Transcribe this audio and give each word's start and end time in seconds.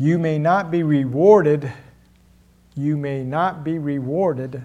You 0.00 0.16
may 0.16 0.38
not 0.38 0.70
be 0.70 0.84
rewarded, 0.84 1.72
you 2.76 2.96
may 2.96 3.24
not 3.24 3.64
be 3.64 3.78
rewarded 3.78 4.64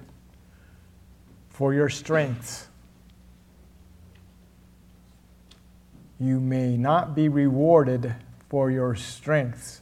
for 1.50 1.74
your 1.74 1.90
strengths. 1.90 2.68
You 6.20 6.40
may 6.40 6.78
not 6.78 7.16
be 7.16 7.30
rewarded 7.30 8.16
for 8.48 8.70
your 8.70 8.94
strengths. 8.96 9.82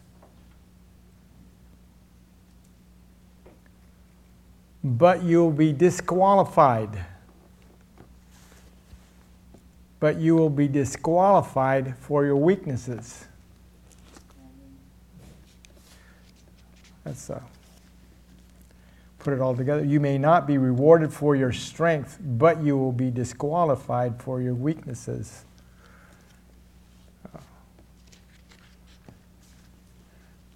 But 4.82 5.22
you'll 5.22 5.52
be 5.52 5.74
disqualified. 5.74 7.06
But 10.00 10.16
you 10.18 10.36
will 10.36 10.50
be 10.50 10.70
disqualified 10.70 11.98
for 11.98 12.24
your 12.24 12.38
weaknesses. 12.38 13.26
That's 17.04 17.30
uh, 17.30 17.42
put 19.20 19.34
it 19.34 19.42
all 19.42 19.56
together. 19.56 19.84
You 19.84 20.00
may 20.00 20.18
not 20.18 20.48
be 20.48 20.58
rewarded 20.58 21.14
for 21.14 21.36
your 21.36 21.52
strength, 21.52 22.18
but 22.20 22.62
you 22.64 22.78
will 22.78 22.92
be 22.92 23.12
disqualified 23.12 24.22
for 24.22 24.42
your 24.42 24.54
weaknesses. 24.54 25.46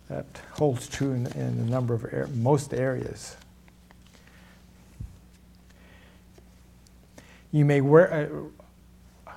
that 0.09 0.25
holds 0.51 0.87
true 0.87 1.11
in, 1.11 1.25
in 1.27 1.59
a 1.59 1.65
number 1.65 1.93
of 1.93 2.05
er- 2.05 2.29
most 2.35 2.73
areas. 2.73 3.35
You 7.51 7.65
may 7.65 7.81
wear, 7.81 8.43
uh, 9.27 9.31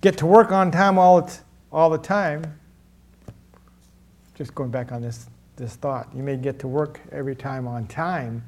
get 0.00 0.18
to 0.18 0.26
work 0.26 0.52
on 0.52 0.70
time 0.70 0.98
all 0.98 1.22
t- 1.22 1.38
all 1.72 1.90
the 1.90 1.98
time. 1.98 2.58
Just 4.34 4.54
going 4.54 4.70
back 4.70 4.92
on 4.92 5.00
this, 5.00 5.26
this 5.56 5.76
thought, 5.76 6.08
you 6.14 6.22
may 6.22 6.36
get 6.36 6.58
to 6.60 6.68
work 6.68 7.00
every 7.12 7.36
time 7.36 7.66
on 7.66 7.86
time, 7.86 8.44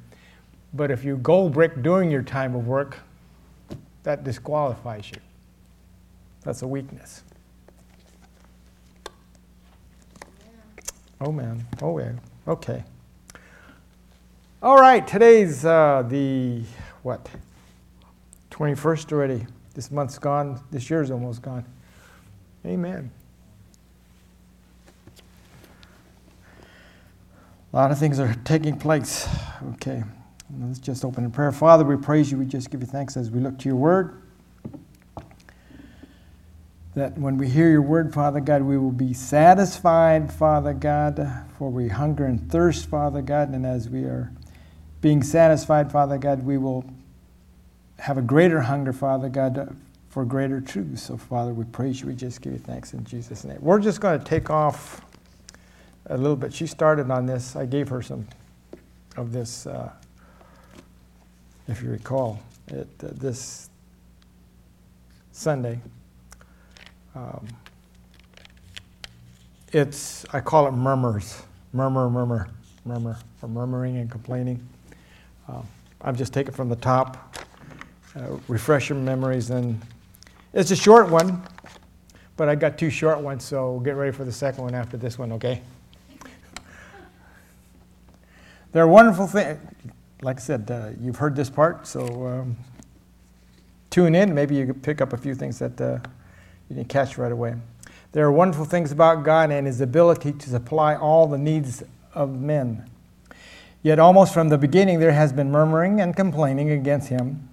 but 0.74 0.90
if 0.90 1.04
you 1.04 1.16
gold 1.18 1.52
brick 1.52 1.82
during 1.82 2.10
your 2.10 2.22
time 2.22 2.54
of 2.54 2.66
work, 2.66 2.98
that 4.02 4.24
disqualifies 4.24 5.10
you. 5.10 5.20
That's 6.42 6.62
a 6.62 6.66
weakness. 6.68 7.22
Oh, 11.20 11.32
man. 11.32 11.66
Oh, 11.80 11.98
yeah. 11.98 12.12
Okay. 12.46 12.84
All 14.62 14.76
right. 14.76 15.06
Today's 15.06 15.64
uh, 15.64 16.04
the, 16.08 16.62
what? 17.02 17.28
21st 18.50 19.12
already. 19.12 19.46
This 19.74 19.90
month's 19.90 20.18
gone. 20.18 20.60
This 20.70 20.88
year's 20.88 21.10
almost 21.10 21.42
gone. 21.42 21.64
Amen. 22.64 23.10
A 27.76 27.78
lot 27.78 27.90
of 27.90 27.98
things 27.98 28.18
are 28.18 28.34
taking 28.42 28.78
place. 28.78 29.28
Okay. 29.74 30.02
Let's 30.62 30.78
just 30.78 31.04
open 31.04 31.24
in 31.24 31.30
prayer. 31.30 31.52
Father, 31.52 31.84
we 31.84 31.94
praise 31.98 32.32
you. 32.32 32.38
We 32.38 32.46
just 32.46 32.70
give 32.70 32.80
you 32.80 32.86
thanks 32.86 33.18
as 33.18 33.30
we 33.30 33.38
look 33.38 33.58
to 33.58 33.68
your 33.68 33.76
word 33.76 34.22
that 36.94 37.18
when 37.18 37.36
we 37.36 37.50
hear 37.50 37.68
your 37.68 37.82
word, 37.82 38.14
Father 38.14 38.40
God, 38.40 38.62
we 38.62 38.78
will 38.78 38.92
be 38.92 39.12
satisfied, 39.12 40.32
Father 40.32 40.72
God, 40.72 41.30
for 41.58 41.68
we 41.68 41.88
hunger 41.88 42.24
and 42.24 42.50
thirst, 42.50 42.86
Father 42.86 43.20
God, 43.20 43.50
and 43.50 43.66
as 43.66 43.90
we 43.90 44.04
are 44.04 44.32
being 45.02 45.22
satisfied, 45.22 45.92
Father 45.92 46.16
God, 46.16 46.46
we 46.46 46.56
will 46.56 46.82
have 47.98 48.16
a 48.16 48.22
greater 48.22 48.62
hunger, 48.62 48.94
Father 48.94 49.28
God, 49.28 49.76
for 50.08 50.24
greater 50.24 50.62
truth. 50.62 50.98
So, 50.98 51.18
Father, 51.18 51.52
we 51.52 51.64
praise 51.64 52.00
you. 52.00 52.06
We 52.06 52.14
just 52.14 52.40
give 52.40 52.54
you 52.54 52.58
thanks 52.58 52.94
in 52.94 53.04
Jesus' 53.04 53.44
name. 53.44 53.58
We're 53.60 53.80
just 53.80 54.00
going 54.00 54.18
to 54.18 54.24
take 54.24 54.48
off 54.48 55.02
a 56.08 56.16
little 56.16 56.36
bit. 56.36 56.52
She 56.52 56.66
started 56.66 57.10
on 57.10 57.26
this. 57.26 57.56
I 57.56 57.66
gave 57.66 57.88
her 57.88 58.02
some 58.02 58.26
of 59.16 59.32
this, 59.32 59.66
uh, 59.66 59.90
if 61.68 61.82
you 61.82 61.90
recall, 61.90 62.40
it, 62.68 62.88
uh, 63.02 63.08
this 63.12 63.70
Sunday. 65.32 65.80
Um, 67.14 67.46
it's, 69.72 70.24
I 70.32 70.40
call 70.40 70.66
it 70.68 70.72
murmurs. 70.72 71.42
Murmur, 71.72 72.08
murmur, 72.08 72.48
murmur, 72.84 73.18
or 73.42 73.48
murmuring 73.48 73.98
and 73.98 74.10
complaining. 74.10 74.66
Um, 75.48 75.66
I've 76.00 76.16
just 76.16 76.32
taken 76.32 76.54
from 76.54 76.68
the 76.68 76.76
top, 76.76 77.36
uh, 78.14 78.36
refresh 78.48 78.88
your 78.88 78.98
memories, 78.98 79.50
and 79.50 79.80
it's 80.52 80.70
a 80.70 80.76
short 80.76 81.10
one, 81.10 81.42
but 82.36 82.48
I 82.48 82.54
got 82.54 82.78
two 82.78 82.90
short 82.90 83.20
ones, 83.20 83.44
so 83.44 83.80
get 83.80 83.96
ready 83.96 84.12
for 84.12 84.24
the 84.24 84.32
second 84.32 84.64
one 84.64 84.74
after 84.74 84.96
this 84.96 85.18
one, 85.18 85.32
okay? 85.32 85.60
There 88.76 88.84
are 88.84 88.88
wonderful 88.88 89.26
things. 89.26 89.58
Like 90.20 90.36
I 90.36 90.40
said, 90.40 90.70
uh, 90.70 90.90
you've 91.00 91.16
heard 91.16 91.34
this 91.34 91.48
part, 91.48 91.86
so 91.86 92.26
um, 92.26 92.58
tune 93.88 94.14
in. 94.14 94.34
Maybe 94.34 94.54
you 94.54 94.66
can 94.66 94.74
pick 94.82 95.00
up 95.00 95.14
a 95.14 95.16
few 95.16 95.34
things 95.34 95.58
that 95.60 95.80
uh, 95.80 95.98
you 96.68 96.76
didn't 96.76 96.90
catch 96.90 97.16
right 97.16 97.32
away. 97.32 97.54
There 98.12 98.26
are 98.26 98.30
wonderful 98.30 98.66
things 98.66 98.92
about 98.92 99.24
God 99.24 99.50
and 99.50 99.66
His 99.66 99.80
ability 99.80 100.32
to 100.32 100.50
supply 100.50 100.94
all 100.94 101.26
the 101.26 101.38
needs 101.38 101.84
of 102.12 102.38
men. 102.38 102.86
Yet, 103.82 103.98
almost 103.98 104.34
from 104.34 104.50
the 104.50 104.58
beginning, 104.58 105.00
there 105.00 105.12
has 105.12 105.32
been 105.32 105.50
murmuring 105.50 105.98
and 105.98 106.14
complaining 106.14 106.68
against 106.68 107.08
Him 107.08 107.48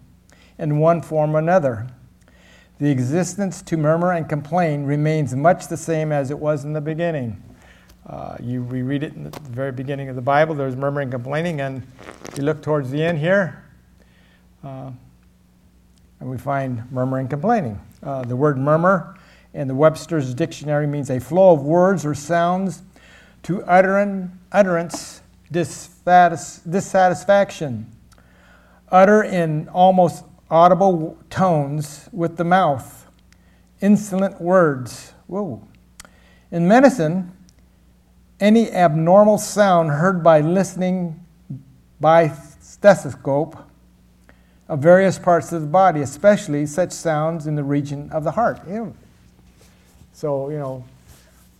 in 0.57 0.79
one 0.79 1.01
form 1.01 1.37
or 1.37 1.39
another. 1.39 1.87
The 2.79 2.91
existence 2.91 3.61
to 3.61 3.77
murmur 3.77 4.11
and 4.11 4.27
complain 4.27 4.83
remains 4.83 5.33
much 5.33 5.69
the 5.69 5.77
same 5.77 6.11
as 6.11 6.31
it 6.31 6.39
was 6.39 6.65
in 6.65 6.73
the 6.73 6.81
beginning. 6.81 7.41
Uh, 8.07 8.35
you 8.41 8.63
reread 8.63 9.01
it 9.01 9.13
in 9.13 9.23
the 9.23 9.29
very 9.49 9.71
beginning 9.71 10.09
of 10.09 10.15
the 10.15 10.21
Bible, 10.21 10.53
there's 10.53 10.75
murmuring 10.75 11.09
complaining, 11.09 11.61
and 11.61 11.81
you 12.35 12.43
look 12.43 12.61
towards 12.61 12.91
the 12.91 13.01
end 13.01 13.17
here, 13.17 13.63
uh, 14.63 14.91
and 16.19 16.29
we 16.29 16.37
find 16.37 16.83
murmuring 16.91 17.29
complaining. 17.29 17.79
Uh, 18.01 18.23
the 18.23 18.35
word 18.35 18.57
murmur 18.57 19.17
in 19.53 19.69
the 19.69 19.75
Webster's 19.75 20.33
dictionary 20.33 20.85
means 20.85 21.09
a 21.09 21.19
flow 21.19 21.53
of 21.53 21.61
words 21.61 22.05
or 22.05 22.13
sounds 22.13 22.81
to 23.43 23.63
utterance 23.63 25.21
dissatisfaction. 25.51 27.89
Utter 28.89 29.23
in 29.23 29.69
almost 29.69 30.25
audible 30.49 31.17
tones 31.29 32.09
with 32.11 32.35
the 32.35 32.43
mouth. 32.43 33.07
Insolent 33.79 34.41
words. 34.41 35.13
Whoa. 35.27 35.65
In 36.51 36.67
medicine, 36.67 37.31
any 38.39 38.71
abnormal 38.71 39.37
sound 39.37 39.89
heard 39.89 40.23
by 40.23 40.41
listening 40.41 41.23
by 41.99 42.29
stethoscope 42.59 43.57
of 44.67 44.79
various 44.79 45.19
parts 45.19 45.51
of 45.51 45.61
the 45.61 45.67
body, 45.67 46.01
especially 46.01 46.65
such 46.65 46.91
sounds 46.91 47.47
in 47.47 47.55
the 47.55 47.63
region 47.63 48.09
of 48.11 48.23
the 48.23 48.31
heart. 48.31 48.59
So, 50.13 50.49
you 50.49 50.57
know, 50.57 50.85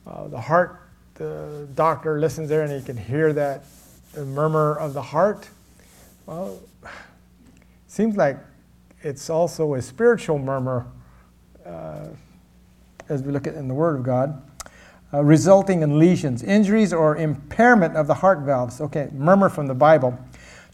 uh, 0.06 0.28
the 0.28 0.40
heart, 0.40 0.82
the 1.16 1.68
doctor 1.76 2.20
listens 2.20 2.50
there 2.50 2.64
and 2.64 2.72
he 2.72 2.82
can 2.82 2.98
hear 2.98 3.34
that 3.34 3.64
murmur 4.18 4.78
of 4.78 4.94
the 4.94 5.02
heart. 5.02 5.48
Well, 6.26 6.60
seems 7.88 8.16
like 8.18 8.38
it's 9.02 9.30
also 9.30 9.76
a 9.76 9.82
spiritual 9.82 10.40
murmur 10.40 10.88
uh, 11.66 12.08
as 13.10 13.22
we 13.22 13.32
look 13.32 13.48
at 13.48 13.56
in 13.56 13.68
the 13.68 13.74
Word 13.74 13.98
of 13.98 14.04
God. 14.04 14.42
Uh, 15.14 15.24
resulting 15.24 15.84
in 15.84 16.00
lesions, 16.00 16.42
injuries, 16.42 16.92
or 16.92 17.16
impairment 17.18 17.96
of 17.96 18.08
the 18.08 18.16
heart 18.16 18.40
valves. 18.40 18.82
Okay, 18.82 19.10
murmur 19.14 19.48
from 19.48 19.68
the 19.68 19.76
Bible 19.76 20.18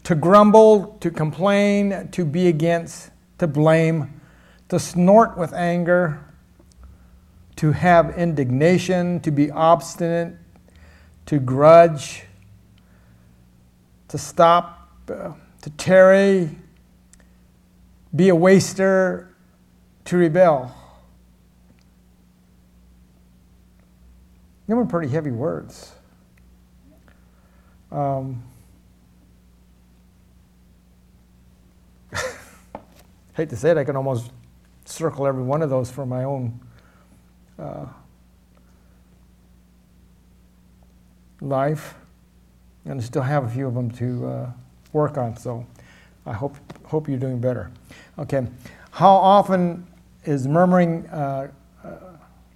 to 0.04 0.14
grumble, 0.14 0.96
to 1.00 1.10
complain, 1.10 2.08
to 2.12 2.24
be 2.24 2.48
against, 2.48 3.10
to 3.38 3.46
blame, 3.46 4.20
to 4.68 4.78
snort 4.78 5.36
with 5.36 5.52
anger, 5.52 6.24
to 7.56 7.72
have 7.72 8.16
indignation, 8.16 9.20
to 9.20 9.30
be 9.30 9.50
obstinate, 9.50 10.34
to 11.26 11.38
grudge, 11.38 12.24
to 14.08 14.16
stop, 14.16 14.88
uh, 15.10 15.32
to 15.60 15.70
tarry, 15.70 16.50
be 18.16 18.30
a 18.30 18.34
waster, 18.34 19.34
to 20.06 20.16
rebel. 20.16 20.74
They 24.70 24.76
were 24.76 24.86
pretty 24.86 25.08
heavy 25.08 25.32
words. 25.32 25.90
Um, 27.90 28.44
hate 33.34 33.50
to 33.50 33.56
say 33.56 33.72
it, 33.72 33.78
I 33.78 33.82
can 33.82 33.96
almost 33.96 34.30
circle 34.84 35.26
every 35.26 35.42
one 35.42 35.62
of 35.62 35.70
those 35.70 35.90
for 35.90 36.06
my 36.06 36.22
own 36.22 36.60
uh, 37.58 37.86
life, 41.40 41.96
and 42.84 43.00
I 43.00 43.02
still 43.02 43.22
have 43.22 43.46
a 43.46 43.48
few 43.48 43.66
of 43.66 43.74
them 43.74 43.90
to 43.90 44.28
uh, 44.28 44.50
work 44.92 45.18
on. 45.18 45.36
So 45.36 45.66
I 46.24 46.32
hope 46.32 46.54
hope 46.84 47.08
you're 47.08 47.18
doing 47.18 47.40
better. 47.40 47.72
Okay, 48.20 48.46
how 48.92 49.16
often 49.16 49.84
is 50.24 50.46
murmuring 50.46 51.08
uh, 51.08 51.50
uh 51.82 51.90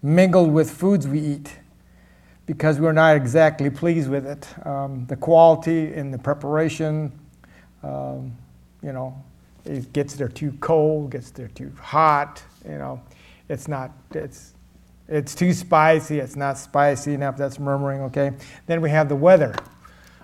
mingled 0.00 0.52
with 0.52 0.70
foods 0.70 1.08
we 1.08 1.18
eat? 1.18 1.58
Because 2.46 2.78
we're 2.80 2.92
not 2.92 3.16
exactly 3.16 3.70
pleased 3.70 4.10
with 4.10 4.26
it. 4.26 4.46
Um, 4.66 5.06
the 5.06 5.16
quality 5.16 5.92
and 5.94 6.12
the 6.12 6.18
preparation, 6.18 7.12
um, 7.82 8.36
you 8.82 8.92
know, 8.92 9.22
it 9.64 9.92
gets 9.92 10.14
there 10.14 10.28
too 10.28 10.52
cold, 10.60 11.10
gets 11.10 11.30
there 11.30 11.48
too 11.48 11.72
hot, 11.80 12.42
you 12.64 12.76
know, 12.76 13.00
it's 13.48 13.68
not, 13.68 13.92
it's, 14.12 14.54
it's 15.08 15.34
too 15.34 15.52
spicy, 15.52 16.18
it's 16.18 16.36
not 16.36 16.58
spicy 16.58 17.14
enough, 17.14 17.36
that's 17.36 17.58
murmuring, 17.58 18.02
okay? 18.02 18.32
Then 18.66 18.80
we 18.80 18.90
have 18.90 19.08
the 19.08 19.16
weather. 19.16 19.54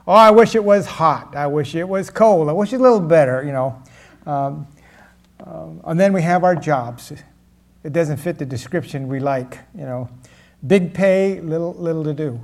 Oh, 0.07 0.13
I 0.13 0.31
wish 0.31 0.55
it 0.55 0.65
was 0.65 0.87
hot. 0.87 1.37
I 1.37 1.47
wish 1.47 1.75
it 1.75 1.89
was 1.89 2.11
cold. 2.11 2.49
I 2.49 2.53
wish 2.53 2.73
it 2.73 2.81
a 2.81 2.83
little 2.83 3.01
better, 3.01 3.45
you 3.45 3.53
know. 3.53 3.83
Um, 4.27 4.67
um, 5.47 5.81
and 5.85 6.01
then 6.01 6.13
we 6.13 6.23
have 6.23 6.43
our 6.45 6.57
jobs. 6.57 7.13
It 7.85 7.93
doesn't 7.93 8.17
fit 8.17 8.39
the 8.39 8.47
description 8.47 9.09
we 9.09 9.21
like, 9.21 9.59
you 9.75 9.85
know. 9.85 10.09
Big 10.67 10.93
pay, 10.93 11.41
little, 11.41 11.75
little 11.75 12.05
to 12.05 12.13
do. 12.13 12.41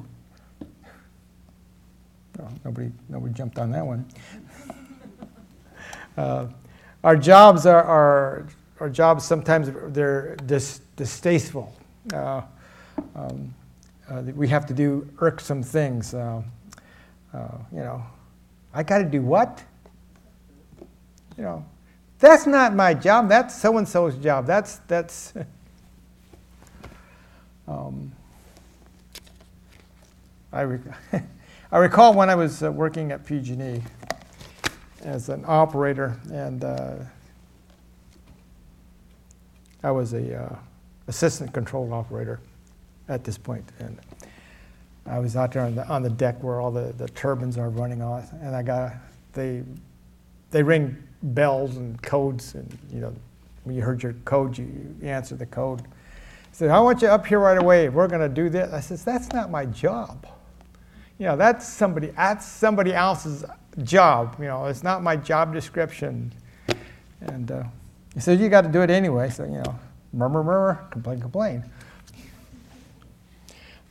Nobody, 2.64 2.90
nobody 3.08 3.32
jumped 3.32 3.58
on 3.58 3.70
that 3.70 3.86
one. 3.86 4.04
uh, 6.16 6.48
our 7.04 7.16
jobs 7.16 7.64
are, 7.64 7.82
are, 7.82 8.46
our 8.80 8.90
jobs 8.90 9.24
sometimes 9.24 9.70
they're 9.94 10.36
dis, 10.46 10.80
distasteful. 10.96 11.72
Uh, 12.12 12.42
um, 13.14 13.54
uh, 14.10 14.22
we 14.34 14.48
have 14.48 14.66
to 14.66 14.74
do 14.74 15.08
irksome 15.20 15.62
things. 15.62 16.14
Uh, 16.14 16.42
uh, 17.32 17.58
you 17.72 17.78
know, 17.78 18.02
I 18.74 18.82
got 18.82 18.98
to 18.98 19.04
do 19.04 19.22
what? 19.22 19.62
You 21.36 21.44
know, 21.44 21.64
that's 22.18 22.46
not 22.46 22.74
my 22.74 22.94
job. 22.94 23.28
That's 23.28 23.54
so 23.54 23.78
and 23.78 23.88
so's 23.88 24.16
job. 24.16 24.46
That's 24.46 24.78
that's. 24.88 25.34
um, 27.68 28.12
I, 30.52 30.62
I 31.72 31.78
recall 31.78 32.14
when 32.14 32.30
I 32.30 32.34
was 32.34 32.62
uh, 32.62 32.70
working 32.70 33.12
at 33.12 33.24
PG&E 33.26 33.82
as 35.02 35.28
an 35.28 35.44
operator, 35.46 36.18
and 36.32 36.64
uh, 36.64 36.96
I 39.82 39.90
was 39.90 40.14
a 40.14 40.42
uh, 40.42 40.56
assistant 41.08 41.52
control 41.52 41.92
operator 41.92 42.40
at 43.08 43.24
this 43.24 43.38
point, 43.38 43.64
and 43.78 43.98
I 45.06 45.18
was 45.18 45.36
out 45.36 45.52
there 45.52 45.62
on 45.62 45.74
the, 45.74 45.86
on 45.88 46.02
the 46.02 46.10
deck 46.10 46.42
where 46.42 46.60
all 46.60 46.70
the, 46.70 46.92
the 46.96 47.08
turbines 47.08 47.58
are 47.58 47.70
running 47.70 48.02
off, 48.02 48.32
and 48.32 48.56
I 48.56 48.62
got 48.62 48.94
they 49.32 49.62
they 50.50 50.62
ring 50.62 50.96
bells 51.22 51.76
and 51.76 52.00
codes, 52.02 52.54
and 52.54 52.78
you 52.92 53.00
know 53.00 53.14
when 53.64 53.76
you 53.76 53.82
heard 53.82 54.02
your 54.02 54.14
code, 54.24 54.56
you, 54.56 54.96
you 55.00 55.08
answer 55.08 55.36
the 55.36 55.46
code. 55.46 55.82
Said, 56.56 56.70
"I 56.70 56.80
want 56.80 57.02
you 57.02 57.08
up 57.08 57.26
here 57.26 57.38
right 57.38 57.58
away. 57.58 57.90
We're 57.90 58.08
going 58.08 58.22
to 58.22 58.34
do 58.34 58.48
this." 58.48 58.72
I 58.72 58.80
says, 58.80 59.04
"That's 59.04 59.30
not 59.30 59.50
my 59.50 59.66
job. 59.66 60.26
You 61.18 61.26
know, 61.26 61.36
that's 61.36 61.68
somebody 61.68 62.06
that's 62.06 62.46
somebody 62.46 62.94
else's 62.94 63.44
job. 63.82 64.36
You 64.38 64.46
know, 64.46 64.64
it's 64.64 64.82
not 64.82 65.02
my 65.02 65.16
job 65.16 65.52
description." 65.52 66.32
And 67.20 67.50
uh, 67.50 67.64
he 68.14 68.20
said, 68.20 68.40
"You 68.40 68.48
got 68.48 68.62
to 68.62 68.70
do 68.70 68.80
it 68.80 68.88
anyway." 68.88 69.28
So 69.28 69.44
you 69.44 69.60
know, 69.62 69.78
murmur, 70.14 70.42
murmur, 70.42 70.86
complain, 70.90 71.20
complain. 71.20 71.62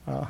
Uh, 0.08 0.26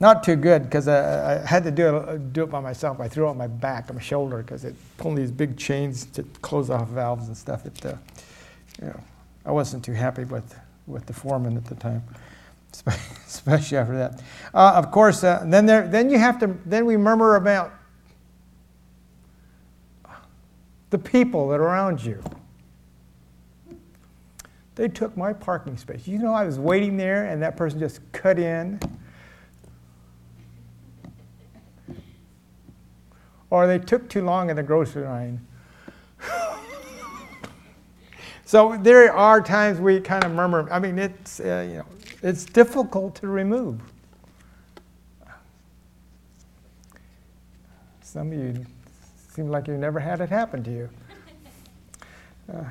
not 0.00 0.24
too 0.24 0.34
good 0.34 0.64
because 0.64 0.88
I, 0.88 1.42
I, 1.42 1.46
had 1.46 1.62
to 1.62 1.70
do 1.70 1.96
it, 1.96 2.32
do 2.32 2.42
it 2.42 2.50
by 2.50 2.58
myself. 2.58 2.98
I 2.98 3.06
threw 3.06 3.28
it 3.28 3.30
on 3.30 3.38
my 3.38 3.46
back, 3.46 3.88
on 3.88 3.94
my 3.94 4.02
shoulder, 4.02 4.38
because 4.38 4.64
it 4.64 4.74
pulling 4.96 5.14
these 5.14 5.30
big 5.30 5.56
chains 5.56 6.06
to 6.06 6.24
close 6.42 6.70
off 6.70 6.88
valves 6.88 7.28
and 7.28 7.36
stuff. 7.36 7.66
It, 7.66 7.86
uh, 7.86 7.94
you 8.80 8.88
know, 8.88 9.00
I 9.44 9.52
wasn't 9.52 9.84
too 9.84 9.92
happy 9.92 10.24
with, 10.24 10.58
with 10.86 11.06
the 11.06 11.12
foreman 11.12 11.56
at 11.56 11.64
the 11.66 11.74
time, 11.74 12.02
especially 13.26 13.78
after 13.78 13.96
that. 13.96 14.22
Uh, 14.54 14.72
of 14.76 14.90
course, 14.90 15.24
uh, 15.24 15.44
then 15.46 15.66
there, 15.66 15.86
then 15.86 16.10
you 16.10 16.18
have 16.18 16.38
to, 16.40 16.56
then 16.64 16.86
we 16.86 16.96
murmur 16.96 17.36
about 17.36 17.72
the 20.90 20.98
people 20.98 21.48
that 21.48 21.60
are 21.60 21.64
around 21.64 22.04
you. 22.04 22.22
They 24.74 24.88
took 24.88 25.16
my 25.16 25.32
parking 25.32 25.76
space. 25.76 26.06
You 26.06 26.18
know, 26.18 26.32
I 26.32 26.44
was 26.44 26.58
waiting 26.58 26.96
there, 26.96 27.26
and 27.26 27.42
that 27.42 27.56
person 27.56 27.78
just 27.78 28.00
cut 28.12 28.38
in 28.38 28.80
or 33.52 33.66
they 33.66 33.78
took 33.78 34.08
too 34.08 34.24
long 34.24 34.48
in 34.48 34.56
the 34.56 34.62
grocery 34.62 35.04
line. 35.04 35.46
So 38.52 38.76
there 38.82 39.10
are 39.10 39.40
times 39.40 39.80
we 39.80 39.98
kind 39.98 40.24
of 40.24 40.32
murmur. 40.32 40.68
I 40.70 40.78
mean, 40.78 40.98
it's 40.98 41.40
uh, 41.40 41.66
you 41.66 41.78
know, 41.78 41.86
it's 42.22 42.44
difficult 42.44 43.14
to 43.14 43.28
remove. 43.28 43.80
Some 48.02 48.30
of 48.30 48.38
you 48.38 48.66
seem 49.30 49.48
like 49.48 49.68
you 49.68 49.78
never 49.78 49.98
had 49.98 50.20
it 50.20 50.28
happen 50.28 50.62
to 50.64 50.70
you. 50.70 50.90
Uh, 52.52 52.64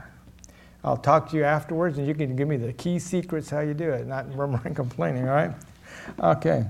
I'll 0.83 0.98
talk 0.98 1.31
to 1.31 1.38
you 1.38 1.45
afterwards, 1.45 1.98
and 1.98 2.06
you 2.06 2.13
can 2.13 2.36
give 2.36 2.48
me 2.48 2.57
the 2.57 2.74
key 2.74 3.00
secrets 3.00 3.50
how 3.50 3.62
you 3.62 3.74
do 3.74 3.89
it, 3.89 4.06
not 4.06 4.30
murmuring, 4.36 4.75
complaining. 4.75 5.27
All 5.27 5.34
right? 5.34 5.51
Okay. 6.19 6.63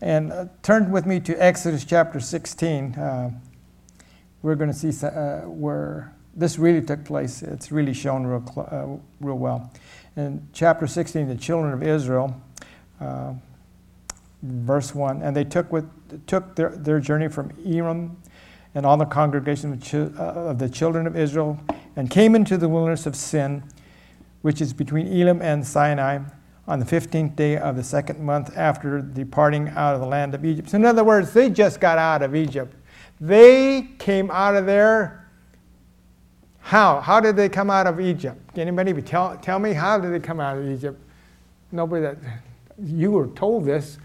And 0.00 0.30
uh, 0.30 0.46
turn 0.62 0.92
with 0.92 1.06
me 1.06 1.18
to 1.18 1.34
Exodus 1.42 1.84
chapter 1.84 2.20
16. 2.20 2.94
Uh, 2.94 3.30
we're 4.42 4.54
going 4.54 4.70
to 4.70 4.92
see 4.92 5.04
uh, 5.04 5.40
where 5.40 6.13
this 6.36 6.58
really 6.58 6.84
took 6.84 7.04
place. 7.04 7.42
It's 7.42 7.70
really 7.70 7.92
shown 7.92 8.26
real, 8.26 8.44
uh, 8.56 9.24
real 9.24 9.38
well. 9.38 9.72
In 10.16 10.46
chapter 10.52 10.86
16, 10.86 11.28
the 11.28 11.34
children 11.34 11.72
of 11.72 11.82
Israel, 11.82 12.40
uh, 13.00 13.34
verse 14.42 14.94
1, 14.94 15.22
and 15.22 15.34
they 15.34 15.44
took, 15.44 15.70
with, 15.72 15.88
took 16.26 16.54
their, 16.56 16.70
their 16.70 17.00
journey 17.00 17.28
from 17.28 17.52
Elim 17.64 18.16
and 18.74 18.84
all 18.84 18.96
the 18.96 19.06
congregation 19.06 19.72
of, 19.72 19.94
uh, 19.94 20.22
of 20.22 20.58
the 20.58 20.68
children 20.68 21.06
of 21.06 21.16
Israel 21.16 21.58
and 21.96 22.10
came 22.10 22.34
into 22.34 22.56
the 22.56 22.68
wilderness 22.68 23.06
of 23.06 23.14
Sin, 23.16 23.62
which 24.42 24.60
is 24.60 24.72
between 24.72 25.06
Elim 25.06 25.40
and 25.40 25.66
Sinai 25.66 26.18
on 26.66 26.78
the 26.78 26.84
15th 26.84 27.36
day 27.36 27.56
of 27.56 27.76
the 27.76 27.84
second 27.84 28.20
month 28.20 28.56
after 28.56 29.00
departing 29.00 29.68
out 29.70 29.94
of 29.94 30.00
the 30.00 30.06
land 30.06 30.34
of 30.34 30.44
Egypt. 30.44 30.70
So, 30.70 30.76
in 30.76 30.84
other 30.84 31.04
words, 31.04 31.32
they 31.32 31.50
just 31.50 31.80
got 31.80 31.98
out 31.98 32.22
of 32.22 32.34
Egypt. 32.34 32.74
They 33.20 33.88
came 33.98 34.30
out 34.30 34.56
of 34.56 34.66
there. 34.66 35.23
How? 36.64 37.02
How 37.02 37.20
did 37.20 37.36
they 37.36 37.50
come 37.50 37.68
out 37.68 37.86
of 37.86 38.00
Egypt? 38.00 38.54
Can 38.54 38.62
anybody 38.62 39.02
tell, 39.02 39.36
tell 39.36 39.58
me 39.58 39.74
how 39.74 39.98
did 39.98 40.10
they 40.14 40.18
come 40.18 40.40
out 40.40 40.56
of 40.56 40.66
Egypt? 40.66 40.98
Nobody 41.70 42.02
that 42.02 42.16
you 42.82 43.10
were 43.10 43.26
told 43.28 43.66
this. 43.66 43.98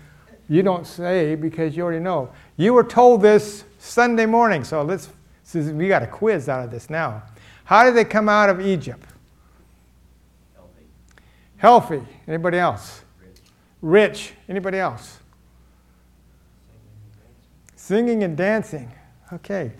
You 0.49 0.61
don't 0.61 0.85
say 0.85 1.35
because 1.35 1.77
you 1.77 1.83
already 1.83 2.03
know. 2.03 2.29
You 2.57 2.73
were 2.73 2.83
told 2.83 3.21
this 3.21 3.63
Sunday 3.77 4.25
morning. 4.25 4.65
So 4.65 4.83
let's 4.83 5.07
we 5.55 5.87
got 5.87 6.03
a 6.03 6.07
quiz 6.07 6.49
out 6.49 6.65
of 6.65 6.69
this 6.69 6.89
now. 6.89 7.23
How 7.63 7.85
did 7.85 7.95
they 7.95 8.03
come 8.03 8.27
out 8.27 8.49
of 8.49 8.59
Egypt? 8.59 9.07
Healthy. 11.55 12.01
Anybody 12.27 12.57
else? 12.57 13.01
Rich. 13.21 13.39
Rich. 13.81 14.33
Anybody 14.49 14.79
else? 14.79 15.19
Singing 17.77 18.23
and 18.23 18.35
dancing. 18.35 18.91
Okay. 19.31 19.71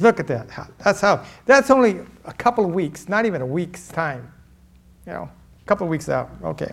Look 0.00 0.20
at 0.20 0.26
that. 0.28 0.48
That's 0.78 1.00
how. 1.00 1.24
That's 1.46 1.70
only 1.70 2.00
a 2.24 2.32
couple 2.32 2.64
of 2.64 2.72
weeks, 2.72 3.08
not 3.08 3.26
even 3.26 3.42
a 3.42 3.46
week's 3.46 3.88
time. 3.88 4.32
You 5.06 5.12
know, 5.12 5.30
a 5.62 5.66
couple 5.66 5.86
of 5.86 5.90
weeks 5.90 6.08
out. 6.08 6.30
Okay. 6.42 6.70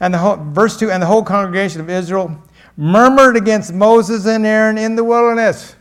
And 0.00 0.12
the 0.12 0.18
whole, 0.18 0.36
verse 0.36 0.76
2 0.78 0.90
and 0.90 1.02
the 1.02 1.06
whole 1.06 1.22
congregation 1.22 1.80
of 1.80 1.90
Israel 1.90 2.36
murmured 2.76 3.36
against 3.36 3.72
Moses 3.72 4.26
and 4.26 4.46
Aaron 4.46 4.78
in 4.78 4.94
the 4.94 5.02
wilderness. 5.02 5.74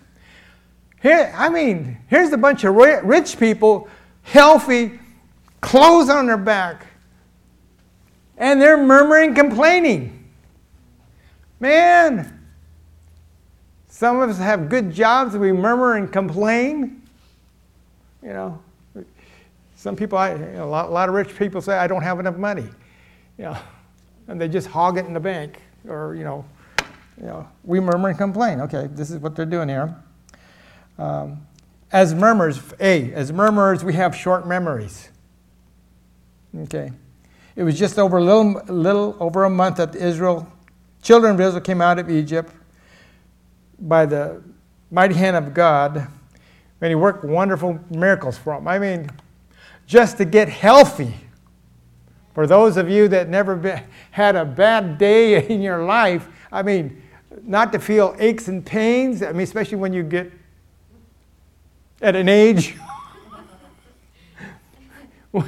Here, 1.01 1.31
I 1.35 1.49
mean, 1.49 1.97
here's 2.07 2.31
a 2.33 2.37
bunch 2.37 2.63
of 2.63 2.73
rich 2.75 3.37
people, 3.37 3.87
healthy, 4.23 4.99
clothes 5.61 6.09
on 6.09 6.25
their 6.25 6.37
back, 6.37 6.87
and 8.37 8.59
they're 8.59 8.83
murmuring, 8.83 9.35
complaining. 9.35 10.31
Man, 11.59 12.36
some 13.97 14.19
of 14.21 14.29
us 14.29 14.37
have 14.37 14.69
good 14.69 14.91
jobs 14.91 15.35
we 15.35 15.51
murmur 15.51 15.95
and 15.95 16.13
complain. 16.13 17.01
You 18.21 18.29
know, 18.29 18.61
some 19.75 19.95
people, 19.95 20.19
I, 20.19 20.35
you 20.35 20.39
know, 20.51 20.65
a, 20.65 20.69
lot, 20.69 20.85
a 20.85 20.91
lot 20.91 21.09
of 21.09 21.15
rich 21.15 21.35
people 21.35 21.61
say, 21.61 21.75
I 21.75 21.87
don't 21.87 22.03
have 22.03 22.19
enough 22.19 22.37
money. 22.37 22.69
You 23.39 23.45
know, 23.45 23.57
and 24.27 24.39
they 24.39 24.49
just 24.49 24.67
hog 24.67 24.99
it 24.99 25.07
in 25.07 25.13
the 25.13 25.19
bank. 25.19 25.59
Or, 25.87 26.13
you 26.13 26.23
know, 26.23 26.45
you 27.19 27.25
know, 27.25 27.49
we 27.63 27.79
murmur 27.79 28.09
and 28.09 28.17
complain. 28.19 28.61
Okay, 28.61 28.87
this 28.91 29.09
is 29.09 29.17
what 29.17 29.35
they're 29.35 29.47
doing 29.47 29.67
here. 29.67 29.95
Um, 30.99 31.47
as 31.91 32.13
murmurs, 32.13 32.61
A, 32.79 33.11
as 33.13 33.31
murmurers, 33.31 33.83
we 33.83 33.95
have 33.95 34.15
short 34.15 34.47
memories. 34.47 35.09
Okay. 36.55 36.91
It 37.55 37.63
was 37.63 37.79
just 37.79 37.97
over 37.97 38.17
a 38.17 38.23
little, 38.23 38.61
little 38.67 39.17
over 39.19 39.45
a 39.45 39.49
month 39.49 39.77
that 39.77 39.95
Israel, 39.95 40.47
children 41.01 41.33
of 41.33 41.41
Israel 41.41 41.61
came 41.61 41.81
out 41.81 41.97
of 41.97 42.11
Egypt 42.11 42.53
by 43.79 44.05
the 44.05 44.41
mighty 44.91 45.15
hand 45.15 45.35
of 45.35 45.53
God, 45.53 46.07
and 46.81 46.89
He 46.89 46.95
worked 46.95 47.23
wonderful 47.23 47.79
miracles 47.89 48.37
for 48.37 48.55
them. 48.55 48.67
I 48.67 48.79
mean, 48.79 49.09
just 49.85 50.17
to 50.17 50.25
get 50.25 50.49
healthy. 50.49 51.13
For 52.33 52.45
those 52.45 52.77
of 52.77 52.89
you 52.89 53.07
that 53.07 53.29
never 53.29 53.83
had 54.11 54.35
a 54.35 54.45
bad 54.45 54.97
day 54.97 55.47
in 55.49 55.61
your 55.61 55.83
life, 55.83 56.27
I 56.51 56.61
mean, 56.61 57.01
not 57.43 57.71
to 57.73 57.79
feel 57.79 58.15
aches 58.19 58.47
and 58.47 58.65
pains, 58.65 59.23
I 59.23 59.31
mean, 59.31 59.41
especially 59.41 59.77
when 59.77 59.93
you 59.93 60.03
get 60.03 60.31
at 62.01 62.15
an 62.15 62.29
age 62.29 62.75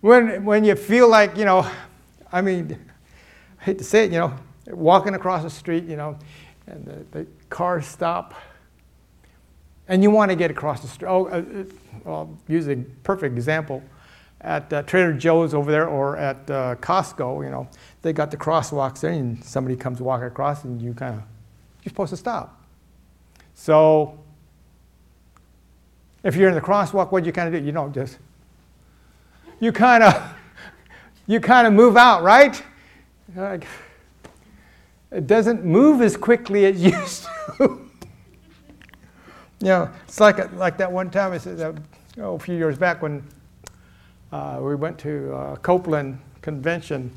when, 0.00 0.44
when 0.44 0.64
you 0.64 0.74
feel 0.76 1.08
like, 1.08 1.36
you 1.36 1.44
know, 1.44 1.68
I 2.30 2.40
mean, 2.40 2.78
I 3.60 3.64
hate 3.64 3.78
to 3.78 3.84
say 3.84 4.04
it, 4.04 4.12
you 4.12 4.18
know, 4.18 4.34
walking 4.68 5.14
across 5.14 5.42
the 5.42 5.50
street, 5.50 5.84
you 5.84 5.96
know, 5.96 6.18
and 6.66 6.84
the, 6.84 7.18
the 7.18 7.26
cars 7.48 7.86
stop, 7.86 8.34
and 9.88 10.02
you 10.02 10.10
want 10.10 10.30
to 10.30 10.36
get 10.36 10.50
across 10.50 10.80
the 10.80 10.88
street. 10.88 11.08
Oh, 11.08 11.26
uh, 11.26 11.42
uh, 12.06 12.10
I'll 12.10 12.38
use 12.48 12.68
a 12.68 12.76
perfect 13.02 13.34
example. 13.34 13.82
At 14.40 14.72
uh, 14.72 14.82
Trader 14.82 15.14
Joe's 15.14 15.54
over 15.54 15.70
there 15.70 15.88
or 15.88 16.16
at 16.16 16.50
uh, 16.50 16.74
Costco, 16.76 17.44
you 17.44 17.50
know, 17.50 17.68
they 18.02 18.12
got 18.12 18.30
the 18.30 18.36
crosswalks 18.36 19.00
there, 19.00 19.12
and 19.12 19.42
somebody 19.44 19.76
comes 19.76 20.00
walking 20.00 20.26
across, 20.26 20.64
and 20.64 20.80
you 20.80 20.92
kind 20.92 21.14
of, 21.14 21.22
you're 21.82 21.90
supposed 21.90 22.10
to 22.10 22.16
stop. 22.16 22.62
So, 23.54 24.18
if 26.22 26.36
you're 26.36 26.48
in 26.48 26.54
the 26.54 26.60
crosswalk, 26.60 27.10
what 27.10 27.22
do 27.22 27.26
you 27.26 27.32
kind 27.32 27.52
of 27.52 27.60
do? 27.60 27.66
You 27.66 27.72
don't 27.72 27.94
just, 27.94 28.18
you 29.58 29.72
kind 29.72 30.02
of, 30.04 30.34
you 31.26 31.40
kind 31.40 31.66
of 31.66 31.72
move 31.72 31.96
out, 31.96 32.22
right? 32.22 32.62
Like, 33.34 33.66
it 35.16 35.26
doesn't 35.26 35.64
move 35.64 36.02
as 36.02 36.14
quickly 36.14 36.66
as 36.66 36.76
it 36.84 36.92
used 36.92 37.24
to. 37.24 37.80
you 39.60 39.66
know, 39.66 39.90
it's 40.06 40.20
like, 40.20 40.52
like 40.52 40.76
that 40.76 40.92
one 40.92 41.10
time, 41.10 41.32
I 41.32 41.38
said, 41.38 41.58
uh, 41.58 41.72
oh, 42.18 42.34
a 42.34 42.38
few 42.38 42.54
years 42.54 42.76
back 42.76 43.00
when 43.00 43.24
uh, 44.30 44.58
we 44.60 44.74
went 44.74 44.98
to 44.98 45.34
uh, 45.34 45.56
Copeland 45.56 46.18
Convention, 46.42 47.10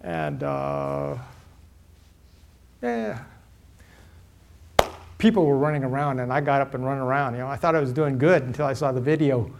and 0.00 0.42
uh, 0.42 1.18
yeah, 2.82 3.22
people 5.18 5.44
were 5.44 5.58
running 5.58 5.84
around, 5.84 6.20
and 6.20 6.32
I 6.32 6.40
got 6.40 6.62
up 6.62 6.72
and 6.72 6.82
running 6.82 7.02
around. 7.02 7.34
You 7.34 7.40
know, 7.40 7.48
I 7.48 7.56
thought 7.56 7.74
I 7.74 7.80
was 7.80 7.92
doing 7.92 8.16
good 8.16 8.44
until 8.44 8.64
I 8.64 8.72
saw 8.72 8.92
the 8.92 9.00
video. 9.00 9.50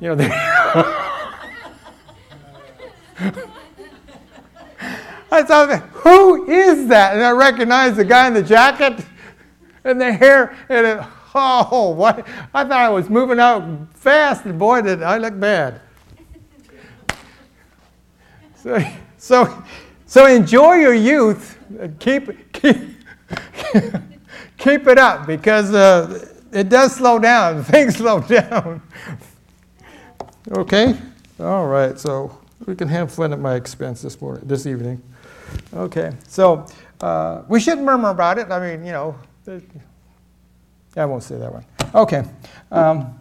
You 0.00 0.16
know, 0.16 1.02
I 5.36 5.42
thought, 5.42 5.80
who 5.90 6.50
is 6.50 6.88
that? 6.88 7.14
And 7.14 7.22
I 7.22 7.30
recognized 7.30 7.96
the 7.96 8.04
guy 8.04 8.26
in 8.26 8.34
the 8.34 8.42
jacket 8.42 9.04
and 9.84 10.00
the 10.00 10.10
hair, 10.10 10.56
and 10.68 10.86
it, 10.86 11.06
oh, 11.34 11.90
what? 11.90 12.26
I 12.54 12.64
thought 12.64 12.72
I 12.72 12.88
was 12.88 13.10
moving 13.10 13.38
out 13.38 13.62
fast, 13.94 14.46
and 14.46 14.58
boy, 14.58 14.80
did 14.80 15.02
I 15.02 15.18
look 15.18 15.38
bad. 15.38 15.80
So, 18.56 18.82
so, 19.18 19.64
so 20.06 20.26
enjoy 20.26 20.74
your 20.76 20.94
youth. 20.94 21.58
Keep, 21.98 22.52
keep, 22.52 22.76
keep 24.56 24.86
it 24.86 24.98
up 24.98 25.26
because 25.26 25.74
uh, 25.74 26.26
it 26.50 26.70
does 26.70 26.96
slow 26.96 27.18
down. 27.18 27.62
Things 27.64 27.96
slow 27.96 28.20
down. 28.20 28.80
Okay? 30.50 30.96
All 31.38 31.66
right, 31.66 31.98
so 31.98 32.38
we 32.64 32.74
can 32.74 32.88
have 32.88 33.12
fun 33.12 33.34
at 33.34 33.38
my 33.38 33.56
expense 33.56 34.00
this 34.00 34.20
morning, 34.20 34.42
this 34.46 34.66
evening. 34.66 35.02
Okay, 35.74 36.12
so 36.26 36.66
uh, 37.00 37.42
we 37.48 37.60
shouldn't 37.60 37.84
murmur 37.84 38.10
about 38.10 38.38
it. 38.38 38.50
I 38.50 38.60
mean, 38.60 38.86
you 38.86 38.92
know, 38.92 39.16
I 40.96 41.04
won't 41.04 41.22
say 41.22 41.36
that 41.36 41.52
one. 41.52 41.64
Okay. 41.94 42.24
Um, 42.70 43.18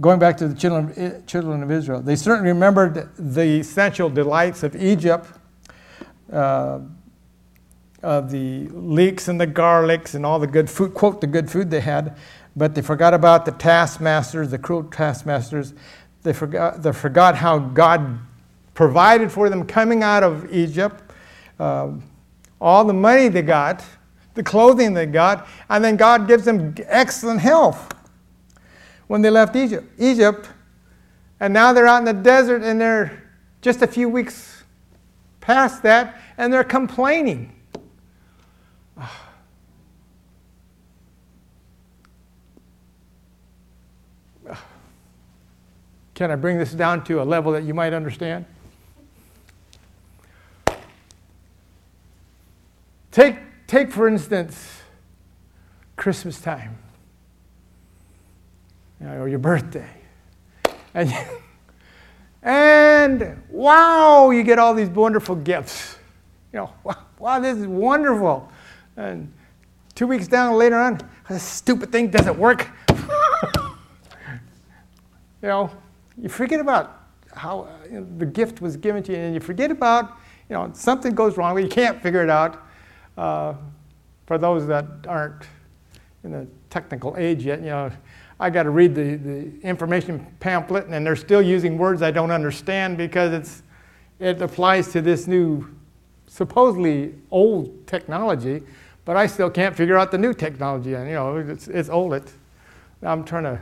going 0.00 0.18
back 0.18 0.36
to 0.38 0.48
the 0.48 0.54
children, 0.54 1.24
children 1.26 1.62
of 1.62 1.70
Israel, 1.70 2.00
they 2.00 2.16
certainly 2.16 2.50
remembered 2.50 3.14
the 3.16 3.60
essential 3.60 4.10
delights 4.10 4.62
of 4.62 4.76
Egypt, 4.76 5.26
uh, 6.32 6.80
of 8.02 8.30
the 8.30 8.68
leeks 8.68 9.28
and 9.28 9.40
the 9.40 9.46
garlics 9.46 10.14
and 10.14 10.26
all 10.26 10.38
the 10.38 10.46
good 10.46 10.68
food, 10.68 10.92
quote, 10.92 11.20
the 11.20 11.26
good 11.26 11.50
food 11.50 11.70
they 11.70 11.80
had, 11.80 12.16
but 12.54 12.74
they 12.74 12.82
forgot 12.82 13.14
about 13.14 13.46
the 13.46 13.52
taskmasters, 13.52 14.50
the 14.50 14.58
cruel 14.58 14.84
taskmasters. 14.84 15.72
They 16.22 16.34
forgot, 16.34 16.82
they 16.82 16.92
forgot 16.92 17.36
how 17.36 17.58
God 17.58 18.18
provided 18.74 19.32
for 19.32 19.48
them 19.48 19.66
coming 19.66 20.02
out 20.02 20.22
of 20.22 20.52
Egypt, 20.52 21.02
uh, 21.58 21.92
all 22.60 22.84
the 22.84 22.92
money 22.92 23.28
they 23.28 23.42
got, 23.42 23.84
the 24.34 24.42
clothing 24.42 24.92
they 24.92 25.06
got, 25.06 25.46
and 25.70 25.82
then 25.82 25.96
God 25.96 26.26
gives 26.26 26.44
them 26.44 26.74
excellent 26.86 27.40
health 27.40 27.94
when 29.06 29.22
they 29.22 29.30
left 29.30 29.54
Egypt. 29.54 29.88
Egypt, 29.98 30.48
and 31.40 31.54
now 31.54 31.72
they're 31.72 31.86
out 31.86 31.98
in 31.98 32.04
the 32.04 32.12
desert 32.12 32.62
and 32.62 32.80
they're 32.80 33.22
just 33.62 33.82
a 33.82 33.86
few 33.86 34.08
weeks 34.08 34.64
past 35.40 35.82
that, 35.84 36.20
and 36.36 36.52
they're 36.52 36.64
complaining. 36.64 37.54
Can 46.14 46.30
I 46.30 46.36
bring 46.36 46.58
this 46.58 46.72
down 46.72 47.02
to 47.04 47.20
a 47.20 47.24
level 47.24 47.52
that 47.52 47.64
you 47.64 47.74
might 47.74 47.92
understand? 47.92 48.46
Take, 53.14 53.36
take 53.68 53.92
for 53.92 54.08
instance, 54.08 54.82
Christmas 55.94 56.40
time, 56.40 56.76
you 59.00 59.06
know, 59.06 59.18
or 59.18 59.28
your 59.28 59.38
birthday. 59.38 59.88
And, 60.94 61.14
and 62.42 63.40
wow, 63.48 64.30
you 64.30 64.42
get 64.42 64.58
all 64.58 64.74
these 64.74 64.88
wonderful 64.88 65.36
gifts. 65.36 65.96
You 66.52 66.58
know, 66.58 66.72
wow, 66.82 66.96
wow 67.20 67.38
this 67.38 67.56
is 67.56 67.68
wonderful. 67.68 68.50
And 68.96 69.32
two 69.94 70.08
weeks 70.08 70.26
down 70.26 70.56
later 70.56 70.76
on, 70.76 71.00
this 71.28 71.44
stupid 71.44 71.92
thing 71.92 72.10
doesn't 72.10 72.36
work. 72.36 72.68
you 72.90 72.96
know, 75.40 75.70
you 76.20 76.28
forget 76.28 76.58
about 76.58 77.04
how 77.32 77.60
uh, 77.60 77.68
you 77.88 78.00
know, 78.00 78.06
the 78.18 78.26
gift 78.26 78.60
was 78.60 78.76
given 78.76 79.04
to 79.04 79.12
you, 79.12 79.18
and 79.18 79.34
you 79.34 79.40
forget 79.40 79.70
about, 79.70 80.16
you 80.48 80.56
know, 80.56 80.68
something 80.74 81.14
goes 81.14 81.36
wrong, 81.36 81.56
you 81.62 81.68
can't 81.68 82.02
figure 82.02 82.20
it 82.20 82.28
out. 82.28 82.60
Uh, 83.16 83.54
for 84.26 84.38
those 84.38 84.66
that 84.66 84.86
aren't 85.06 85.42
in 86.24 86.32
the 86.32 86.46
technical 86.70 87.14
age 87.16 87.44
yet, 87.44 87.60
you 87.60 87.66
know, 87.66 87.90
I 88.40 88.50
got 88.50 88.64
to 88.64 88.70
read 88.70 88.94
the, 88.94 89.16
the 89.16 89.60
information 89.60 90.26
pamphlet, 90.40 90.86
and 90.86 91.06
they're 91.06 91.16
still 91.16 91.42
using 91.42 91.78
words 91.78 92.02
I 92.02 92.10
don't 92.10 92.30
understand 92.30 92.96
because 92.96 93.32
it's, 93.32 93.62
it 94.18 94.42
applies 94.42 94.90
to 94.92 95.00
this 95.00 95.26
new, 95.26 95.68
supposedly 96.26 97.14
old 97.30 97.86
technology, 97.86 98.62
but 99.04 99.16
I 99.16 99.26
still 99.26 99.50
can't 99.50 99.76
figure 99.76 99.96
out 99.96 100.10
the 100.10 100.18
new 100.18 100.34
technology. 100.34 100.94
And, 100.94 101.08
you 101.08 101.14
know, 101.14 101.36
it's, 101.36 101.68
it's 101.68 101.88
old. 101.88 102.14
It, 102.14 102.32
I'm 103.02 103.24
trying 103.24 103.44
to 103.44 103.60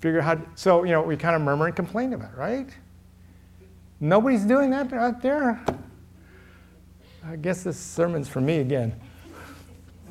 figure 0.00 0.20
out 0.20 0.38
how, 0.38 0.44
so, 0.56 0.84
you 0.84 0.90
know, 0.90 1.02
we 1.02 1.16
kind 1.16 1.36
of 1.36 1.42
murmur 1.42 1.66
and 1.66 1.76
complain 1.76 2.14
about 2.14 2.32
it, 2.32 2.36
right? 2.36 2.68
Nobody's 4.00 4.44
doing 4.44 4.70
that 4.70 4.92
out 4.92 5.22
there. 5.22 5.64
I 7.24 7.36
guess 7.36 7.62
this 7.62 7.78
sermon's 7.78 8.28
for 8.28 8.40
me 8.40 8.58
again. 8.58 8.94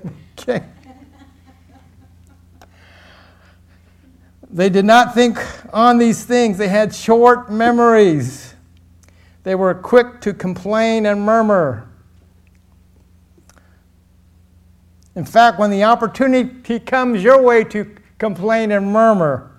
okay. 0.39 0.63
They 4.49 4.69
did 4.69 4.85
not 4.85 5.13
think 5.13 5.37
on 5.73 5.97
these 5.97 6.23
things. 6.23 6.57
They 6.57 6.69
had 6.69 6.95
short 6.95 7.51
memories. 7.51 8.53
They 9.43 9.55
were 9.55 9.73
quick 9.73 10.21
to 10.21 10.33
complain 10.33 11.05
and 11.05 11.21
murmur. 11.21 11.87
In 15.15 15.25
fact, 15.25 15.59
when 15.59 15.69
the 15.69 15.83
opportunity 15.83 16.79
comes 16.79 17.21
your 17.23 17.41
way 17.41 17.63
to 17.65 17.93
complain 18.17 18.71
and 18.71 18.91
murmur, 18.91 19.51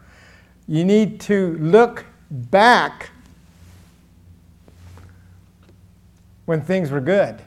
you 0.66 0.84
need 0.84 1.20
to 1.22 1.58
look 1.58 2.06
back 2.30 3.10
when 6.44 6.60
things 6.60 6.90
were 6.90 7.00
good. 7.00 7.40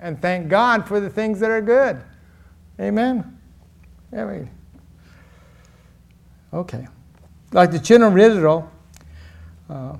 And 0.00 0.20
thank 0.20 0.48
God 0.48 0.86
for 0.86 1.00
the 1.00 1.08
things 1.08 1.40
that 1.40 1.50
are 1.50 1.62
good. 1.62 2.02
Amen? 2.80 3.38
I 4.12 4.24
mean, 4.24 4.50
okay. 6.52 6.86
Like 7.52 7.70
the 7.70 7.78
children 7.78 8.12
of 8.12 8.18
Israel, 8.18 8.70
uh, 9.68 9.96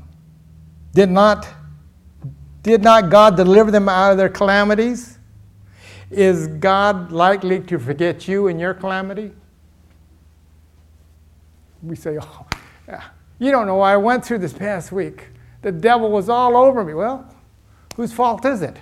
did 0.92 1.10
not 1.10 1.46
did 2.62 2.82
not 2.82 3.10
God 3.10 3.36
deliver 3.36 3.70
them 3.70 3.88
out 3.90 4.12
of 4.12 4.16
their 4.16 4.30
calamities? 4.30 5.18
Is 6.10 6.46
God 6.46 7.12
likely 7.12 7.60
to 7.60 7.78
forget 7.78 8.26
you 8.26 8.48
in 8.48 8.58
your 8.58 8.72
calamity? 8.72 9.32
We 11.82 11.94
say, 11.94 12.18
oh, 12.22 12.46
yeah. 12.88 13.04
you 13.38 13.50
don't 13.50 13.66
know 13.66 13.80
I 13.80 13.98
went 13.98 14.24
through 14.24 14.38
this 14.38 14.54
past 14.54 14.92
week. 14.92 15.28
The 15.60 15.72
devil 15.72 16.10
was 16.10 16.30
all 16.30 16.56
over 16.56 16.82
me. 16.84 16.94
Well, 16.94 17.33
Whose 17.94 18.12
fault 18.12 18.44
is 18.44 18.62
it? 18.62 18.76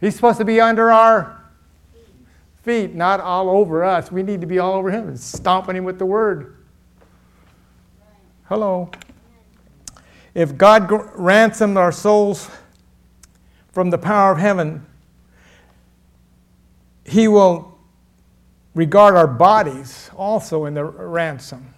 He's 0.00 0.14
supposed 0.14 0.38
to 0.38 0.44
be 0.44 0.60
under 0.60 0.90
our 0.90 1.40
feet, 2.62 2.94
not 2.94 3.20
all 3.20 3.50
over 3.50 3.84
us. 3.84 4.10
We 4.10 4.22
need 4.22 4.40
to 4.40 4.46
be 4.46 4.58
all 4.58 4.74
over 4.74 4.90
him 4.90 5.08
and 5.08 5.20
stomping 5.20 5.76
him 5.76 5.84
with 5.84 5.98
the 5.98 6.06
word. 6.06 6.56
Hello. 8.48 8.90
if 10.34 10.56
God 10.56 10.90
ransomed 11.14 11.76
our 11.76 11.92
souls 11.92 12.50
from 13.72 13.90
the 13.90 13.98
power 13.98 14.32
of 14.32 14.38
heaven, 14.38 14.84
He 17.04 17.28
will 17.28 17.78
regard 18.74 19.14
our 19.14 19.26
bodies 19.26 20.10
also 20.16 20.64
in 20.64 20.74
the 20.74 20.84
ransom. 20.84 21.74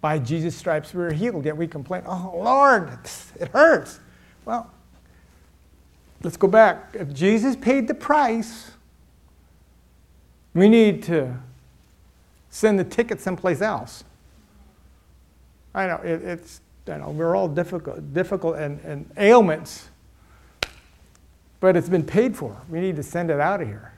By 0.00 0.18
Jesus' 0.18 0.56
stripes 0.56 0.94
we 0.94 1.02
are 1.02 1.12
healed, 1.12 1.44
yet 1.44 1.56
we 1.56 1.66
complain, 1.66 2.04
oh 2.06 2.32
Lord, 2.42 2.98
it 3.38 3.48
hurts. 3.48 4.00
Well, 4.48 4.70
let's 6.22 6.38
go 6.38 6.48
back. 6.48 6.94
If 6.94 7.12
Jesus 7.12 7.54
paid 7.54 7.86
the 7.86 7.92
price, 7.92 8.70
we 10.54 10.70
need 10.70 11.02
to 11.02 11.36
send 12.48 12.78
the 12.78 12.84
ticket 12.84 13.20
someplace 13.20 13.60
else. 13.60 14.04
I 15.74 15.86
know 15.86 15.96
it, 15.96 16.22
it's 16.22 16.62
you 16.86 16.96
know 16.96 17.10
we're 17.10 17.36
all 17.36 17.46
difficult, 17.46 18.14
difficult 18.14 18.56
and, 18.56 18.80
and 18.86 19.10
ailments, 19.18 19.90
but 21.60 21.76
it's 21.76 21.90
been 21.90 22.02
paid 22.02 22.34
for. 22.34 22.58
We 22.70 22.80
need 22.80 22.96
to 22.96 23.02
send 23.02 23.30
it 23.30 23.40
out 23.40 23.60
of 23.60 23.68
here. 23.68 23.92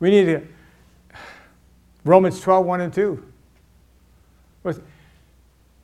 We 0.00 0.08
need 0.08 0.24
to 0.24 0.42
Romans 2.06 2.40
12, 2.40 2.64
1 2.64 2.80
and 2.80 2.94
2. 2.94 3.24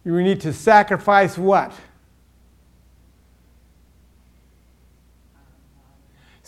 We 0.05 0.25
need 0.25 0.41
to 0.41 0.55
sacrifice 0.55 1.37
what? 1.37 1.75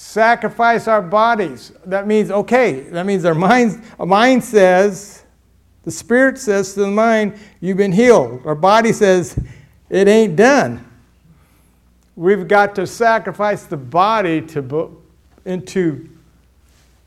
Sacrifice 0.01 0.89
our 0.89 1.03
bodies. 1.03 1.73
That 1.85 2.07
means, 2.07 2.31
okay, 2.31 2.81
that 2.85 3.05
means 3.05 3.27
our 3.27 3.35
minds, 3.35 3.77
our 3.99 4.07
mind 4.07 4.43
says, 4.43 5.25
the 5.83 5.91
spirit 5.91 6.39
says 6.39 6.73
to 6.73 6.81
the 6.81 6.87
mind, 6.87 7.39
you've 7.61 7.77
been 7.77 7.93
healed. 7.93 8.41
Our 8.47 8.55
body 8.55 8.95
says, 8.95 9.39
it 9.91 10.09
ain't 10.09 10.37
done. 10.37 10.91
We've 12.17 12.49
got 12.49 12.75
to 12.77 12.87
sacrifice 12.87 13.65
the 13.65 13.77
body 13.77 14.41
to 14.41 15.03
into 15.45 16.09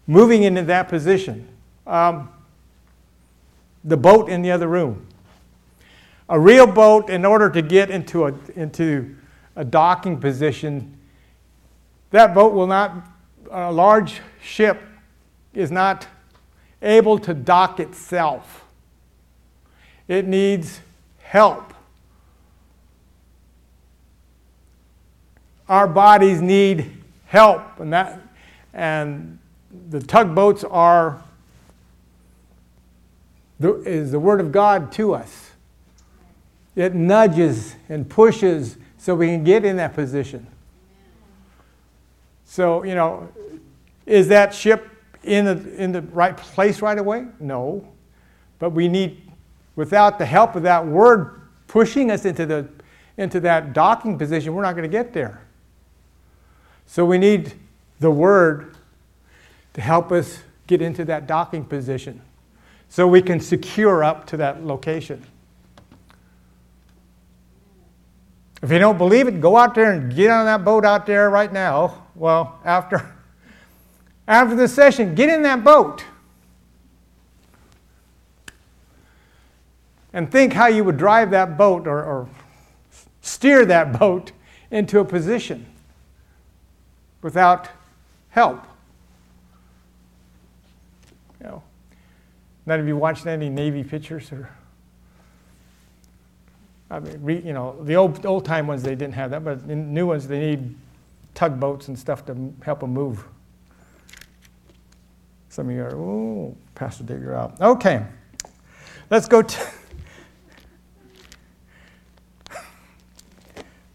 moving 0.05 0.43
into 0.43 0.61
that 0.61 0.87
position. 0.87 1.47
Um, 1.87 2.29
the 3.83 3.97
boat 3.97 4.29
in 4.29 4.43
the 4.43 4.51
other 4.51 4.67
room. 4.67 5.07
A 6.29 6.39
real 6.39 6.67
boat, 6.67 7.09
in 7.09 7.25
order 7.25 7.49
to 7.49 7.63
get 7.63 7.89
into 7.89 8.27
a, 8.27 8.33
into 8.55 9.15
a 9.55 9.65
docking 9.65 10.19
position, 10.19 10.95
that 12.13 12.35
boat 12.35 12.53
will 12.53 12.67
not, 12.67 13.07
a 13.49 13.71
large 13.71 14.21
ship 14.39 14.79
is 15.51 15.71
not 15.71 16.05
able 16.79 17.17
to 17.17 17.33
dock 17.33 17.79
itself. 17.79 18.65
It 20.07 20.27
needs 20.27 20.81
help. 21.17 21.73
Our 25.67 25.87
bodies 25.87 26.39
need 26.39 27.03
help, 27.25 27.79
and 27.79 27.91
that 27.93 28.21
and 28.75 29.39
the 29.89 29.99
tugboats 29.99 30.63
are 30.63 31.23
the, 33.59 33.73
is 33.85 34.11
the 34.11 34.19
Word 34.19 34.39
of 34.39 34.51
God 34.51 34.91
to 34.93 35.15
us. 35.15 35.49
It 36.75 36.93
nudges 36.93 37.75
and 37.89 38.07
pushes 38.07 38.77
so 38.99 39.15
we 39.15 39.29
can 39.29 39.43
get 39.43 39.65
in 39.65 39.77
that 39.77 39.95
position. 39.95 40.45
So, 42.53 42.83
you 42.83 42.93
know, 42.93 43.27
is 44.05 44.27
that 44.27 44.53
ship 44.53 44.87
in 45.23 45.45
the, 45.45 45.75
in 45.75 45.91
the 45.91 46.03
right 46.03 46.37
place 46.37 46.83
right 46.83 46.99
away? 46.99 47.25
No. 47.39 47.87
But 48.59 48.73
we 48.73 48.87
need, 48.87 49.23
without 49.75 50.19
the 50.19 50.27
help 50.27 50.55
of 50.55 50.61
that 50.61 50.85
Word 50.85 51.41
pushing 51.67 52.11
us 52.11 52.25
into, 52.25 52.45
the, 52.45 52.69
into 53.17 53.39
that 53.39 53.73
docking 53.73 54.19
position, 54.19 54.53
we're 54.53 54.61
not 54.61 54.73
going 54.73 54.83
to 54.83 54.87
get 54.87 55.13
there. 55.13 55.41
So 56.85 57.03
we 57.05 57.17
need 57.17 57.53
the 57.99 58.11
Word 58.11 58.75
to 59.73 59.81
help 59.81 60.11
us 60.11 60.37
get 60.67 60.79
into 60.79 61.05
that 61.05 61.25
docking 61.25 61.65
position 61.65 62.21
so 62.87 63.07
we 63.07 63.23
can 63.23 63.39
secure 63.39 64.03
up 64.03 64.27
to 64.27 64.37
that 64.37 64.63
location. 64.63 65.25
If 68.61 68.71
you 68.71 68.77
don't 68.77 68.99
believe 68.99 69.27
it, 69.27 69.41
go 69.41 69.57
out 69.57 69.73
there 69.73 69.91
and 69.91 70.15
get 70.15 70.29
on 70.29 70.45
that 70.45 70.63
boat 70.63 70.85
out 70.85 71.07
there 71.07 71.31
right 71.31 71.51
now. 71.51 72.02
Well, 72.15 72.59
after, 72.63 73.13
after 74.27 74.55
the 74.55 74.67
session, 74.67 75.15
get 75.15 75.29
in 75.29 75.43
that 75.43 75.63
boat. 75.63 76.03
And 80.13 80.31
think 80.31 80.53
how 80.53 80.67
you 80.67 80.83
would 80.83 80.97
drive 80.97 81.31
that 81.31 81.57
boat 81.57 81.87
or, 81.87 82.03
or 82.03 82.29
steer 83.21 83.65
that 83.65 83.91
boat 83.99 84.31
into 84.69 84.99
a 84.99 85.05
position 85.05 85.65
without 87.21 87.69
help. 88.29 88.63
You 91.39 91.47
know, 91.47 91.63
None 92.65 92.79
of 92.79 92.87
you 92.87 92.95
watched 92.95 93.25
any 93.25 93.49
Navy 93.49 93.83
pictures 93.83 94.31
or? 94.31 94.49
I 96.89 96.99
mean, 96.99 97.45
you 97.45 97.53
know, 97.53 97.75
the 97.83 97.95
old 97.95 98.25
old 98.25 98.45
time 98.45 98.67
ones 98.67 98.83
they 98.83 98.95
didn't 98.95 99.15
have 99.15 99.31
that, 99.31 99.43
but 99.43 99.67
the 99.67 99.75
new 99.75 100.07
ones 100.07 100.27
they 100.27 100.39
need 100.39 100.75
tugboats 101.33 101.87
and 101.87 101.97
stuff 101.97 102.25
to 102.25 102.53
help 102.63 102.81
them 102.81 102.93
move. 102.93 103.25
Some 105.49 105.69
of 105.69 105.75
you 105.75 105.83
are, 105.83 105.95
oh, 105.95 106.57
Pastor 106.75 107.03
Digger 107.03 107.35
out. 107.35 107.59
Okay, 107.61 108.05
let's 109.09 109.27
go. 109.27 109.41
to 109.41 109.57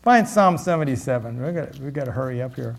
Find 0.02 0.28
Psalm 0.28 0.56
77. 0.56 1.42
We 1.44 1.52
got 1.52 1.78
we 1.78 1.90
got 1.90 2.04
to 2.04 2.12
hurry 2.12 2.40
up 2.42 2.54
here. 2.54 2.76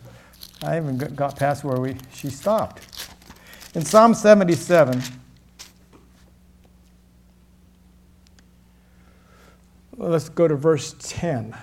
I 0.64 0.78
even 0.78 0.98
got 0.98 1.36
past 1.36 1.64
where 1.64 1.80
we 1.80 1.96
she 2.14 2.30
stopped. 2.30 2.82
In 3.76 3.84
Psalm 3.84 4.14
77. 4.14 5.02
let's 10.00 10.30
go 10.30 10.48
to 10.48 10.56
verse 10.56 10.96
10. 11.00 11.56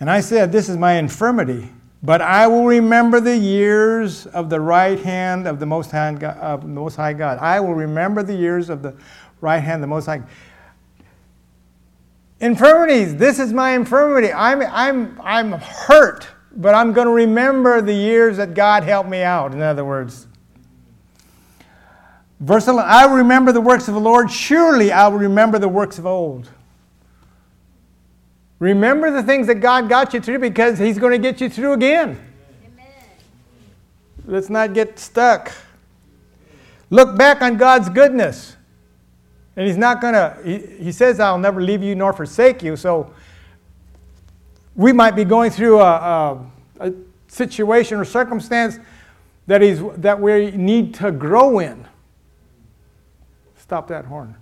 And 0.00 0.10
I 0.10 0.20
said, 0.20 0.50
This 0.50 0.68
is 0.68 0.76
my 0.76 0.94
infirmity, 0.94 1.70
but 2.02 2.20
I 2.20 2.46
will 2.46 2.64
remember 2.64 3.20
the 3.20 3.36
years 3.36 4.26
of 4.26 4.50
the 4.50 4.60
right 4.60 4.98
hand 4.98 5.46
of 5.46 5.60
the 5.60 5.66
Most 5.66 5.90
High 5.90 6.14
God. 6.14 6.36
Of 6.38 6.62
the 6.62 6.68
Most 6.68 6.96
High 6.96 7.12
God. 7.12 7.38
I 7.38 7.60
will 7.60 7.74
remember 7.74 8.22
the 8.22 8.34
years 8.34 8.70
of 8.70 8.82
the 8.82 8.96
right 9.40 9.60
hand 9.60 9.76
of 9.76 9.82
the 9.82 9.86
Most 9.88 10.06
High. 10.06 10.22
Infirmities. 12.40 13.16
This 13.16 13.38
is 13.38 13.52
my 13.52 13.72
infirmity. 13.72 14.32
I'm, 14.32 14.62
I'm, 14.62 15.20
I'm 15.22 15.52
hurt, 15.52 16.26
but 16.56 16.74
I'm 16.74 16.94
going 16.94 17.06
to 17.06 17.12
remember 17.12 17.82
the 17.82 17.92
years 17.92 18.38
that 18.38 18.54
God 18.54 18.82
helped 18.82 19.10
me 19.10 19.22
out. 19.22 19.52
In 19.52 19.60
other 19.60 19.84
words, 19.84 20.26
Verse 22.40 22.66
11 22.68 22.90
I 22.90 23.06
will 23.06 23.16
remember 23.16 23.52
the 23.52 23.60
works 23.60 23.86
of 23.86 23.94
the 23.94 24.00
Lord, 24.00 24.30
surely 24.30 24.90
I 24.90 25.08
will 25.08 25.18
remember 25.18 25.58
the 25.58 25.68
works 25.68 25.98
of 25.98 26.06
old. 26.06 26.48
Remember 28.60 29.10
the 29.10 29.22
things 29.22 29.46
that 29.48 29.56
God 29.56 29.88
got 29.88 30.14
you 30.14 30.20
through 30.20 30.38
because 30.38 30.78
He's 30.78 30.98
going 30.98 31.12
to 31.12 31.18
get 31.18 31.40
you 31.40 31.48
through 31.48 31.72
again. 31.72 32.20
Amen. 32.64 32.86
Let's 34.26 34.50
not 34.50 34.74
get 34.74 34.98
stuck. 34.98 35.50
Look 36.90 37.16
back 37.16 37.40
on 37.42 37.56
God's 37.56 37.88
goodness. 37.88 38.56
And 39.56 39.66
He's 39.66 39.78
not 39.78 40.00
going 40.00 40.14
to, 40.14 40.38
he, 40.44 40.84
he 40.84 40.92
says, 40.92 41.18
I'll 41.18 41.38
never 41.38 41.62
leave 41.62 41.82
you 41.82 41.94
nor 41.94 42.12
forsake 42.12 42.62
you. 42.62 42.76
So 42.76 43.12
we 44.76 44.92
might 44.92 45.16
be 45.16 45.24
going 45.24 45.50
through 45.50 45.80
a, 45.80 45.84
a, 45.84 46.46
a 46.80 46.92
situation 47.28 47.98
or 47.98 48.04
circumstance 48.04 48.78
that, 49.46 49.62
he's, 49.62 49.80
that 49.96 50.20
we 50.20 50.50
need 50.52 50.94
to 50.94 51.10
grow 51.10 51.58
in. 51.58 51.86
Stop 53.56 53.88
that 53.88 54.04
horn. 54.04 54.36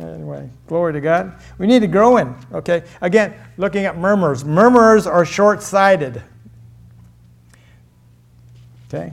Anyway, 0.00 0.48
glory 0.66 0.94
to 0.94 1.00
God. 1.00 1.34
We 1.58 1.66
need 1.66 1.80
to 1.80 1.86
grow 1.86 2.16
in, 2.16 2.34
okay? 2.52 2.84
Again, 3.02 3.34
looking 3.58 3.84
at 3.84 3.98
murmurs. 3.98 4.44
Murmurers 4.44 5.06
are 5.06 5.26
short 5.26 5.62
sighted. 5.62 6.22
Okay? 8.88 9.12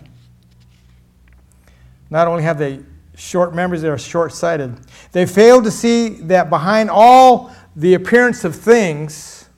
Not 2.10 2.28
only 2.28 2.44
have 2.44 2.58
they 2.58 2.80
short 3.18 3.54
memories, 3.54 3.82
they 3.82 3.90
are 3.90 3.98
short 3.98 4.32
sighted. 4.32 4.80
They 5.12 5.26
fail 5.26 5.62
to 5.62 5.72
see 5.72 6.10
that 6.22 6.50
behind 6.50 6.90
all 6.90 7.52
the 7.76 7.94
appearance 7.94 8.46
of 8.46 8.56
things, 8.56 9.50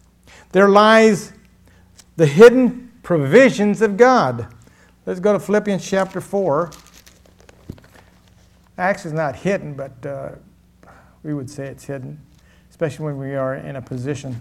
there 0.51 0.67
lies 0.67 1.31
the 2.15 2.25
hidden 2.25 2.91
provisions 3.03 3.81
of 3.81 3.97
God. 3.97 4.47
Let's 5.05 5.19
go 5.19 5.33
to 5.33 5.39
Philippians 5.39 5.87
chapter 5.87 6.21
4. 6.21 6.71
Acts 8.77 9.05
is 9.05 9.13
not 9.13 9.35
hidden, 9.35 9.73
but 9.73 10.05
uh, 10.05 10.31
we 11.23 11.33
would 11.33 11.49
say 11.49 11.67
it's 11.67 11.85
hidden, 11.85 12.19
especially 12.69 13.05
when 13.05 13.17
we 13.17 13.35
are 13.35 13.55
in 13.55 13.75
a 13.75 13.81
position 13.81 14.35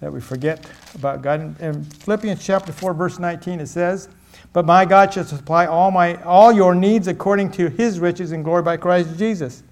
that 0.00 0.12
we 0.12 0.20
forget 0.20 0.64
about 0.94 1.22
God. 1.22 1.60
In 1.60 1.84
Philippians 1.84 2.44
chapter 2.44 2.72
4, 2.72 2.92
verse 2.94 3.18
19, 3.18 3.60
it 3.60 3.66
says, 3.66 4.08
But 4.52 4.66
my 4.66 4.84
God 4.84 5.14
shall 5.14 5.24
supply 5.24 5.66
all, 5.66 5.90
my, 5.90 6.22
all 6.22 6.52
your 6.52 6.74
needs 6.74 7.08
according 7.08 7.52
to 7.52 7.68
his 7.68 7.98
riches 7.98 8.32
and 8.32 8.44
glory 8.44 8.62
by 8.62 8.76
Christ 8.76 9.18
Jesus. 9.18 9.62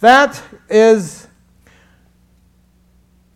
That 0.00 0.42
is, 0.68 1.28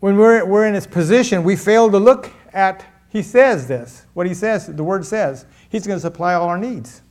when 0.01 0.17
we're, 0.17 0.45
we're 0.45 0.67
in 0.67 0.75
this 0.75 0.87
position, 0.87 1.45
we 1.45 1.57
fail 1.57 1.91
to 1.91 1.99
look 1.99 2.33
at, 2.53 2.85
he 3.11 3.23
says 3.23 3.69
this, 3.69 4.07
what 4.15 4.27
he 4.27 4.35
says, 4.35 4.67
the 4.67 4.85
word 4.85 5.07
says, 5.07 5.47
he's 5.69 5.87
going 5.87 5.99
to 5.99 6.01
supply 6.01 6.35
all 6.35 6.49
our 6.49 6.59
needs. 6.59 7.03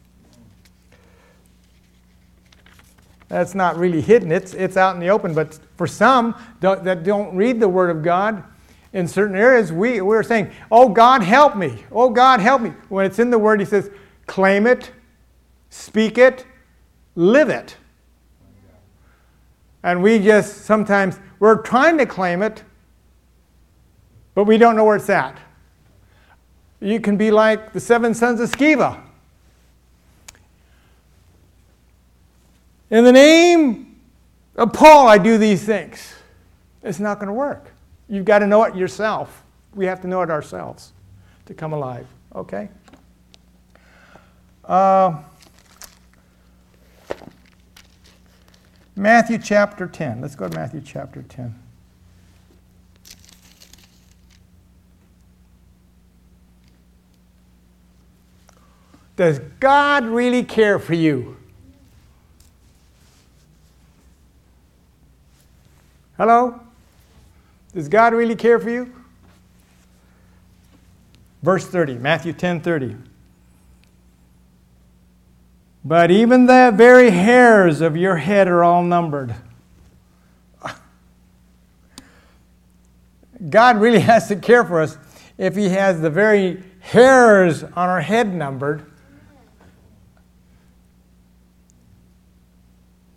That's 3.34 3.56
not 3.56 3.78
really 3.78 4.00
hidden, 4.00 4.32
it's, 4.32 4.54
it's 4.54 4.78
out 4.78 4.93
in 4.93 5.02
the 5.02 5.10
open. 5.10 5.34
But 5.34 5.58
for 5.76 5.88
some 5.88 6.36
that 6.60 7.04
don't 7.04 7.36
read 7.36 7.60
the 7.60 7.67
Word 7.67 7.89
of 7.89 8.04
God, 8.04 8.43
in 8.93 9.08
certain 9.08 9.36
areas, 9.36 9.74
we, 9.74 10.02
we're 10.02 10.22
saying, 10.22 10.52
Oh, 10.72 10.88
God, 10.88 11.24
help 11.24 11.58
me. 11.58 11.84
Oh, 11.91 12.12
God, 12.12 12.39
help 12.39 12.62
me. 12.62 12.74
When 12.89 13.08
it's 13.08 13.17
in 13.17 13.32
the 13.32 13.39
Word, 13.39 13.60
He 13.60 13.65
says, 13.65 13.89
claim 14.28 14.67
it, 14.67 14.91
speak 15.72 16.19
it, 16.19 16.46
live 17.15 17.50
it. 17.50 17.76
And 19.82 20.04
we 20.04 20.19
just 20.19 20.65
sometimes, 20.65 21.19
we're 21.39 21.63
trying 21.63 21.98
to 21.98 22.06
claim 22.06 22.43
it, 22.43 22.63
but 24.36 24.43
we 24.43 24.60
don't 24.60 24.76
know 24.76 24.86
where 24.86 24.98
it's 24.98 25.10
at. 25.10 25.39
You 26.80 27.00
can 27.00 27.17
be 27.17 27.32
like 27.32 27.74
the 27.74 27.80
seven 27.80 28.13
sons 28.13 28.39
of 28.39 28.52
Sceva. 28.52 29.02
In 32.94 33.04
the 33.04 33.12
name 33.12 34.00
of 34.56 34.72
Paul, 34.72 35.08
I 35.08 35.18
do 35.18 35.40
these 35.40 35.64
things. 35.64 36.14
It's 36.84 37.00
not 37.00 37.18
going 37.18 37.26
to 37.26 37.34
work. 37.34 37.72
You've 38.08 38.24
got 38.24 38.40
to 38.40 38.46
know 38.46 38.66
it 38.66 38.76
yourself. 38.76 39.44
We 39.74 39.88
have 39.88 40.00
to 40.02 40.08
know 40.08 40.22
it 40.22 40.30
ourselves 40.30 40.94
to 41.48 41.56
come 41.56 41.74
alive. 41.74 42.06
Okay? 42.36 42.70
Uh, 44.64 45.24
Matthew 48.96 49.40
chapter 49.40 49.88
10. 49.88 50.22
Let's 50.22 50.36
go 50.36 50.48
to 50.48 50.56
Matthew 50.56 50.82
chapter 50.86 51.24
10. 51.24 51.60
Does 59.16 59.40
God 59.60 60.06
really 60.06 60.44
care 60.44 60.78
for 60.78 60.94
you? 60.94 61.38
Hello? 66.24 66.58
Does 67.74 67.90
God 67.90 68.14
really 68.14 68.38
care 68.38 68.58
for 68.58 68.70
you? 68.70 68.94
Verse 71.42 71.68
30, 71.68 71.96
Matthew 71.96 72.32
10 72.32 72.62
30. 72.62 72.96
But 75.84 76.12
even 76.12 76.46
the 76.46 76.72
very 76.74 77.10
hairs 77.10 77.82
of 77.82 77.98
your 77.98 78.16
head 78.16 78.48
are 78.48 78.64
all 78.64 78.84
numbered. 78.84 79.36
God 83.50 83.82
really 83.82 84.00
has 84.12 84.30
to 84.30 84.38
care 84.38 84.64
for 84.64 84.80
us 84.80 84.98
if 85.38 85.58
He 85.58 85.68
has 85.68 86.00
the 86.00 86.10
very 86.10 86.64
hairs 86.80 87.64
on 87.66 87.90
our 87.90 88.00
head 88.00 88.34
numbered. 88.34 88.90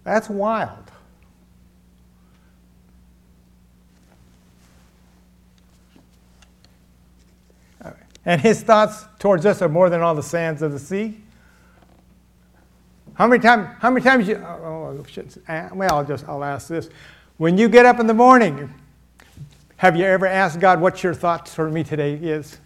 That's 0.02 0.28
wild. 0.28 0.85
And 8.26 8.40
his 8.40 8.60
thoughts 8.62 9.06
towards 9.20 9.46
us 9.46 9.62
are 9.62 9.68
more 9.68 9.88
than 9.88 10.02
all 10.02 10.14
the 10.14 10.22
sands 10.22 10.60
of 10.60 10.72
the 10.72 10.78
sea. 10.78 11.22
How 13.14 13.26
many 13.26 13.40
times? 13.40 13.68
How 13.78 13.88
many 13.88 14.04
times 14.04 14.28
you? 14.28 14.36
Oh, 14.36 14.96
oh 14.98 15.32
ah, 15.48 15.70
well, 15.72 15.94
I'll 15.94 16.04
just 16.04 16.28
I'll 16.28 16.44
ask 16.44 16.68
this: 16.68 16.90
When 17.38 17.56
you 17.56 17.68
get 17.68 17.86
up 17.86 17.98
in 17.98 18.06
the 18.06 18.14
morning, 18.14 18.74
have 19.78 19.96
you 19.96 20.04
ever 20.04 20.26
asked 20.26 20.60
God 20.60 20.80
what 20.80 21.02
your 21.02 21.14
thoughts 21.14 21.54
for 21.54 21.70
me 21.70 21.82
today 21.82 22.14
is? 22.14 22.58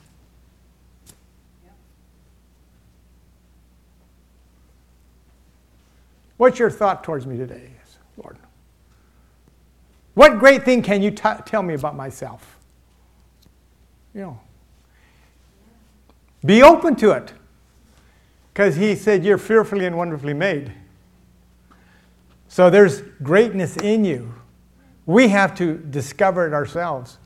What's 6.37 6.59
your 6.59 6.71
thought 6.71 7.05
towards 7.05 7.27
me 7.27 7.37
today, 7.37 7.71
Lord? 8.17 8.39
What 10.15 10.39
great 10.39 10.65
thing 10.65 10.83
can 10.83 11.03
you 11.03 11.11
t- 11.11 11.29
tell 11.45 11.63
me 11.63 11.75
about 11.75 11.95
myself? 11.95 12.57
You 14.15 14.23
know, 14.23 14.41
be 16.45 16.63
open 16.63 16.97
to 16.97 17.13
it. 17.13 17.33
Because 18.53 18.77
he 18.77 18.95
said, 18.95 19.25
You're 19.25 19.39
fearfully 19.39 19.87
and 19.87 19.97
wonderfully 19.97 20.35
made. 20.35 20.73
So 22.49 22.69
there's 22.69 23.03
greatness 23.23 23.77
in 23.77 24.05
you. 24.05 24.35
We 25.07 25.29
have 25.29 25.55
to 25.57 25.79
discover 25.79 26.47
it 26.47 26.53
ourselves. 26.53 27.19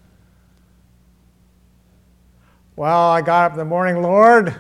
Well, 2.76 3.10
I 3.10 3.22
got 3.22 3.46
up 3.46 3.52
in 3.52 3.58
the 3.58 3.64
morning, 3.64 4.02
Lord. 4.02 4.54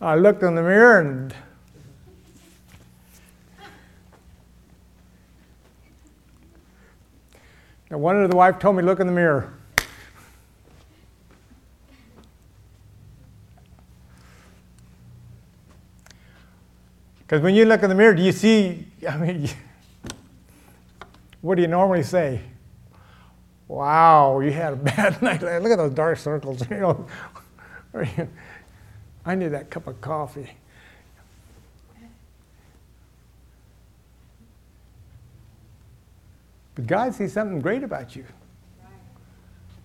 I 0.00 0.16
looked 0.16 0.42
in 0.42 0.54
the 0.54 0.62
mirror 0.62 1.00
and 1.00 1.34
no 7.90 7.98
wonder 7.98 8.28
the 8.28 8.36
wife 8.36 8.58
told 8.58 8.76
me, 8.76 8.82
Look 8.82 9.00
in 9.00 9.06
the 9.06 9.12
mirror. 9.12 9.54
Because 17.34 17.42
when 17.42 17.56
you 17.56 17.64
look 17.64 17.82
in 17.82 17.88
the 17.88 17.96
mirror, 17.96 18.14
do 18.14 18.22
you 18.22 18.30
see, 18.30 18.86
I 19.10 19.16
mean, 19.16 19.48
what 21.40 21.56
do 21.56 21.62
you 21.62 21.66
normally 21.66 22.04
say? 22.04 22.40
Wow, 23.66 24.38
you 24.38 24.52
had 24.52 24.74
a 24.74 24.76
bad 24.94 25.20
night. 25.20 25.42
Look 25.42 25.72
at 25.72 25.78
those 25.78 25.94
dark 25.94 26.16
circles. 26.18 26.62
You 26.70 26.76
know, 26.76 27.06
I 29.26 29.34
need 29.34 29.48
that 29.48 29.68
cup 29.68 29.88
of 29.88 30.00
coffee. 30.00 30.48
But 36.76 36.86
God 36.86 37.14
sees 37.16 37.32
something 37.32 37.58
great 37.60 37.82
about 37.82 38.14
you. 38.14 38.24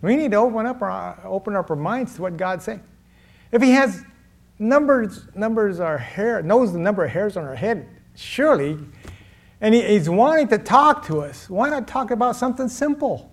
We 0.03 0.15
need 0.15 0.29
to 0.31 0.37
open 0.37 0.67
up 0.67 0.83
our 0.83 1.19
open 1.25 1.55
up 1.55 1.71
our 1.71 1.75
minds 1.75 2.13
to 2.13 2.21
what 2.21 2.37
God's 2.37 2.65
saying. 2.65 2.83
If 3.51 3.63
He 3.63 3.71
has 3.71 4.03
numbers, 4.59 5.25
numbers 5.33 5.79
our 5.79 5.97
hair, 5.97 6.43
knows 6.43 6.73
the 6.73 6.79
number 6.79 7.03
of 7.05 7.11
hairs 7.11 7.37
on 7.37 7.45
our 7.45 7.55
head, 7.55 7.87
surely, 8.15 8.77
and 9.61 9.73
he, 9.73 9.81
he's 9.81 10.09
wanting 10.09 10.49
to 10.49 10.57
talk 10.57 11.05
to 11.07 11.21
us. 11.21 11.49
Why 11.49 11.69
not 11.69 11.87
talk 11.87 12.11
about 12.11 12.35
something 12.35 12.67
simple? 12.67 13.31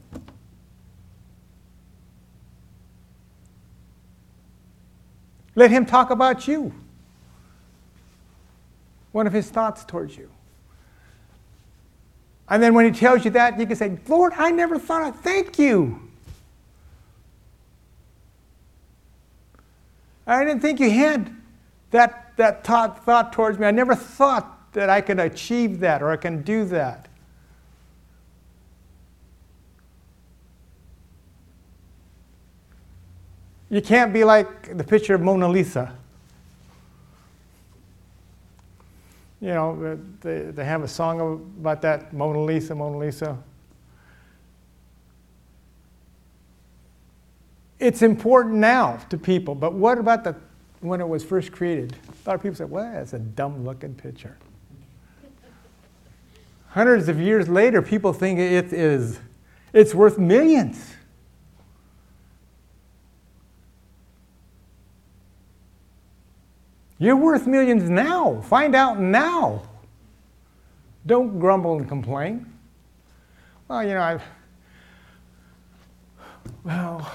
Let 5.57 5.71
him 5.71 5.87
talk 5.87 6.11
about 6.11 6.47
you. 6.47 6.73
One 9.13 9.27
of 9.27 9.33
his 9.33 9.49
thoughts 9.49 9.85
towards 9.85 10.17
you. 10.17 10.31
And 12.49 12.63
then 12.63 12.75
when 12.75 12.85
he 12.85 12.99
tells 12.99 13.25
you 13.25 13.31
that, 13.33 13.59
you 13.59 13.67
can 13.67 13.75
say, 13.75 13.99
Lord, 14.07 14.33
I 14.37 14.51
never 14.51 14.79
thought 14.79 15.09
of 15.09 15.21
thank 15.21 15.59
you. 15.59 16.06
I 20.27 20.45
didn't 20.45 20.61
think 20.61 20.81
you 20.81 20.91
had 20.91 21.35
that, 21.93 22.33
that 22.37 22.65
thought, 22.65 23.05
thought 23.05 23.33
towards 23.33 23.59
me. 23.59 23.67
I 23.67 23.71
never 23.71 23.95
thought 23.95 24.73
that 24.73 24.91
I 24.91 25.01
could 25.01 25.21
achieve 25.21 25.81
that 25.81 26.03
or 26.03 26.11
I 26.11 26.17
can 26.17 26.43
do 26.43 26.65
that. 26.67 27.09
You 33.69 33.83
can't 33.83 34.13
be 34.13 34.25
like 34.25 34.77
the 34.77 34.85
picture 34.85 35.15
of 35.15 35.21
Mona 35.21 35.49
Lisa. 35.49 35.97
You 39.41 39.49
know, 39.49 39.99
they, 40.21 40.43
they 40.43 40.65
have 40.65 40.83
a 40.83 40.89
song 40.89 41.21
about 41.61 41.83
that 41.83 42.13
Mona 42.13 42.43
Lisa, 42.43 42.75
Mona 42.75 42.99
Lisa. 42.99 43.37
It's 47.79 48.03
important 48.03 48.55
now 48.55 48.99
to 49.11 49.19
people, 49.19 49.55
but 49.55 49.75
what 49.75 49.99
about 49.99 50.25
the, 50.25 50.35
when 50.81 51.01
it 51.01 51.09
was 51.09 51.25
first 51.25 51.53
created? 51.53 51.95
A 52.09 52.29
lot 52.31 52.35
of 52.37 52.43
people 52.43 52.57
say, 52.57 52.65
well, 52.65 52.91
that's 52.93 53.13
a 53.13 53.19
dumb 53.19 53.65
looking 53.65 53.95
picture. 53.95 54.37
Hundreds 56.69 57.09
of 57.09 57.21
years 57.21 57.49
later, 57.49 57.81
people 57.83 58.13
think 58.13 58.39
it 58.39 58.73
is, 58.73 59.19
it's 59.73 59.95
worth 59.95 60.19
millions. 60.19 60.95
You're 66.99 67.17
worth 67.17 67.47
millions 67.47 67.91
now. 67.91 68.41
Find 68.43 68.75
out 68.75 68.99
now. 68.99 69.63
Don't 71.05 71.39
grumble 71.39 71.77
and 71.77 71.87
complain. 71.87 72.47
Well, 73.69 73.83
you 73.83 73.95
know, 73.95 74.03
I've, 74.03 74.23
well, 76.65 77.11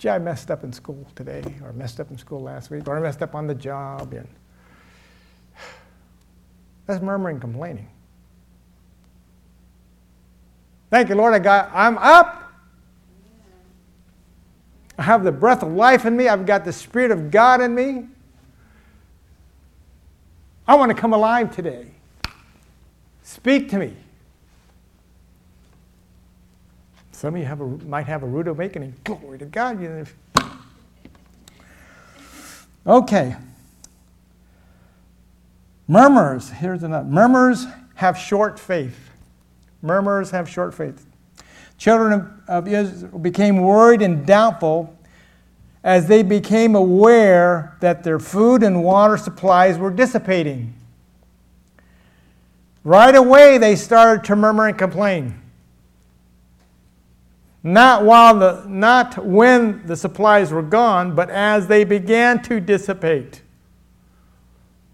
gee, 0.00 0.08
I 0.08 0.18
messed 0.18 0.50
up 0.50 0.64
in 0.64 0.72
school 0.72 1.06
today, 1.14 1.44
or 1.62 1.74
messed 1.74 2.00
up 2.00 2.10
in 2.10 2.16
school 2.16 2.40
last 2.40 2.70
week, 2.70 2.88
or 2.88 2.96
I 2.96 3.00
messed 3.00 3.20
up 3.20 3.34
on 3.34 3.46
the 3.46 3.54
job. 3.54 4.14
And 4.14 4.26
that's 6.86 7.02
murmuring, 7.02 7.38
complaining. 7.38 7.86
Thank 10.88 11.10
you, 11.10 11.16
Lord. 11.16 11.34
I 11.34 11.38
got, 11.38 11.70
I'm 11.74 11.98
up. 11.98 12.50
I 14.96 15.02
have 15.02 15.22
the 15.22 15.32
breath 15.32 15.62
of 15.62 15.70
life 15.72 16.06
in 16.06 16.16
me. 16.16 16.28
I've 16.28 16.46
got 16.46 16.64
the 16.64 16.72
Spirit 16.72 17.10
of 17.10 17.30
God 17.30 17.60
in 17.60 17.74
me. 17.74 18.06
I 20.66 20.76
want 20.76 20.90
to 20.90 20.94
come 20.94 21.12
alive 21.12 21.54
today. 21.54 21.88
Speak 23.22 23.68
to 23.68 23.78
me. 23.78 23.94
Some 27.20 27.34
of 27.34 27.40
you 27.42 27.46
have 27.46 27.60
a, 27.60 27.66
might 27.66 28.06
have 28.06 28.22
a 28.22 28.26
rude 28.26 28.48
awakening. 28.48 28.94
Glory 29.04 29.38
to 29.40 29.44
God. 29.44 30.08
Okay. 32.86 33.36
Murmurs, 35.86 36.48
here's 36.48 36.82
another. 36.82 37.06
Murmurs 37.06 37.66
have 37.96 38.16
short 38.16 38.58
faith. 38.58 39.10
Murmurs 39.82 40.30
have 40.30 40.48
short 40.48 40.72
faith. 40.72 41.04
Children 41.76 42.42
of 42.48 42.66
Israel 42.66 43.18
became 43.18 43.58
worried 43.60 44.00
and 44.00 44.24
doubtful 44.24 44.96
as 45.84 46.06
they 46.06 46.22
became 46.22 46.74
aware 46.74 47.76
that 47.80 48.02
their 48.02 48.18
food 48.18 48.62
and 48.62 48.82
water 48.82 49.18
supplies 49.18 49.76
were 49.76 49.90
dissipating. 49.90 50.72
Right 52.82 53.14
away, 53.14 53.58
they 53.58 53.76
started 53.76 54.24
to 54.24 54.36
murmur 54.36 54.68
and 54.68 54.78
complain. 54.78 55.38
Not, 57.62 58.04
while 58.04 58.38
the, 58.38 58.64
not 58.66 59.24
when 59.24 59.86
the 59.86 59.96
supplies 59.96 60.50
were 60.50 60.62
gone, 60.62 61.14
but 61.14 61.28
as 61.28 61.66
they 61.66 61.84
began 61.84 62.42
to 62.44 62.58
dissipate. 62.58 63.42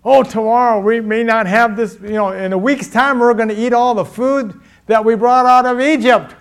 Oh, 0.05 0.23
tomorrow 0.23 0.81
we 0.81 1.01
may 1.01 1.23
not 1.23 1.47
have 1.47 1.77
this, 1.77 1.99
you 2.01 2.11
know, 2.11 2.33
in 2.33 2.53
a 2.53 2.59
week's 2.59 2.89
time 2.89 3.19
we're 3.19 3.35
going 3.35 3.49
to 3.49 3.57
eat 3.57 3.73
all 3.73 3.95
the 3.95 4.05
food 4.05 4.61
that 4.87 5.05
we 5.05 5.15
brought 5.15 5.47
out 5.47 5.67
of 5.67 5.81
Egypt. 5.81 6.35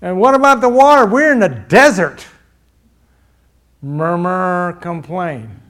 And 0.00 0.20
what 0.20 0.34
about 0.34 0.60
the 0.60 0.68
water? 0.68 1.06
We're 1.06 1.32
in 1.32 1.40
the 1.40 1.48
desert. 1.48 2.26
Murmur, 3.82 4.78
complain. 4.80 5.60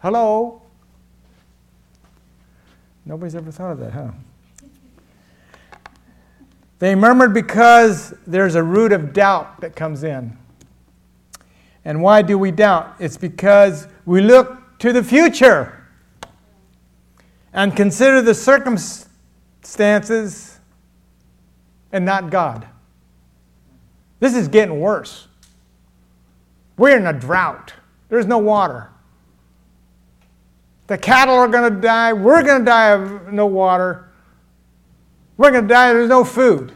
Hello? 0.00 0.62
Nobody's 3.04 3.34
ever 3.34 3.50
thought 3.50 3.72
of 3.72 3.78
that, 3.78 3.92
huh? 3.92 4.10
They 6.82 6.94
murmured 6.96 7.32
because 7.32 8.12
there's 8.26 8.56
a 8.56 8.62
root 8.62 8.90
of 8.90 9.12
doubt 9.12 9.60
that 9.60 9.76
comes 9.76 10.02
in. 10.02 10.36
And 11.84 12.02
why 12.02 12.22
do 12.22 12.36
we 12.36 12.50
doubt? 12.50 12.96
It's 12.98 13.16
because 13.16 13.86
we 14.04 14.20
look 14.20 14.80
to 14.80 14.92
the 14.92 15.04
future 15.04 15.86
and 17.52 17.76
consider 17.76 18.20
the 18.20 18.34
circumstances 18.34 20.58
and 21.92 22.04
not 22.04 22.30
God. 22.30 22.66
This 24.18 24.34
is 24.34 24.48
getting 24.48 24.80
worse. 24.80 25.28
We're 26.76 26.96
in 26.96 27.06
a 27.06 27.12
drought, 27.12 27.74
there's 28.08 28.26
no 28.26 28.38
water. 28.38 28.90
The 30.88 30.98
cattle 30.98 31.36
are 31.36 31.46
going 31.46 31.72
to 31.72 31.80
die. 31.80 32.12
We're 32.12 32.42
going 32.42 32.58
to 32.58 32.64
die 32.64 32.90
of 32.90 33.32
no 33.32 33.46
water. 33.46 34.08
We're 35.42 35.50
going 35.50 35.66
to 35.66 35.74
die, 35.74 35.92
there's 35.92 36.08
no 36.08 36.22
food. 36.22 36.70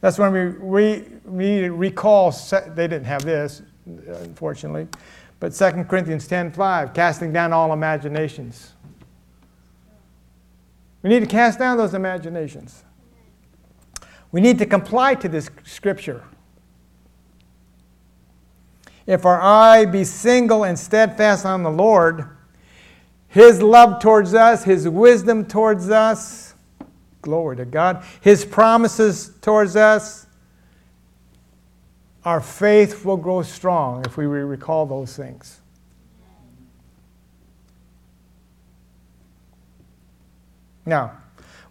That's 0.00 0.16
when 0.16 0.32
we, 0.32 0.48
we, 0.48 1.04
we 1.24 1.68
recall, 1.68 2.30
they 2.30 2.86
didn't 2.86 3.06
have 3.06 3.24
this, 3.24 3.62
unfortunately, 3.84 4.86
but 5.40 5.52
2 5.52 5.70
Corinthians 5.88 6.28
10.5, 6.28 6.94
casting 6.94 7.32
down 7.32 7.52
all 7.52 7.72
imaginations. 7.72 8.74
We 11.02 11.10
need 11.10 11.20
to 11.20 11.26
cast 11.26 11.58
down 11.58 11.76
those 11.76 11.94
imaginations. 11.94 12.84
We 14.30 14.40
need 14.40 14.56
to 14.60 14.66
comply 14.66 15.16
to 15.16 15.28
this 15.28 15.50
scripture. 15.64 16.22
If 19.04 19.26
our 19.26 19.40
eye 19.42 19.84
be 19.84 20.04
single 20.04 20.62
and 20.62 20.78
steadfast 20.78 21.44
on 21.44 21.64
the 21.64 21.72
Lord, 21.72 22.31
his 23.32 23.62
love 23.62 24.02
towards 24.02 24.34
us, 24.34 24.62
His 24.62 24.86
wisdom 24.86 25.46
towards 25.46 25.88
us. 25.88 26.52
Glory 27.22 27.56
to 27.56 27.64
God. 27.64 28.04
His 28.20 28.44
promises 28.44 29.32
towards 29.40 29.74
us. 29.74 30.26
Our 32.26 32.42
faith 32.42 33.06
will 33.06 33.16
grow 33.16 33.40
strong 33.40 34.04
if 34.04 34.18
we 34.18 34.26
recall 34.26 34.84
those 34.84 35.16
things. 35.16 35.60
Now, 40.84 41.16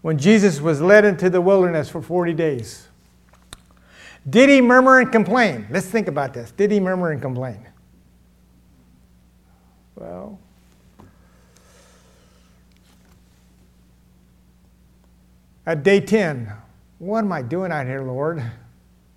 when 0.01 0.17
Jesus 0.17 0.59
was 0.61 0.81
led 0.81 1.05
into 1.05 1.29
the 1.29 1.41
wilderness 1.41 1.89
for 1.89 2.01
40 2.01 2.33
days, 2.33 2.87
did 4.27 4.49
he 4.49 4.61
murmur 4.61 4.99
and 4.99 5.11
complain? 5.11 5.67
Let's 5.69 5.85
think 5.85 6.07
about 6.07 6.33
this. 6.33 6.49
Did 6.49 6.71
he 6.71 6.79
murmur 6.79 7.11
and 7.11 7.21
complain? 7.21 7.67
Well, 9.93 10.39
At 15.65 15.83
day 15.83 15.99
10, 15.99 16.51
what 16.97 17.19
am 17.19 17.31
I 17.31 17.41
doing 17.41 17.71
out 17.71 17.85
here, 17.85 18.01
Lord? 18.01 18.43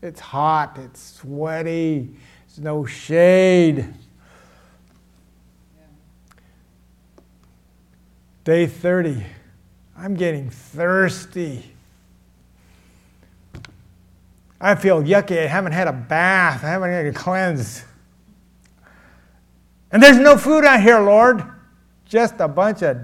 It's 0.02 0.20
hot, 0.20 0.78
it's 0.78 1.00
sweaty, 1.00 2.10
there's 2.46 2.58
no 2.58 2.84
shade. 2.84 3.94
Day 8.44 8.66
30, 8.66 9.24
I'm 9.96 10.14
getting 10.14 10.50
thirsty. 10.50 11.74
I 14.60 14.74
feel 14.74 15.02
yucky. 15.02 15.42
I 15.42 15.46
haven't 15.46 15.72
had 15.72 15.88
a 15.88 15.92
bath. 15.92 16.64
I 16.64 16.68
haven't 16.68 16.90
had 16.90 17.06
a 17.06 17.12
cleanse. 17.12 17.84
And 19.92 20.02
there's 20.02 20.18
no 20.18 20.38
food 20.38 20.64
out 20.64 20.80
here, 20.80 21.00
Lord. 21.00 21.44
Just 22.06 22.40
a 22.40 22.48
bunch 22.48 22.82
of 22.82 22.96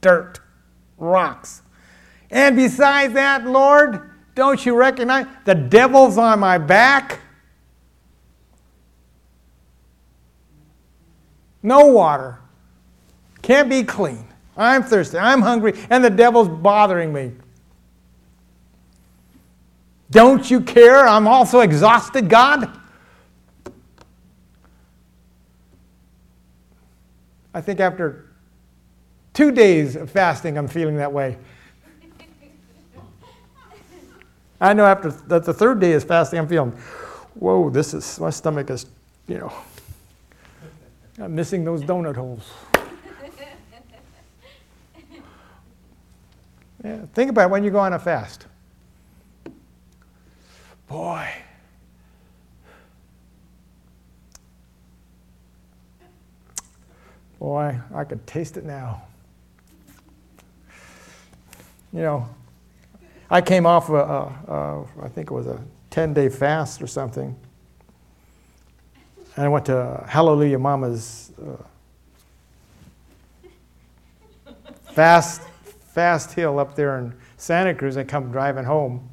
dirt, 0.00 0.40
rocks. 0.96 1.62
And 2.30 2.56
besides 2.56 3.14
that, 3.14 3.46
Lord, 3.46 4.10
don't 4.34 4.64
you 4.64 4.76
recognize 4.76 5.26
the 5.44 5.54
devil's 5.54 6.18
on 6.18 6.40
my 6.40 6.58
back? 6.58 7.20
No 11.62 11.86
water. 11.86 12.38
Can't 13.42 13.68
be 13.68 13.82
clean. 13.82 14.26
I'm 14.56 14.82
thirsty. 14.82 15.18
I'm 15.18 15.40
hungry. 15.40 15.74
And 15.90 16.04
the 16.04 16.10
devil's 16.10 16.48
bothering 16.48 17.12
me. 17.12 17.32
Don't 20.10 20.50
you 20.50 20.60
care? 20.60 21.06
I'm 21.06 21.28
also 21.28 21.60
exhausted, 21.60 22.28
God. 22.28 22.78
I 27.52 27.60
think 27.60 27.80
after 27.80 28.26
two 29.34 29.50
days 29.50 29.96
of 29.96 30.10
fasting, 30.10 30.56
I'm 30.56 30.68
feeling 30.68 30.96
that 30.96 31.12
way. 31.12 31.38
I 34.60 34.72
know 34.72 34.84
after 34.84 35.10
that 35.10 35.44
the 35.44 35.54
third 35.54 35.80
day 35.80 35.92
is 35.92 36.04
fasting, 36.04 36.38
I'm 36.38 36.48
feeling, 36.48 36.72
whoa, 37.34 37.70
this 37.70 37.94
is, 37.94 38.18
my 38.18 38.30
stomach 38.30 38.70
is, 38.70 38.86
you 39.26 39.38
know, 39.38 39.52
I'm 41.20 41.34
missing 41.34 41.64
those 41.64 41.82
donut 41.82 42.16
holes. 42.16 42.50
Yeah, 46.84 47.04
think 47.12 47.28
about 47.30 47.50
when 47.50 47.64
you 47.64 47.72
go 47.72 47.80
on 47.80 47.92
a 47.92 47.98
fast. 47.98 48.46
Boy. 50.86 51.28
Boy, 57.40 57.80
I 57.92 58.04
could 58.04 58.24
taste 58.28 58.56
it 58.56 58.64
now. 58.64 59.02
You 61.92 62.02
know, 62.02 62.28
I 63.30 63.40
came 63.42 63.66
off, 63.66 63.90
a, 63.90 63.94
a, 63.94 64.52
a, 64.52 64.86
I 65.02 65.08
think 65.08 65.30
it 65.30 65.34
was 65.34 65.46
a 65.46 65.60
10 65.90 66.14
day 66.14 66.28
fast 66.28 66.80
or 66.80 66.86
something. 66.86 67.36
And 69.36 69.44
I 69.44 69.48
went 69.48 69.66
to 69.66 70.04
Hallelujah 70.08 70.58
Mama's 70.58 71.30
uh, 71.40 71.62
fast, 74.92 75.42
fast 75.92 76.32
hill 76.32 76.58
up 76.58 76.74
there 76.74 76.98
in 76.98 77.14
Santa 77.36 77.74
Cruz. 77.74 77.96
I 77.96 78.04
come 78.04 78.32
driving 78.32 78.64
home. 78.64 79.08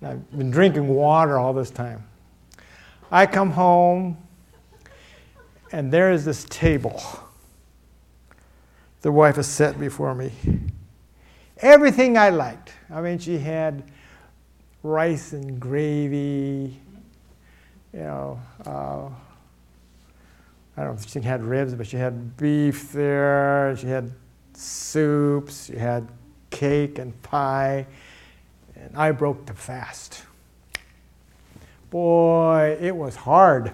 And 0.00 0.10
I've 0.10 0.36
been 0.36 0.50
drinking 0.50 0.88
water 0.88 1.38
all 1.38 1.52
this 1.52 1.70
time. 1.70 2.04
I 3.10 3.26
come 3.26 3.50
home, 3.50 4.16
and 5.70 5.92
there 5.92 6.12
is 6.12 6.24
this 6.24 6.44
table 6.44 7.00
the 9.02 9.12
wife 9.12 9.36
has 9.36 9.46
set 9.46 9.78
before 9.78 10.14
me 10.14 10.32
everything 11.62 12.18
I 12.18 12.28
liked. 12.28 12.72
I 12.90 13.00
mean, 13.00 13.18
she 13.18 13.38
had 13.38 13.84
rice 14.82 15.32
and 15.32 15.58
gravy, 15.58 16.78
you 17.92 18.00
know. 18.00 18.40
Uh, 18.66 19.08
I 20.76 20.82
don't 20.82 20.94
know 20.94 21.00
if 21.00 21.08
she 21.08 21.20
had 21.20 21.42
ribs, 21.42 21.74
but 21.74 21.86
she 21.86 21.96
had 21.96 22.36
beef 22.36 22.92
there. 22.92 23.76
She 23.76 23.86
had 23.86 24.12
soups. 24.54 25.66
She 25.66 25.76
had 25.76 26.08
cake 26.50 26.98
and 26.98 27.20
pie. 27.22 27.86
And 28.74 28.96
I 28.96 29.12
broke 29.12 29.46
the 29.46 29.54
fast. 29.54 30.24
Boy, 31.90 32.76
it 32.80 32.96
was 32.96 33.14
hard. 33.16 33.72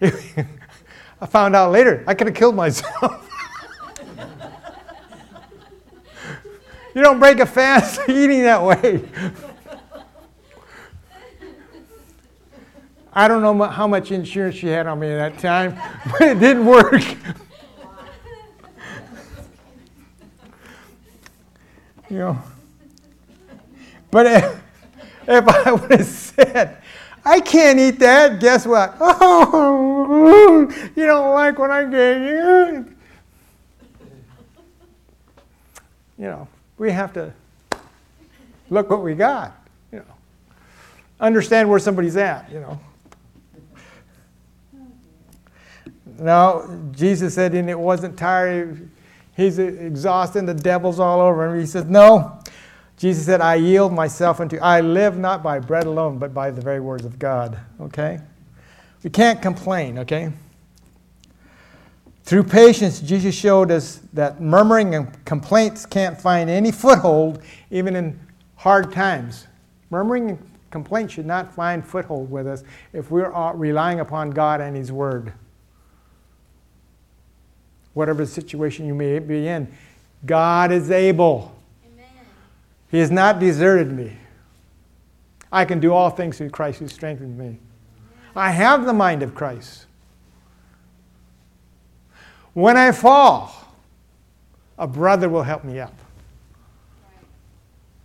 I 0.02 1.26
found 1.26 1.56
out 1.56 1.70
later 1.70 2.04
I 2.06 2.14
could 2.14 2.26
have 2.26 2.36
killed 2.36 2.56
myself. 2.56 3.22
you 6.96 7.02
don't 7.02 7.18
break 7.18 7.38
a 7.40 7.46
fast 7.46 8.00
eating 8.08 8.44
that 8.44 8.62
way. 8.62 9.06
I 13.12 13.28
don't 13.28 13.42
know 13.42 13.64
how 13.64 13.86
much 13.86 14.10
insurance 14.12 14.56
she 14.56 14.68
had 14.68 14.86
on 14.86 15.00
me 15.00 15.08
at 15.08 15.34
that 15.34 15.38
time, 15.42 15.78
but 16.10 16.22
it 16.22 16.40
didn't 16.40 16.64
work. 16.64 17.02
you 22.08 22.18
know. 22.18 22.38
But 24.10 24.26
if, 24.26 24.62
if 25.28 25.48
I 25.48 25.72
would 25.72 25.90
have 25.90 26.06
said, 26.06 26.80
I 27.26 27.40
can't 27.40 27.78
eat 27.78 27.98
that, 27.98 28.40
guess 28.40 28.66
what? 28.66 28.96
Oh, 29.00 30.72
you 30.96 31.04
don't 31.04 31.34
like 31.34 31.58
what 31.58 31.70
I 31.70 31.84
gave 31.84 32.22
you. 32.22 32.94
You 36.18 36.24
know, 36.24 36.48
we 36.78 36.90
have 36.92 37.12
to 37.14 37.32
look 38.70 38.90
what 38.90 39.02
we 39.02 39.14
got, 39.14 39.56
you 39.92 39.98
know. 39.98 40.04
Understand 41.20 41.68
where 41.70 41.78
somebody's 41.78 42.16
at, 42.16 42.50
you 42.50 42.60
know. 42.60 42.80
No, 46.18 46.90
Jesus 46.92 47.34
said, 47.34 47.54
and 47.54 47.68
it 47.68 47.78
wasn't 47.78 48.16
tired. 48.16 48.88
He's 49.36 49.58
exhausted, 49.58 50.46
the 50.46 50.54
devil's 50.54 50.98
all 50.98 51.20
over 51.20 51.46
him. 51.46 51.60
He 51.60 51.66
says, 51.66 51.84
No. 51.84 52.40
Jesus 52.96 53.26
said, 53.26 53.42
I 53.42 53.56
yield 53.56 53.92
myself 53.92 54.40
unto 54.40 54.56
I 54.56 54.80
live 54.80 55.18
not 55.18 55.42
by 55.42 55.58
bread 55.58 55.84
alone, 55.84 56.18
but 56.18 56.32
by 56.32 56.50
the 56.50 56.62
very 56.62 56.80
words 56.80 57.04
of 57.04 57.18
God. 57.18 57.58
Okay? 57.78 58.20
We 59.02 59.10
can't 59.10 59.42
complain, 59.42 59.98
okay? 59.98 60.32
Through 62.26 62.42
patience, 62.42 63.00
Jesus 63.00 63.36
showed 63.36 63.70
us 63.70 64.00
that 64.12 64.40
murmuring 64.40 64.96
and 64.96 65.24
complaints 65.24 65.86
can't 65.86 66.20
find 66.20 66.50
any 66.50 66.72
foothold 66.72 67.40
even 67.70 67.94
in 67.94 68.18
hard 68.56 68.90
times. 68.92 69.46
Murmuring 69.90 70.30
and 70.30 70.50
complaint 70.72 71.12
should 71.12 71.24
not 71.24 71.54
find 71.54 71.86
foothold 71.86 72.28
with 72.28 72.48
us 72.48 72.64
if 72.92 73.12
we're 73.12 73.30
relying 73.54 74.00
upon 74.00 74.30
God 74.30 74.60
and 74.60 74.76
His 74.76 74.90
Word 74.90 75.32
whatever 77.94 78.26
situation 78.26 78.86
you 78.86 78.94
may 78.94 79.18
be 79.20 79.48
in. 79.48 79.66
God 80.26 80.70
is 80.70 80.90
able. 80.90 81.56
Amen. 81.86 82.06
He 82.90 82.98
has 82.98 83.10
not 83.10 83.38
deserted 83.38 83.90
me. 83.90 84.14
I 85.50 85.64
can 85.64 85.80
do 85.80 85.94
all 85.94 86.10
things 86.10 86.36
through 86.36 86.50
Christ 86.50 86.80
who 86.80 86.88
strengthens 86.88 87.38
me. 87.38 87.56
I 88.34 88.50
have 88.50 88.84
the 88.84 88.92
mind 88.92 89.22
of 89.22 89.34
Christ. 89.34 89.85
When 92.56 92.78
I 92.78 92.90
fall, 92.90 93.54
a 94.78 94.86
brother 94.86 95.28
will 95.28 95.42
help 95.42 95.62
me 95.62 95.78
up. 95.78 95.92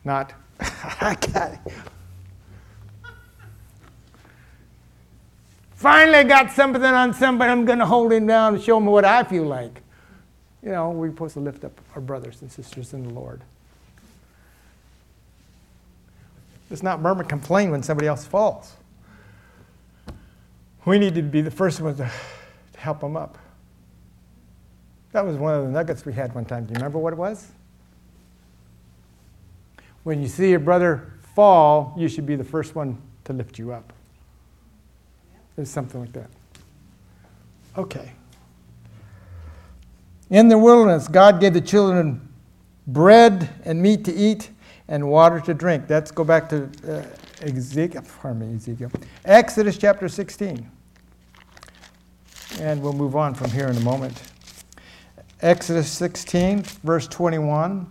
Not, 0.04 0.34
I 0.60 1.16
got. 1.16 1.58
Finally 5.74 6.26
got 6.26 6.52
something 6.52 6.84
on 6.84 7.14
somebody, 7.14 7.50
I'm 7.50 7.64
going 7.64 7.80
to 7.80 7.86
hold 7.86 8.12
him 8.12 8.28
down 8.28 8.56
and 8.56 8.62
show 8.62 8.76
him 8.76 8.88
what 8.88 9.06
I 9.06 9.24
feel 9.24 9.46
like. 9.46 9.82
You 10.62 10.72
know, 10.72 10.90
we're 10.90 11.12
supposed 11.12 11.36
to 11.36 11.40
lift 11.40 11.64
up 11.64 11.80
our 11.96 12.02
brothers 12.02 12.42
and 12.42 12.52
sisters 12.52 12.92
in 12.92 13.08
the 13.08 13.14
Lord. 13.14 13.40
Let's 16.70 16.84
not 16.84 17.00
murmur, 17.00 17.24
complain 17.24 17.72
when 17.72 17.84
somebody 17.84 18.10
else 18.10 18.26
falls. 18.26 18.74
We 20.84 21.00
need 21.00 21.16
to 21.16 21.22
be 21.22 21.40
the 21.40 21.52
first 21.52 21.80
ones 21.80 22.00
to 22.00 22.12
help 22.76 23.00
them 23.00 23.16
up. 23.16 23.38
That 25.12 25.26
was 25.26 25.36
one 25.36 25.54
of 25.54 25.66
the 25.66 25.72
nuggets 25.72 26.06
we 26.06 26.14
had 26.14 26.34
one 26.34 26.46
time. 26.46 26.66
Do 26.66 26.72
you 26.72 26.76
remember 26.76 27.00
what 27.00 27.14
it 27.14 27.18
was? 27.18 27.52
When 30.04 30.22
you 30.22 30.28
see 30.28 30.50
your 30.50 30.60
brother 30.60 31.14
fall, 31.36 31.94
you 31.98 32.08
should 32.08 32.26
be 32.26 32.36
the 32.36 32.44
first 32.44 32.76
one 32.76 32.98
to 33.26 33.34
lift 33.34 33.60
you 33.60 33.72
up. 33.72 33.94
It's 35.58 35.70
something 35.70 36.00
like 36.00 36.14
that. 36.14 36.30
Okay. 37.78 38.14
In 40.30 40.48
the 40.48 40.58
wilderness, 40.58 41.08
God 41.08 41.40
gave 41.40 41.54
the 41.54 41.62
children 41.62 42.28
bread 42.88 43.50
and 43.66 43.82
meat 43.82 44.06
to 44.06 44.14
eat 44.14 44.50
and 44.88 45.10
water 45.10 45.40
to 45.42 45.54
drink. 45.54 45.86
Let's 45.90 46.10
go 46.10 46.24
back 46.24 46.50
to 46.50 46.70
uh, 46.88 47.46
Ezekiel, 47.46 48.04
pardon 48.22 48.50
me, 48.50 48.56
Ezekiel. 48.56 48.92
Exodus 49.26 49.78
chapter 49.78 50.08
16. 50.08 50.70
And 52.60 52.82
we'll 52.82 52.94
move 52.94 53.16
on 53.16 53.34
from 53.34 53.52
here 53.52 53.68
in 53.68 53.78
a 53.78 53.82
moment. 53.82 54.31
Exodus 55.42 55.92
16, 55.92 56.64
verse 56.84 57.08
21. 57.08 57.90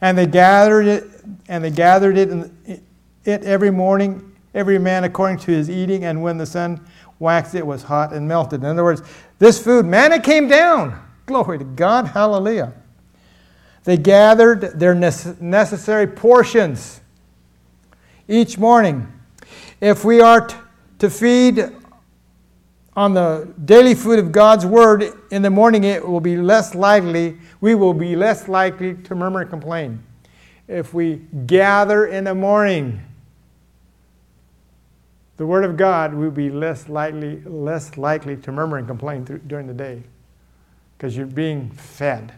And 0.00 0.18
they 0.18 0.26
gathered 0.26 0.86
it, 0.86 1.04
and 1.48 1.62
they 1.62 1.70
gathered 1.70 2.16
it, 2.16 2.30
in, 2.30 2.82
it 3.24 3.42
every 3.44 3.70
morning 3.70 4.28
every 4.54 4.78
man 4.78 5.04
according 5.04 5.38
to 5.38 5.52
his 5.52 5.70
eating, 5.70 6.04
and 6.04 6.22
when 6.22 6.38
the 6.38 6.46
sun 6.46 6.84
waxed, 7.18 7.54
it 7.54 7.66
was 7.66 7.84
hot 7.84 8.12
and 8.12 8.26
melted. 8.26 8.60
In 8.60 8.66
other 8.66 8.84
words, 8.84 9.02
this 9.38 9.62
food, 9.62 9.86
manna 9.86 10.20
came 10.20 10.48
down. 10.48 11.00
Glory 11.26 11.58
to 11.58 11.64
God, 11.64 12.08
hallelujah. 12.08 12.72
They 13.84 13.96
gathered 13.96 14.78
their 14.78 14.94
necessary 14.94 16.06
portions 16.06 17.00
each 18.26 18.58
morning. 18.58 19.06
If 19.80 20.04
we 20.04 20.20
are 20.20 20.48
to 20.98 21.10
feed 21.10 21.70
on 22.98 23.14
the 23.14 23.48
daily 23.64 23.94
food 23.94 24.18
of 24.18 24.32
God's 24.32 24.66
word 24.66 25.04
in 25.30 25.42
the 25.42 25.50
morning, 25.50 25.84
it 25.84 26.04
will 26.04 26.18
be 26.18 26.36
less 26.36 26.74
likely, 26.74 27.36
we 27.60 27.76
will 27.76 27.94
be 27.94 28.16
less 28.16 28.48
likely 28.48 28.94
to 28.94 29.14
murmur 29.14 29.42
and 29.42 29.50
complain. 29.50 30.02
If 30.66 30.92
we 30.92 31.22
gather 31.46 32.06
in 32.06 32.24
the 32.24 32.34
morning, 32.34 33.00
the 35.36 35.46
Word 35.46 35.64
of 35.64 35.76
God 35.76 36.12
will 36.12 36.32
be 36.32 36.50
less 36.50 36.88
likely, 36.88 37.40
less 37.42 37.96
likely 37.96 38.36
to 38.38 38.50
murmur 38.50 38.78
and 38.78 38.88
complain 38.88 39.24
through, 39.24 39.42
during 39.46 39.68
the 39.68 39.74
day 39.74 40.02
because 40.96 41.16
you're 41.16 41.26
being 41.26 41.70
fed. 41.70 42.34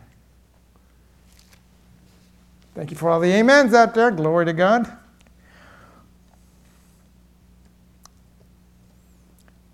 Thank 2.74 2.90
you 2.90 2.98
for 2.98 3.08
all 3.08 3.18
the 3.18 3.32
amens 3.32 3.72
out 3.72 3.94
there. 3.94 4.10
Glory 4.10 4.44
to 4.44 4.52
God. 4.52 4.94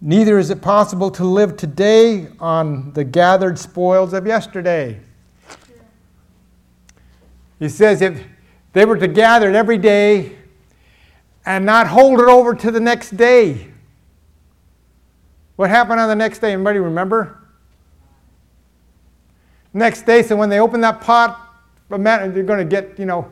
Neither 0.01 0.39
is 0.39 0.51
it 0.51 0.61
possible 0.61 1.11
to 1.13 1.25
live 1.25 1.57
today 1.57 2.29
on 2.39 2.93
the 2.93 3.05
gathered 3.05 3.59
spoils 3.59 4.13
of 4.13 4.27
yesterday. 4.27 5.01
He 7.59 7.69
says 7.69 8.03
if 8.03 8.23
they 8.73 8.85
were 8.85 8.99
to 8.99 9.09
gather 9.09 9.49
it 9.49 9.55
every 9.55 9.79
day, 9.79 10.37
and 11.47 11.65
not 11.65 11.87
hold 11.87 12.21
it 12.21 12.29
over 12.29 12.55
to 12.55 12.71
the 12.73 12.81
next 12.81 13.17
day. 13.17 13.69
What 15.55 15.71
happened 15.71 16.01
on 16.01 16.09
the 16.09 16.17
next 16.17 16.41
day? 16.41 16.53
Anybody 16.53 16.81
remember? 16.81 17.41
Next 19.73 20.03
day, 20.03 20.23
so 20.23 20.37
when 20.37 20.49
they 20.49 20.59
open 20.59 20.81
that 20.81 21.01
pot, 21.01 21.41
they're 21.89 22.43
going 22.43 22.59
to 22.59 22.65
get, 22.65 22.99
you 22.99 23.07
know, 23.07 23.31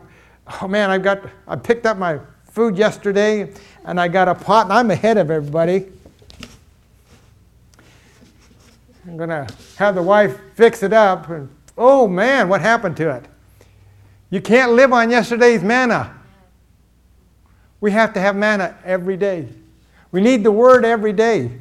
oh 0.61 0.67
man, 0.67 0.89
I've 0.89 1.03
got, 1.03 1.29
I 1.47 1.55
picked 1.57 1.85
up 1.85 1.97
my 1.97 2.19
food 2.49 2.77
yesterday 2.77 3.51
and 3.83 3.99
I 3.99 4.07
got 4.07 4.29
a 4.29 4.35
pot 4.35 4.67
and 4.67 4.73
I'm 4.73 4.89
ahead 4.91 5.17
of 5.17 5.29
everybody. 5.29 5.87
I'm 9.07 9.17
going 9.17 9.29
to 9.29 9.47
have 9.77 9.95
the 9.95 10.01
wife 10.01 10.39
fix 10.55 10.83
it 10.83 10.93
up. 10.93 11.29
And, 11.29 11.49
oh 11.77 12.07
man, 12.07 12.49
what 12.49 12.61
happened 12.61 12.97
to 12.97 13.11
it? 13.11 13.25
You 14.29 14.41
can't 14.41 14.73
live 14.73 14.91
on 14.91 15.09
yesterday's 15.09 15.63
manna. 15.63 16.13
We 17.81 17.91
have 17.91 18.13
to 18.13 18.19
have 18.19 18.35
manna 18.35 18.77
every 18.83 19.17
day. 19.17 19.47
We 20.11 20.21
need 20.21 20.43
the 20.43 20.51
word 20.51 20.85
every 20.85 21.13
day. 21.13 21.39
Amen. 21.41 21.59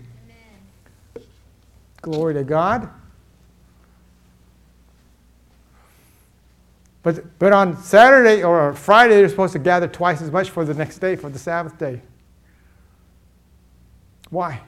Glory 2.01 2.35
to 2.35 2.45
God. 2.45 2.89
But, 7.03 7.39
but 7.39 7.53
on 7.53 7.77
Saturday 7.83 8.43
or 8.43 8.73
Friday, 8.73 9.17
they're 9.17 9.29
supposed 9.29 9.53
to 9.53 9.59
gather 9.59 9.87
twice 9.87 10.23
as 10.23 10.31
much 10.31 10.49
for 10.49 10.65
the 10.65 10.73
next 10.73 10.99
day, 10.99 11.17
for 11.17 11.29
the 11.29 11.39
Sabbath 11.39 11.79
day. 11.79 12.01
Why? 14.31 14.63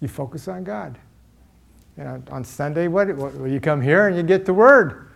You 0.00 0.08
focus 0.08 0.48
on 0.48 0.64
God. 0.64 0.98
And 1.96 2.28
on 2.30 2.44
Sunday, 2.44 2.88
what, 2.88 3.14
what, 3.14 3.50
you 3.50 3.60
come 3.60 3.82
here 3.82 4.06
and 4.06 4.16
you 4.16 4.22
get 4.22 4.46
the 4.46 4.54
Word. 4.54 5.08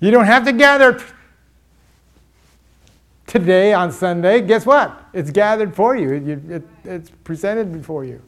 You 0.00 0.10
don't 0.10 0.26
have 0.26 0.44
to 0.44 0.52
gather 0.52 1.02
today 3.26 3.72
on 3.72 3.90
Sunday. 3.90 4.40
Guess 4.42 4.64
what? 4.64 5.08
It's 5.12 5.30
gathered 5.30 5.74
for 5.74 5.96
you, 5.96 6.12
it, 6.12 6.50
it, 6.50 6.62
it's 6.84 7.10
presented 7.24 7.72
before 7.72 8.04
you. 8.04 8.22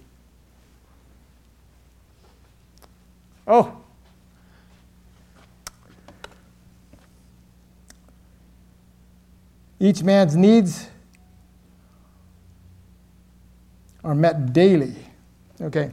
Oh. 3.46 3.76
Each 9.78 10.02
man's 10.02 10.34
needs 10.34 10.88
are 14.06 14.14
met 14.14 14.52
daily. 14.52 14.94
Okay. 15.60 15.90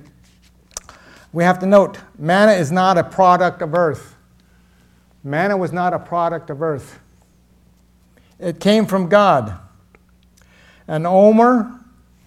We 1.33 1.43
have 1.43 1.57
to 1.59 1.65
note 1.65 1.97
manna 2.17 2.51
is 2.51 2.71
not 2.71 2.97
a 2.97 3.03
product 3.03 3.63
of 3.63 3.73
earth. 3.73 4.15
Manna 5.23 5.57
was 5.57 5.73
not 5.73 5.93
a 5.93 5.99
product 5.99 6.51
of 6.51 6.61
earth. 6.61 6.99
It 8.39 8.59
came 8.59 8.85
from 8.85 9.09
God. 9.09 9.59
An 10.87 11.07
omer, 11.07 11.79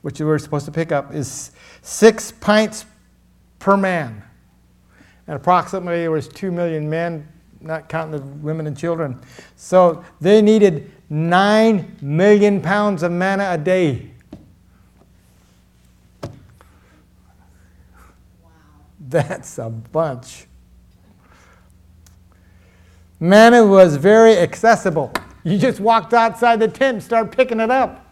which 0.02 0.18
we 0.18 0.26
were 0.26 0.40
supposed 0.40 0.64
to 0.64 0.72
pick 0.72 0.90
up, 0.90 1.14
is 1.14 1.52
six 1.82 2.32
pints 2.32 2.84
per 3.60 3.76
man. 3.76 4.24
And 5.28 5.36
approximately 5.36 6.00
there 6.00 6.10
was 6.10 6.26
two 6.26 6.50
million 6.50 6.90
men, 6.90 7.28
not 7.60 7.88
counting 7.88 8.20
the 8.20 8.26
women 8.38 8.66
and 8.66 8.76
children. 8.76 9.20
So 9.54 10.04
they 10.20 10.42
needed 10.42 10.90
nine 11.10 11.96
million 12.00 12.60
pounds 12.60 13.04
of 13.04 13.12
manna 13.12 13.50
a 13.52 13.58
day. 13.58 14.10
That's 19.08 19.58
a 19.58 19.70
bunch. 19.70 20.46
Manna 23.20 23.64
was 23.64 23.96
very 23.96 24.36
accessible. 24.36 25.12
You 25.44 25.58
just 25.58 25.78
walked 25.78 26.12
outside 26.12 26.58
the 26.58 26.66
tent 26.66 27.04
started 27.04 27.30
picking 27.30 27.60
it 27.60 27.70
up. 27.70 28.04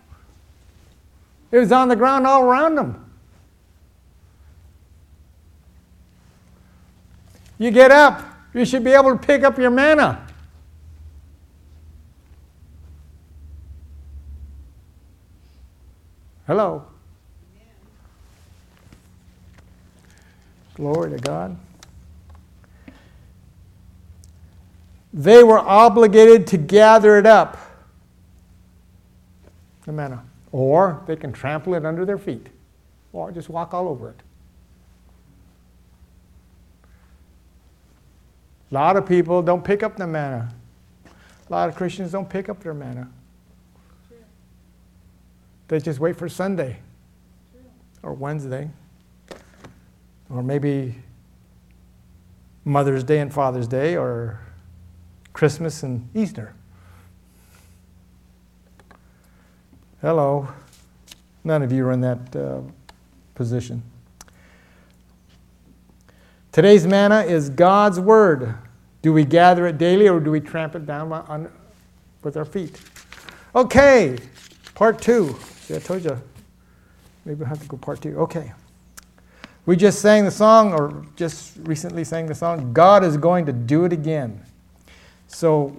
It 1.51 1.59
was 1.59 1.73
on 1.73 1.89
the 1.89 1.97
ground 1.97 2.27
all 2.29 2.45
around 2.45 2.77
them. 2.77 3.01
You 7.59 7.73
get 7.73 7.91
up, 7.91 8.25
you 8.53 8.65
should 8.65 8.85
be 8.85 8.93
able 8.93 9.17
to 9.17 9.19
pick 9.19 9.43
up 9.43 9.59
your 9.59 9.71
manna. 9.71 10.25
Hello. 16.47 16.87
Glory 20.75 21.11
to 21.11 21.18
God. 21.18 21.57
They 25.12 25.45
were 25.45 25.59
obligated 25.59 26.49
to 26.49 26.57
gather 26.57 27.16
it 27.16 27.27
up, 27.27 27.57
the 29.87 29.93
manna, 29.93 30.25
or 30.51 31.03
they 31.07 31.14
can 31.14 31.33
trample 31.33 31.75
it 31.75 31.87
under 31.87 32.05
their 32.05 32.18
feet, 32.18 32.49
or 33.12 33.31
just 33.31 33.49
walk 33.49 33.72
all 33.72 33.87
over 33.89 34.11
it. 34.11 34.20
A 38.72 38.75
lot 38.75 38.97
of 38.97 39.07
people 39.07 39.41
don't 39.41 39.64
pick 39.64 39.85
up 39.85 39.97
the 39.97 40.07
manna. 40.07 40.53
A 41.07 41.53
lot 41.53 41.68
of 41.68 41.77
Christians 41.77 42.11
don't 42.11 42.29
pick 42.29 42.49
up 42.49 42.61
their 42.61 42.75
manna. 42.75 43.09
They 45.68 45.79
just 45.79 46.01
wait 46.01 46.16
for 46.16 46.29
Sunday 46.29 46.79
or 48.03 48.12
Wednesday 48.12 48.70
or 50.35 50.43
maybe 50.43 50.97
Mother's 52.64 53.05
Day 53.05 53.20
and 53.20 53.32
Father's 53.32 53.68
Day, 53.68 53.97
or 53.97 54.41
Christmas 55.32 55.82
and 55.85 56.09
Easter. 56.14 56.55
Hello. 60.01 60.49
None 61.45 61.62
of 61.62 61.70
you 61.70 61.87
are 61.87 61.93
in 61.93 62.01
that 62.01 62.35
uh, 62.35 62.62
position. 63.35 63.82
Today's 66.51 66.87
manna 66.87 67.20
is 67.20 67.51
God's 67.51 68.01
Word. 68.01 68.55
Do 69.03 69.12
we 69.12 69.24
gather 69.24 69.66
it 69.66 69.78
daily 69.78 70.09
or 70.09 70.18
do 70.18 70.30
we 70.30 70.41
tramp 70.41 70.74
it 70.74 70.87
down 70.87 71.12
on, 71.12 71.51
with 72.22 72.37
our 72.37 72.45
feet? 72.45 72.80
Okay, 73.55 74.18
part 74.74 75.01
two. 75.01 75.37
See, 75.61 75.76
I 75.76 75.78
told 75.78 76.05
you. 76.05 76.20
Maybe 77.24 77.41
we'll 77.41 77.49
have 77.49 77.61
to 77.61 77.66
go 77.68 77.76
part 77.76 78.01
two. 78.01 78.16
Okay. 78.18 78.53
We 79.67 79.77
just 79.77 80.01
sang 80.01 80.25
the 80.25 80.31
song, 80.31 80.73
or 80.73 81.07
just 81.17 81.57
recently 81.62 82.05
sang 82.05 82.27
the 82.27 82.35
song, 82.35 82.73
God 82.73 83.03
is 83.03 83.17
going 83.17 83.47
to 83.47 83.53
do 83.53 83.85
it 83.85 83.93
again. 83.93 84.41
So, 85.27 85.75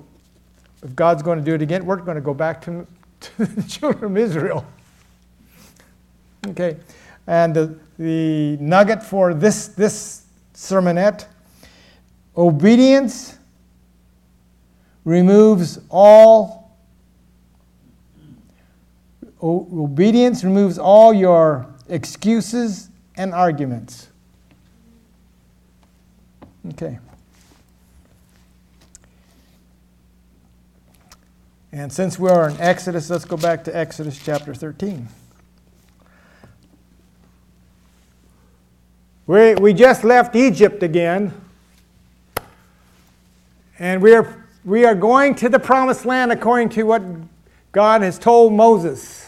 if 0.82 0.96
God's 0.96 1.22
going 1.22 1.38
to 1.38 1.46
do 1.46 1.54
it 1.54 1.62
again, 1.62 1.86
we're 1.86 1.98
going 1.98 2.16
to 2.16 2.22
go 2.22 2.34
back 2.34 2.62
to, 2.64 2.88
to 3.20 3.46
the 3.46 3.62
children 3.64 4.12
of 4.12 4.18
Israel. 4.18 4.66
Okay, 6.48 6.78
and 7.28 7.56
the, 7.56 7.80
the 8.00 8.58
nugget 8.60 9.04
for 9.04 9.34
this, 9.34 9.68
this 9.68 10.26
sermonette 10.54 11.26
obedience 12.36 13.38
removes 15.04 15.80
all 15.90 16.66
obedience 19.42 20.44
removes 20.44 20.80
all 20.80 21.14
your 21.14 21.68
excuses 21.88 22.90
and 23.18 23.34
arguments. 23.34 24.10
Okay. 26.74 27.00
And 31.72 31.92
since 31.92 32.18
we 32.18 32.30
are 32.30 32.50
in 32.50 32.60
Exodus, 32.62 33.10
let's 33.10 33.26
go 33.26 33.36
back 33.36 33.66
to 33.66 33.76
Exodus 33.76 34.18
chapter 34.24 34.54
13. 34.54 35.08
We, 39.28 39.56
we 39.56 39.74
just 39.74 40.04
left 40.04 40.36
Egypt 40.36 40.84
again, 40.84 41.34
and 43.80 44.02
we 44.02 44.14
are, 44.14 44.48
we 44.64 44.86
are 44.86 44.96
going 44.96 45.36
to 45.36 45.50
the 45.50 45.60
promised 45.60 46.06
land 46.06 46.32
according 46.32 46.70
to 46.70 46.84
what 46.84 47.04
God 47.72 48.04
has 48.04 48.18
told 48.20 48.54
Moses. 48.54 49.25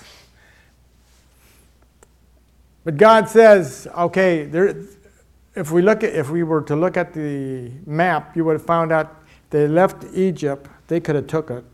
But 2.88 2.96
God 2.96 3.28
says, 3.28 3.86
okay, 3.98 4.46
there, 4.46 4.74
if 5.56 5.72
we 5.72 5.82
look 5.82 6.06
at, 6.06 6.16
if 6.16 6.30
we 6.30 6.44
were 6.44 6.62
to 6.62 6.74
look 6.74 6.96
at 6.96 7.14
the 7.14 7.70
map, 7.86 8.34
you 8.38 8.46
would 8.46 8.54
have 8.54 8.66
found 8.66 8.94
out 8.94 9.14
they 9.50 9.68
left 9.68 10.06
Egypt. 10.14 10.70
They 10.88 11.02
could 11.02 11.16
have 11.16 11.28
took 11.28 11.50
a 11.50 11.66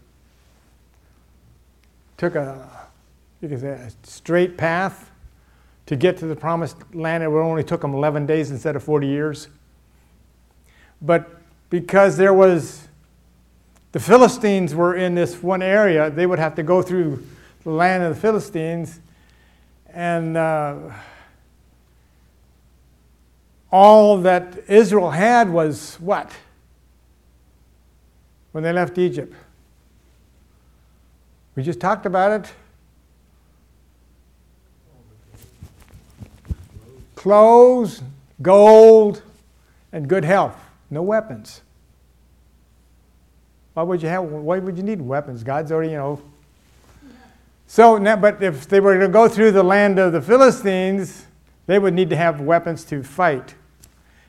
took 2.18 2.34
a 2.34 2.68
you 3.41 3.47
can 3.47 3.59
say 3.59 3.70
a 3.74 3.91
straight 4.01 4.57
path 4.57 5.11
to 5.86 5.95
get 5.95 6.18
to 6.18 6.26
the 6.26 6.36
promised 6.36 6.78
land. 6.95 7.22
It 7.22 7.28
would 7.28 7.43
only 7.43 7.64
took 7.64 7.82
them 7.82 7.93
11 7.93 8.26
days 8.26 8.49
instead 8.49 8.76
of 8.76 8.82
40 8.82 9.05
years. 9.05 9.49
But 10.99 11.30
because 11.70 12.18
there 12.18 12.34
was 12.34 12.88
the 13.91 13.99
Philistines 13.99 14.74
were 14.74 14.95
in 14.95 15.14
this 15.14 15.43
one 15.43 15.61
area, 15.61 16.09
they 16.09 16.26
would 16.26 16.39
have 16.39 16.55
to 16.55 16.64
go 16.64 16.82
through 16.82 17.24
the 17.64 17.70
land 17.70 18.01
of 18.01 18.16
the 18.16 18.20
Philistines 18.20 18.99
and 19.93 20.35
uh, 20.35 20.75
all 23.71 24.17
that 24.21 24.57
Israel 24.67 25.11
had 25.11 25.49
was 25.49 25.95
what? 25.99 26.31
When 28.51 28.63
they 28.63 28.73
left 28.73 28.97
Egypt. 28.97 29.33
We 31.55 31.63
just 31.63 31.79
talked 31.79 32.05
about 32.05 32.31
it. 32.31 32.53
Clothes, 37.15 38.01
gold, 38.41 39.21
and 39.91 40.07
good 40.07 40.25
health. 40.25 40.57
No 40.89 41.01
weapons. 41.03 41.61
Why 43.73 43.83
would 43.83 44.01
you 44.01 44.09
have? 44.09 44.23
Why 44.23 44.59
would 44.59 44.77
you 44.77 44.83
need 44.83 45.01
weapons? 45.01 45.43
God's 45.43 45.71
already, 45.71 45.91
you 45.91 45.97
know, 45.97 46.21
so, 47.68 47.99
but 48.18 48.43
if 48.43 48.68
they 48.68 48.80
were 48.80 48.97
going 48.97 49.07
to 49.07 49.14
go 49.14 49.28
through 49.28 49.51
the 49.51 49.64
land 49.64 49.99
of 49.99 50.14
the 50.14 50.22
Philistines, 50.22 51.26
they 51.66 51.80
would 51.80 51.93
need 51.93 52.09
to 52.09 52.16
have 52.16 52.41
weapons 52.41 52.84
to 52.86 53.03
fight. 53.03 53.55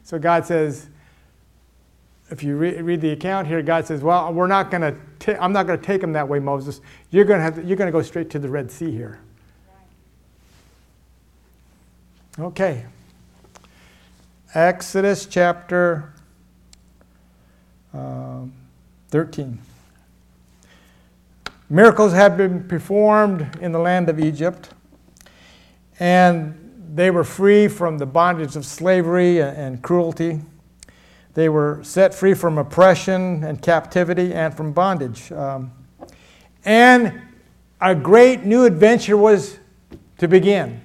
So 0.03 0.18
God 0.18 0.47
says, 0.47 0.89
if 2.30 2.43
you 2.43 2.57
re- 2.57 2.80
read 2.80 3.01
the 3.01 3.11
account 3.11 3.47
here, 3.47 3.62
God 3.62 3.87
says, 3.87 4.03
"Well, 4.03 4.32
we're 4.32 4.47
not 4.47 4.70
going 4.70 4.99
to. 5.20 5.43
I'm 5.43 5.53
not 5.53 5.66
going 5.66 5.78
to 5.78 5.85
take 5.85 6.01
them 6.01 6.12
that 6.14 6.28
way, 6.28 6.39
Moses. 6.39 6.80
You're 7.11 7.24
going 7.24 7.39
to 7.39 7.45
have. 7.45 7.64
You're 7.64 7.76
going 7.76 7.89
to 7.89 7.93
go 7.93 8.03
straight 8.03 8.30
to 8.30 8.39
the 8.39 8.49
Red 8.49 8.70
Sea 8.70 8.91
here." 8.91 9.20
Okay. 12.39 12.87
Exodus 14.55 15.26
chapter 15.26 16.12
uh, 17.93 18.43
13. 19.09 19.59
Miracles 21.70 22.12
had 22.12 22.36
been 22.36 22.68
performed 22.68 23.58
in 23.60 23.72
the 23.72 23.78
land 23.78 24.08
of 24.08 24.20
Egypt, 24.20 24.70
and 25.98 26.60
they 26.94 27.10
were 27.10 27.24
free 27.24 27.68
from 27.68 27.98
the 27.98 28.06
bondage 28.06 28.54
of 28.54 28.66
slavery 28.66 29.40
and, 29.40 29.82
cruelty. 29.82 30.40
They 31.32 31.48
were 31.48 31.80
set 31.82 32.14
free 32.14 32.34
from 32.34 32.58
oppression 32.58 33.42
and 33.42 33.60
captivity 33.60 34.32
and 34.34 34.54
from 34.54 34.72
bondage. 34.72 35.32
Um, 35.32 35.72
and 36.64 37.20
a 37.80 37.94
great 37.94 38.44
new 38.44 38.64
adventure 38.64 39.16
was 39.16 39.58
to 40.18 40.28
begin. 40.28 40.80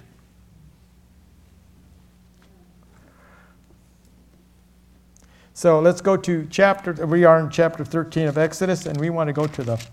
So 5.53 5.81
let's 5.81 5.99
go 5.99 6.15
to 6.15 6.47
chapter, 6.49 7.05
we 7.05 7.25
are 7.25 7.39
in 7.41 7.49
chapter 7.49 7.83
13 7.83 8.27
of 8.27 8.37
Exodus, 8.37 8.85
and 8.85 8.97
we 8.97 9.09
want 9.09 9.27
to 9.27 9.33
go 9.33 9.45
to 9.45 9.63
the 9.63 9.85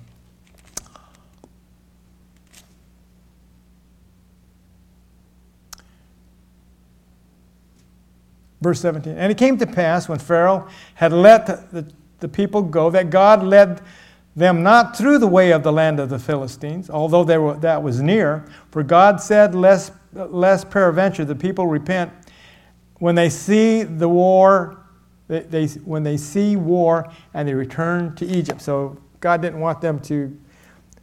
Verse 8.66 8.80
17. 8.80 9.16
And 9.16 9.30
it 9.30 9.38
came 9.38 9.56
to 9.58 9.66
pass 9.66 10.08
when 10.08 10.18
Pharaoh 10.18 10.66
had 10.94 11.12
let 11.12 11.46
the, 11.70 11.86
the 12.18 12.26
people 12.26 12.62
go 12.62 12.90
that 12.90 13.10
God 13.10 13.44
led 13.44 13.80
them 14.34 14.64
not 14.64 14.96
through 14.98 15.18
the 15.18 15.26
way 15.28 15.52
of 15.52 15.62
the 15.62 15.70
land 15.70 16.00
of 16.00 16.08
the 16.08 16.18
Philistines, 16.18 16.90
although 16.90 17.22
were, 17.22 17.54
that 17.58 17.80
was 17.80 18.02
near. 18.02 18.44
For 18.72 18.82
God 18.82 19.20
said, 19.20 19.54
lest, 19.54 19.92
lest 20.12 20.68
peradventure 20.68 21.24
the 21.24 21.36
people 21.36 21.68
repent 21.68 22.10
when 22.98 23.14
they 23.14 23.30
see 23.30 23.84
the 23.84 24.08
war, 24.08 24.78
they, 25.28 25.42
they, 25.42 25.66
when 25.84 26.02
they 26.02 26.16
see 26.16 26.56
war 26.56 27.08
and 27.34 27.46
they 27.46 27.54
return 27.54 28.16
to 28.16 28.26
Egypt. 28.26 28.60
So 28.60 28.98
God 29.20 29.42
didn't 29.42 29.60
want 29.60 29.80
them 29.80 30.00
to. 30.00 30.36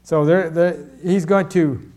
So 0.03 0.25
they're, 0.25 0.49
they're, 0.49 0.85
he's 1.01 1.23
going 1.23 1.47
to 1.47 1.93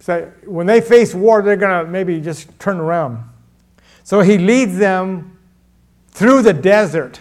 say, 0.00 0.26
when 0.44 0.66
they 0.66 0.80
face 0.80 1.14
war, 1.14 1.40
they're 1.40 1.54
going 1.54 1.86
to 1.86 1.88
maybe 1.88 2.20
just 2.20 2.58
turn 2.58 2.80
around. 2.80 3.30
So 4.04 4.20
he 4.20 4.36
leads 4.36 4.76
them 4.76 5.38
through 6.08 6.42
the 6.42 6.52
desert. 6.52 7.18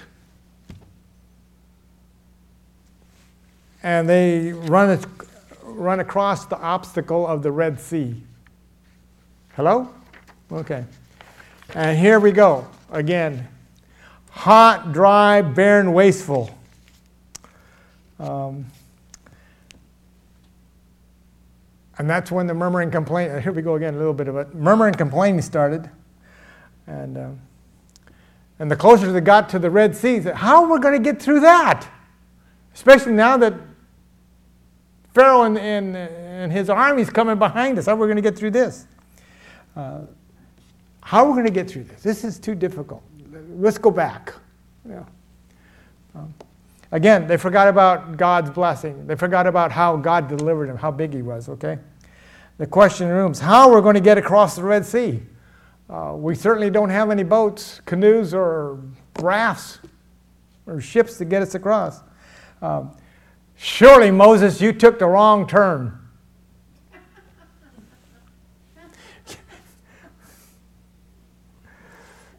And 3.82 4.08
they 4.08 4.52
run, 4.52 5.00
run 5.64 6.02
across 6.02 6.46
the 6.46 6.58
obstacle 6.60 7.26
of 7.26 7.42
the 7.42 7.52
Red 7.52 7.80
Sea. 7.80 8.22
Hello? 9.56 9.90
Okay. 10.52 10.84
And 11.74 11.98
here 11.98 12.20
we 12.20 12.34
go 12.34 12.68
again. 12.92 13.48
Hot, 14.32 14.92
dry, 14.92 15.42
barren, 15.42 15.94
wasteful. 15.94 16.50
Um, 18.20 18.66
and 21.98 22.10
that's 22.10 22.30
when 22.30 22.48
the 22.48 22.54
murmuring 22.54 22.92
complaint, 22.92 23.42
here 23.42 23.54
we 23.54 23.62
go 23.62 23.76
again, 23.76 23.94
a 23.94 23.98
little 23.98 24.14
bit 24.14 24.28
of 24.28 24.36
it. 24.36 24.54
Murmuring 24.54 24.96
complaining 24.96 25.42
started. 25.42 25.90
And, 26.88 27.18
um, 27.18 27.40
and 28.60 28.70
the 28.70 28.76
closer 28.76 29.12
they 29.12 29.22
got 29.22 29.50
to 29.50 29.60
the 29.60 29.70
Red 29.70 29.96
Sea, 29.96 30.22
said, 30.22 30.36
how 30.36 30.64
are 30.64 30.72
we 30.72 30.80
going 30.80 31.02
to 31.02 31.12
get 31.12 31.22
through 31.22 31.42
that? 31.42 31.88
Especially 32.74 33.14
now 33.14 33.38
that 33.38 33.54
Pharaoh 35.14 35.44
and, 35.44 35.58
and, 35.58 35.96
and 35.96 36.52
his 36.52 36.70
army's 36.70 37.10
coming 37.10 37.38
behind 37.38 37.78
us. 37.78 37.86
How 37.86 37.94
are 37.94 37.98
we 37.98 38.08
going 38.08 38.16
to 38.16 38.22
get 38.22 38.38
through 38.38 38.52
this? 38.52 38.88
Uh, 39.76 40.02
how 41.02 41.24
are 41.24 41.28
we 41.28 41.34
going 41.34 41.46
to 41.46 41.52
get 41.52 41.70
through 41.70 41.84
this? 41.84 42.02
This 42.02 42.24
is 42.24 42.40
too 42.40 42.56
difficult. 42.56 43.04
Let's 43.58 43.78
go 43.78 43.92
back. 43.92 44.34
Yeah. 44.88 45.04
Um, 46.16 46.34
again, 46.92 47.28
they 47.28 47.38
forgot 47.38 47.68
about 47.68 48.18
God's 48.18 48.50
blessing. 48.50 49.06
They 49.06 49.16
forgot 49.16 49.46
about 49.48 49.72
how 49.72 49.98
God 49.98 50.28
delivered 50.28 50.70
him, 50.70 50.78
how 50.78 50.92
big 50.92 51.14
he 51.14 51.22
was, 51.22 51.50
okay? 51.50 51.78
The 52.58 52.68
question 52.68 53.08
rooms, 53.08 53.40
how 53.40 53.70
are 53.70 53.76
we 53.76 53.82
going 53.82 53.96
to 53.96 54.02
get 54.02 54.18
across 54.18 54.56
the 54.56 54.64
Red 54.64 54.86
Sea? 54.86 55.22
Uh, 55.90 56.14
we 56.16 56.34
certainly 56.34 56.70
don't 56.70 56.90
have 56.90 57.10
any 57.12 57.24
boats, 57.24 57.82
canoes, 57.86 58.34
or 58.34 58.80
rafts 59.20 59.80
or 60.66 60.80
ships 60.80 61.18
to 61.18 61.26
get 61.26 61.42
us 61.42 61.56
across. 61.56 62.00
Um, 62.62 62.96
surely, 63.56 64.10
Moses, 64.12 64.62
you 64.62 64.72
took 64.72 64.98
the 64.98 65.08
wrong 65.08 65.46
turn. 65.46 66.00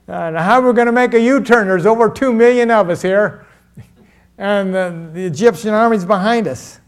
uh, 0.09 0.31
now, 0.31 0.43
how 0.43 0.61
are 0.61 0.67
we 0.67 0.73
going 0.73 0.87
to 0.87 0.93
make 0.93 1.13
a 1.15 1.21
U 1.21 1.41
turn? 1.43 1.69
There's 1.69 1.85
over 1.87 2.09
two 2.09 2.33
million 2.33 2.71
of 2.71 2.89
us 2.89 3.03
here, 3.03 3.47
and 4.39 4.75
the, 4.75 5.11
the 5.13 5.27
Egyptian 5.27 5.75
army's 5.75 6.07
behind 6.07 6.49
us. 6.49 6.81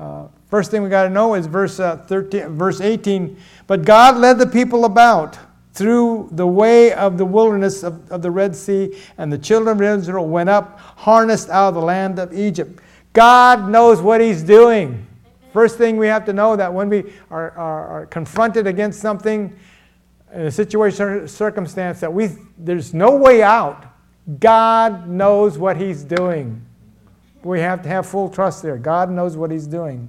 Uh, 0.00 0.26
first 0.48 0.70
thing 0.70 0.82
we 0.82 0.88
got 0.88 1.04
to 1.04 1.10
know 1.10 1.34
is 1.34 1.46
verse, 1.46 1.80
uh, 1.80 1.96
13, 1.96 2.48
verse 2.50 2.80
18 2.80 3.36
but 3.66 3.84
God 3.84 4.16
led 4.16 4.38
the 4.38 4.46
people 4.46 4.84
about 4.84 5.38
through 5.76 6.28
the 6.32 6.46
way 6.46 6.92
of 6.94 7.18
the 7.18 7.24
wilderness 7.24 7.82
of, 7.82 8.10
of 8.10 8.22
the 8.22 8.30
Red 8.30 8.56
Sea, 8.56 8.96
and 9.18 9.30
the 9.30 9.36
children 9.36 9.76
of 9.76 10.00
Israel 10.00 10.26
went 10.26 10.48
up, 10.48 10.78
harnessed 10.78 11.50
out 11.50 11.68
of 11.68 11.74
the 11.74 11.82
land 11.82 12.18
of 12.18 12.32
Egypt. 12.32 12.80
God 13.12 13.68
knows 13.68 14.00
what 14.00 14.20
He's 14.20 14.42
doing. 14.42 15.06
First 15.52 15.76
thing 15.76 15.98
we 15.98 16.06
have 16.06 16.24
to 16.26 16.32
know 16.32 16.56
that 16.56 16.72
when 16.72 16.88
we 16.88 17.12
are, 17.30 17.50
are, 17.52 17.86
are 17.88 18.06
confronted 18.06 18.66
against 18.66 19.00
something, 19.00 19.54
in 20.32 20.42
a 20.42 20.50
situation 20.50 21.06
or 21.06 21.28
circumstance 21.28 22.00
that 22.00 22.12
we 22.12 22.30
there's 22.58 22.92
no 22.92 23.16
way 23.16 23.42
out, 23.42 23.86
God 24.40 25.08
knows 25.08 25.58
what 25.58 25.76
He's 25.76 26.02
doing. 26.02 26.64
We 27.42 27.60
have 27.60 27.82
to 27.82 27.88
have 27.88 28.06
full 28.06 28.28
trust 28.28 28.62
there. 28.62 28.76
God 28.76 29.10
knows 29.10 29.36
what 29.36 29.50
He's 29.50 29.66
doing. 29.66 30.08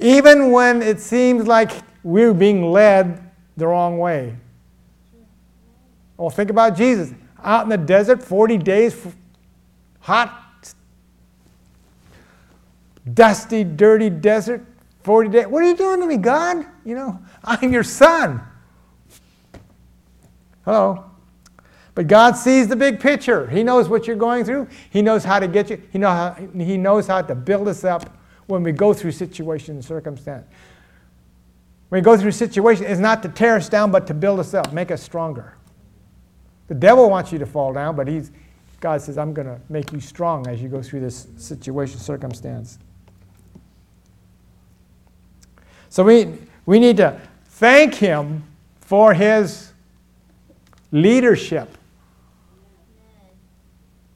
Even 0.00 0.50
when 0.50 0.82
it 0.82 1.00
seems 1.00 1.46
like 1.46 1.70
we're 2.02 2.34
being 2.34 2.70
led 2.70 3.30
the 3.56 3.66
wrong 3.66 3.98
way. 3.98 4.36
Well, 6.16 6.30
think 6.30 6.50
about 6.50 6.76
Jesus 6.76 7.12
out 7.42 7.64
in 7.64 7.68
the 7.68 7.76
desert, 7.76 8.22
40 8.22 8.58
days, 8.58 9.06
hot, 10.00 10.74
dusty, 13.12 13.64
dirty 13.64 14.10
desert, 14.10 14.64
40 15.04 15.30
days. 15.30 15.46
What 15.46 15.62
are 15.62 15.68
you 15.68 15.76
doing 15.76 16.00
to 16.00 16.06
me, 16.06 16.16
God? 16.16 16.66
You 16.84 16.94
know, 16.94 17.18
I'm 17.44 17.72
your 17.72 17.84
son. 17.84 18.42
Hello. 20.64 21.04
But 21.94 22.08
God 22.08 22.36
sees 22.36 22.68
the 22.68 22.76
big 22.76 23.00
picture. 23.00 23.48
He 23.48 23.62
knows 23.62 23.88
what 23.88 24.06
you're 24.06 24.16
going 24.16 24.44
through. 24.44 24.68
He 24.90 25.00
knows 25.00 25.24
how 25.24 25.38
to 25.38 25.48
get 25.48 25.70
you. 25.70 25.80
He, 25.90 25.98
know 25.98 26.10
how, 26.10 26.36
he 26.54 26.76
knows 26.76 27.06
how 27.06 27.22
to 27.22 27.34
build 27.34 27.68
us 27.68 27.84
up 27.84 28.15
when 28.46 28.62
we 28.62 28.72
go 28.72 28.94
through 28.94 29.12
situation 29.12 29.74
and 29.74 29.84
circumstance. 29.84 30.46
When 31.88 32.00
we 32.00 32.04
go 32.04 32.16
through 32.16 32.32
situation, 32.32 32.84
it's 32.86 33.00
not 33.00 33.22
to 33.22 33.28
tear 33.28 33.56
us 33.56 33.68
down, 33.68 33.90
but 33.90 34.06
to 34.08 34.14
build 34.14 34.40
us 34.40 34.54
up, 34.54 34.72
make 34.72 34.90
us 34.90 35.02
stronger. 35.02 35.56
The 36.68 36.74
devil 36.74 37.08
wants 37.08 37.32
you 37.32 37.38
to 37.38 37.46
fall 37.46 37.72
down, 37.72 37.94
but 37.94 38.08
he's, 38.08 38.32
God 38.80 39.00
says, 39.00 39.18
I'm 39.18 39.32
going 39.32 39.46
to 39.46 39.60
make 39.68 39.92
you 39.92 40.00
strong 40.00 40.46
as 40.48 40.60
you 40.60 40.68
go 40.68 40.82
through 40.82 41.00
this 41.00 41.28
situation, 41.36 41.98
circumstance. 41.98 42.78
So 45.88 46.02
we, 46.02 46.38
we 46.66 46.80
need 46.80 46.96
to 46.96 47.20
thank 47.46 47.94
him 47.94 48.42
for 48.80 49.14
his 49.14 49.72
leadership. 50.90 51.76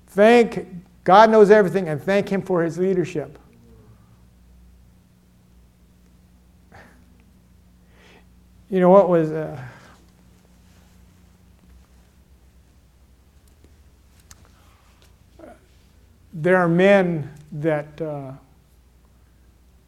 Thank 0.08 0.66
God 1.04 1.30
knows 1.30 1.50
everything 1.50 1.88
and 1.88 2.02
thank 2.02 2.28
him 2.28 2.42
for 2.42 2.62
his 2.62 2.78
leadership. 2.78 3.38
You 8.70 8.78
know 8.78 8.88
what 8.88 9.08
was. 9.08 9.32
Uh, 9.32 9.60
there 16.32 16.56
are 16.56 16.68
men 16.68 17.28
that 17.50 18.00
uh, 18.00 18.32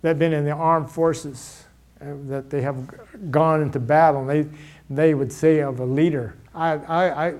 that 0.02 0.08
have 0.08 0.18
been 0.18 0.32
in 0.32 0.44
the 0.44 0.50
armed 0.50 0.90
forces 0.90 1.64
uh, 2.00 2.06
that 2.24 2.50
they 2.50 2.60
have 2.62 3.30
gone 3.30 3.62
into 3.62 3.78
battle. 3.78 4.28
And 4.28 4.28
they 4.28 4.58
they 4.90 5.14
would 5.14 5.32
say 5.32 5.60
of 5.60 5.78
a 5.78 5.86
leader, 5.86 6.34
I, 6.52 6.72
I, 6.72 7.28
I 7.28 7.34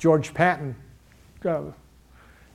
George 0.00 0.32
Patton, 0.32 0.74
uh, 1.44 1.64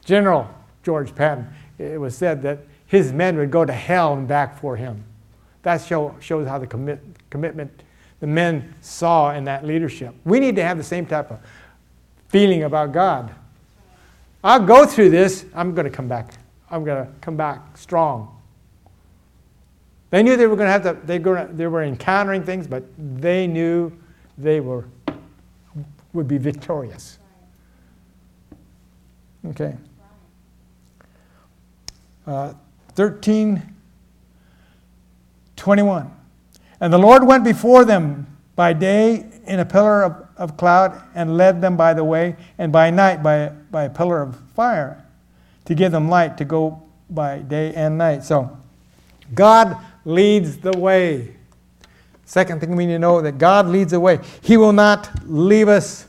General 0.04 0.50
George 0.82 1.14
Patton. 1.14 1.48
It 1.78 2.00
was 2.00 2.18
said 2.18 2.42
that 2.42 2.60
his 2.88 3.14
men 3.14 3.38
would 3.38 3.52
go 3.52 3.64
to 3.64 3.74
hell 3.74 4.14
and 4.14 4.28
back 4.28 4.60
for 4.60 4.76
him. 4.76 5.04
That 5.62 5.82
show, 5.84 6.16
shows 6.20 6.48
how 6.48 6.58
the 6.58 6.66
commit, 6.66 7.00
commitment 7.30 7.84
the 8.20 8.28
men 8.28 8.76
saw 8.82 9.34
in 9.34 9.46
that 9.46 9.66
leadership. 9.66 10.14
We 10.26 10.40
need 10.40 10.56
to 10.58 10.64
have 10.64 10.78
the 10.78 10.84
same 10.84 11.06
type 11.06 11.32
of 11.32 11.40
feeling 12.28 12.64
about 12.64 12.92
God. 12.92 13.34
I'll 14.44 14.66
go 14.66 14.86
through 14.86 15.10
this, 15.10 15.46
I'm 15.54 15.74
going 15.74 15.86
to 15.86 15.92
come 15.92 16.08
back. 16.08 16.34
I'm 16.70 16.84
going 16.84 17.06
to 17.06 17.12
come 17.22 17.36
back 17.36 17.78
strong. 17.78 18.36
They 20.12 20.24
knew 20.24 20.38
they 20.38 20.48
were 20.48 20.56
going 20.56 20.68
to 20.68 20.72
have 20.72 20.84
to, 20.84 21.06
they, 21.06 21.20
were, 21.20 21.46
they 21.52 21.68
were 21.68 21.84
encountering 21.84 22.44
things, 22.44 22.68
but 22.68 22.84
they 22.98 23.48
knew 23.48 23.92
they 24.38 24.60
were, 24.60 24.86
would 26.14 26.28
be 26.28 26.38
victorious. 26.38 27.20
Okay. 29.46 29.76
Uh, 32.26 32.54
13 32.96 33.76
21. 35.56 36.19
And 36.82 36.94
the 36.94 36.98
Lord 36.98 37.26
went 37.26 37.44
before 37.44 37.86
them 37.86 38.38
by 38.56 38.74
day 38.74 39.26
in 39.46 39.60
a 39.60 39.66
pillar 39.66 40.04
of, 40.04 40.28
of 40.38 40.58
cloud 40.58 41.02
and 41.16 41.38
led 41.38 41.62
them 41.62 41.76
by 41.76 41.94
the 41.94 42.04
way, 42.04 42.36
and 42.58 42.72
by 42.72 42.90
night 42.90 43.24
by, 43.24 43.50
by 43.72 43.86
a 43.86 43.90
pillar 43.90 44.22
of 44.22 44.38
fire 44.56 45.04
to 45.66 45.76
give 45.76 45.92
them 45.92 46.10
light 46.10 46.38
to 46.38 46.46
go 46.46 46.82
by 47.10 47.40
day 47.40 47.74
and 47.74 47.98
night. 47.98 48.24
So 48.24 48.58
God 49.34 49.78
leads 50.06 50.58
the 50.58 50.78
way. 50.78 51.36
Second 52.26 52.60
thing 52.60 52.76
we 52.76 52.86
need 52.86 52.94
to 52.94 53.00
know 53.00 53.22
that 53.22 53.38
God 53.38 53.68
leads 53.68 53.92
the 53.92 54.00
way. 54.00 54.20
He 54.42 54.56
will 54.58 54.74
not 54.74 55.10
leave 55.26 55.68
us 55.68 56.06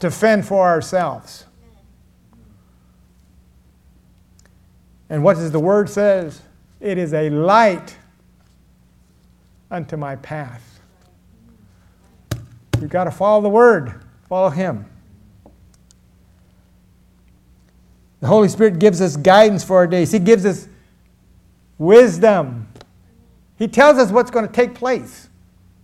to 0.00 0.10
fend 0.10 0.46
for 0.46 0.66
ourselves. 0.66 1.44
And 5.10 5.22
what 5.22 5.36
does 5.36 5.52
the 5.52 5.60
word 5.60 5.88
says? 5.88 6.42
It 6.80 6.98
is 6.98 7.12
a 7.12 7.30
light 7.30 7.96
unto 9.70 9.96
my 9.96 10.16
path. 10.16 10.80
You've 12.80 12.90
got 12.90 13.04
to 13.04 13.10
follow 13.10 13.42
the 13.42 13.48
word, 13.48 13.94
follow 14.28 14.50
him. 14.50 14.86
The 18.20 18.26
Holy 18.26 18.48
Spirit 18.48 18.78
gives 18.78 19.00
us 19.00 19.16
guidance 19.16 19.62
for 19.62 19.76
our 19.76 19.86
days. 19.86 20.10
He 20.10 20.18
gives 20.18 20.46
us 20.46 20.66
wisdom. 21.78 22.68
He 23.58 23.68
tells 23.68 23.98
us 23.98 24.10
what's 24.10 24.30
going 24.30 24.46
to 24.46 24.52
take 24.52 24.74
place. 24.74 25.28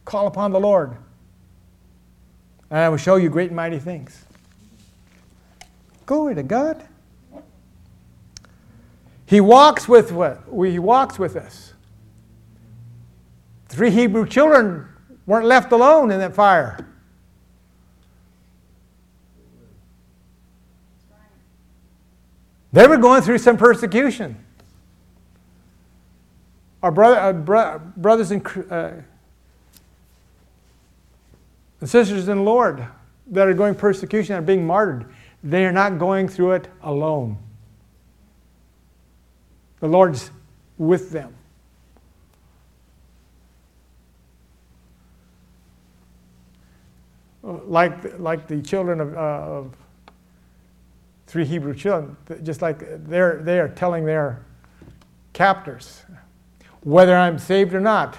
Call 0.05 0.27
upon 0.27 0.51
the 0.51 0.61
Lord. 0.61 0.97
And 2.71 2.79
I 2.79 2.89
will 2.89 2.97
show 2.97 3.17
you 3.17 3.29
great 3.29 3.49
and 3.49 3.57
mighty 3.57 3.79
things. 3.79 4.25
Glory 6.07 6.35
to 6.35 6.43
God. 6.43 6.83
He 9.27 9.41
walks 9.41 9.89
with 9.89 10.11
what? 10.11 10.43
He 10.51 10.79
walks 10.79 11.19
with 11.19 11.37
us. 11.37 11.70
Three 13.71 13.93
Hebrew 13.93 14.27
children 14.27 14.89
weren't 15.27 15.47
left 15.47 15.71
alone 15.71 16.11
in 16.11 16.19
that 16.19 16.35
fire. 16.35 16.85
They 22.73 22.87
were 22.89 22.97
going 22.97 23.23
through 23.23 23.39
some 23.39 23.57
persecution. 23.57 24.45
Our 26.83 26.91
brother, 26.91 27.17
uh, 27.21 27.33
bro- 27.33 27.81
brothers 27.97 28.33
and, 28.33 28.45
uh, 28.71 28.91
and 31.81 31.89
sisters 31.89 32.29
in 32.29 32.39
the 32.39 32.43
Lord 32.43 32.85
that 33.29 33.47
are 33.47 33.55
going 33.55 33.77
persecution 33.77 34.35
and 34.35 34.45
being 34.45 34.67
martyred, 34.67 35.13
they 35.45 35.65
are 35.65 35.73
not 35.73 35.99
going 35.99 36.27
through 36.27 36.53
it 36.53 36.69
alone. 36.83 37.39
The 39.79 39.87
Lord's 39.87 40.33
with 40.77 41.13
them. 41.13 41.35
Like, 47.43 48.19
like 48.19 48.47
the 48.47 48.61
children 48.61 49.01
of, 49.01 49.15
uh, 49.15 49.19
of 49.19 49.77
three 51.27 51.45
Hebrew 51.45 51.75
children, 51.75 52.17
just 52.43 52.61
like 52.61 52.83
they're, 53.07 53.41
they 53.43 53.59
are 53.59 53.69
telling 53.69 54.05
their 54.05 54.45
captors, 55.33 56.03
whether 56.83 57.17
I'm 57.17 57.39
saved 57.39 57.73
or 57.75 57.81
not, 57.81 58.17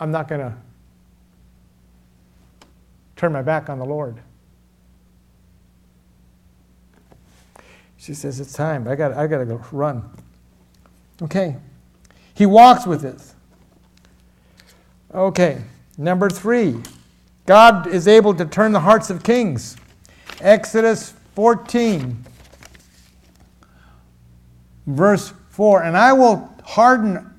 I'm 0.00 0.10
not 0.10 0.28
going 0.28 0.40
to 0.40 0.54
turn 3.16 3.32
my 3.32 3.42
back 3.42 3.68
on 3.68 3.78
the 3.78 3.84
Lord. 3.84 4.20
She 7.96 8.14
says, 8.14 8.40
It's 8.40 8.52
time. 8.52 8.86
I 8.88 8.94
got, 8.94 9.12
I 9.12 9.26
got 9.26 9.38
to 9.38 9.44
go 9.44 9.60
run. 9.72 10.08
Okay. 11.20 11.56
He 12.34 12.46
walks 12.46 12.86
with 12.86 13.04
us. 13.04 13.34
Okay. 15.14 15.62
Number 15.96 16.28
three. 16.30 16.80
God 17.48 17.86
is 17.86 18.06
able 18.06 18.34
to 18.34 18.44
turn 18.44 18.72
the 18.72 18.80
hearts 18.80 19.08
of 19.08 19.22
kings. 19.22 19.78
Exodus 20.42 21.14
14, 21.34 22.24
verse 24.86 25.32
4. 25.48 25.82
And 25.82 25.96
I 25.96 26.12
will 26.12 26.52
harden 26.62 27.32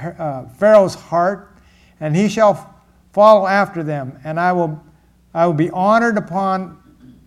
uh, 0.00 0.46
Pharaoh's 0.56 0.94
heart, 0.94 1.54
and 2.00 2.16
he 2.16 2.26
shall 2.26 2.74
follow 3.12 3.46
after 3.46 3.82
them. 3.82 4.18
And 4.24 4.40
I 4.40 4.52
will, 4.52 4.82
I 5.34 5.44
will 5.44 5.52
be 5.52 5.68
honored 5.70 6.16
upon 6.16 6.78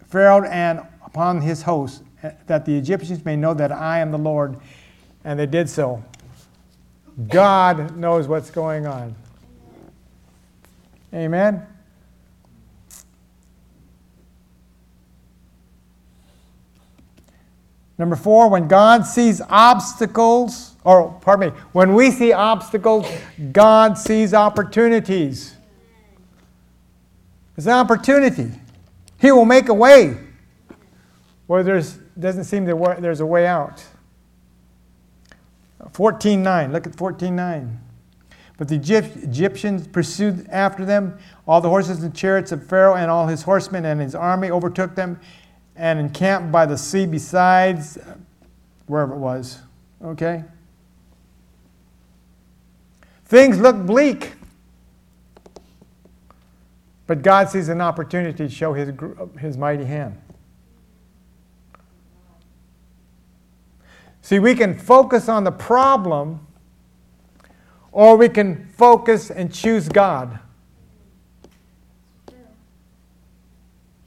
Pharaoh 0.08 0.44
and 0.44 0.82
upon 1.06 1.40
his 1.40 1.62
host, 1.62 2.02
that 2.48 2.66
the 2.66 2.76
Egyptians 2.76 3.24
may 3.24 3.36
know 3.36 3.54
that 3.54 3.72
I 3.72 4.00
am 4.00 4.10
the 4.10 4.18
Lord. 4.18 4.58
And 5.24 5.40
they 5.40 5.46
did 5.46 5.70
so. 5.70 6.04
God 7.28 7.96
knows 7.96 8.28
what's 8.28 8.50
going 8.50 8.88
on. 8.88 9.16
Amen. 11.14 11.68
Number 17.98 18.16
four, 18.16 18.50
when 18.50 18.68
God 18.68 19.06
sees 19.06 19.40
obstacles, 19.50 20.76
or 20.84 21.18
pardon 21.22 21.54
me, 21.54 21.60
when 21.72 21.94
we 21.94 22.10
see 22.10 22.34
obstacles, 22.34 23.08
God 23.52 23.98
sees 23.98 24.34
opportunities. 24.34 25.56
It's 27.56 27.68
an 27.68 27.74
opportunity. 27.74 28.52
He 29.22 29.32
will 29.32 29.46
make 29.46 29.70
a 29.70 29.74
way 29.74 30.18
where 31.46 31.62
there 31.62 31.82
doesn't 32.20 32.46
seem 32.46 32.66
there's 32.66 33.20
a 33.20 33.26
way 33.26 33.46
out. 33.46 33.86
14.9, 35.92 36.72
look 36.72 36.88
at 36.88 36.94
14.9. 36.94 37.78
But 38.58 38.68
the 38.68 38.76
Egyptians 38.76 39.88
pursued 39.88 40.48
after 40.50 40.86
them. 40.86 41.18
All 41.48 41.60
the 41.60 41.70
horses 41.70 42.04
and 42.04 42.16
chariots 42.16 42.52
of 42.52 42.66
Pharaoh 42.66 42.96
and 42.96 43.10
all 43.10 43.28
his 43.28 43.44
horsemen 43.44 43.86
and 43.86 44.00
his 44.00 44.16
army 44.16 44.52
overtook 44.52 44.96
them 44.96 45.20
and 45.76 46.00
encamped 46.00 46.52
by 46.52 46.66
the 46.66 46.78
sea 46.78 47.06
besides 47.06 47.98
uh, 47.98 48.16
wherever 48.86 49.14
it 49.14 49.18
was. 49.18 49.60
Okay? 50.04 50.44
Things 53.26 53.60
look 53.60 53.76
bleak. 53.86 54.34
But 57.08 57.22
God 57.22 57.50
sees 57.50 57.70
an 57.70 57.82
opportunity 57.82 58.38
to 58.38 58.50
show 58.50 58.74
his, 58.74 58.92
his 59.40 59.58
mighty 59.58 59.86
hand. 59.86 60.18
See, 64.22 64.40
we 64.40 64.56
can 64.56 64.78
focus 64.78 65.28
on 65.28 65.44
the 65.44 65.52
problem, 65.52 66.48
or 67.94 68.18
we 68.18 68.28
can 68.28 68.68
focus 68.76 69.30
and 69.30 69.54
choose 69.54 69.88
God. 69.88 70.40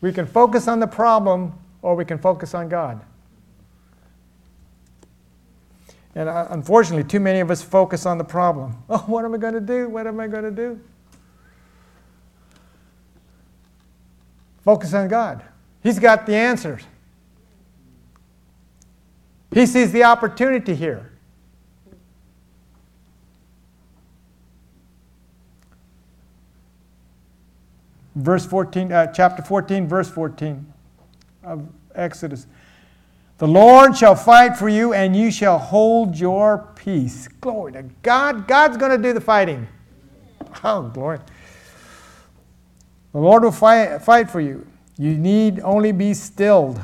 We 0.01 0.13
can 0.13 0.27
focus 0.27 0.69
on 0.69 0.81
the 0.81 0.87
problem 0.87 1.55
or 1.81 1.95
we 1.95 2.05
can 2.05 2.19
focus 2.19 2.53
on 2.53 2.69
God. 2.69 3.01
And 6.17 6.29
uh, 6.29 6.49
unfortunately, 6.51 7.05
too 7.05 7.21
many 7.21 7.41
of 7.41 7.51
us 7.51 7.63
focus 7.63 8.07
on 8.07 8.19
the 8.19 8.25
problem. 8.25 8.77
Oh, 8.91 8.99
what 9.07 9.25
am 9.25 9.35
I 9.35 9.39
going 9.39 9.55
to 9.55 9.61
do? 9.61 9.89
What 9.89 10.07
am 10.07 10.19
I 10.19 10.27
going 10.27 10.45
to 10.45 10.51
do? 10.51 10.81
Focus 14.65 14.93
on 14.95 15.09
God. 15.09 15.45
He's 15.83 15.99
got 15.99 16.27
the 16.27 16.35
answers. 16.35 16.83
He 19.53 19.65
sees 19.65 19.93
the 19.93 20.03
opportunity 20.03 20.75
here. 20.75 21.13
Verse 28.17 28.45
14, 28.45 28.91
uh, 28.91 29.07
chapter 29.13 29.43
14, 29.43 29.87
verse 29.87 30.11
14 30.11 30.67
of 31.45 31.69
Exodus. 31.95 32.47
The 33.39 33.47
Lord 33.47 33.97
shall 33.97 34.17
fight 34.17 34.57
for 34.57 34.69
you, 34.69 34.95
and 34.95 35.15
you 35.15 35.31
shall 35.31 35.59
hold 35.59 36.19
your 36.19 36.71
peace. 36.75 37.29
Glory 37.29 37.73
to 37.73 37.83
God. 38.03 38.49
God's 38.49 38.79
going 38.79 38.91
to 38.91 38.99
do 38.99 39.13
the 39.13 39.21
fighting. 39.21 39.69
Oh, 40.65 40.83
glory. 40.83 41.19
The 43.13 43.19
Lord 43.19 43.45
will 43.45 43.53
fight, 43.53 44.01
fight 44.03 44.31
for 44.31 44.41
you. 44.41 44.67
You 44.97 45.19
need 45.19 45.61
only 45.61 45.93
be 45.93 46.15
stilled. 46.15 46.81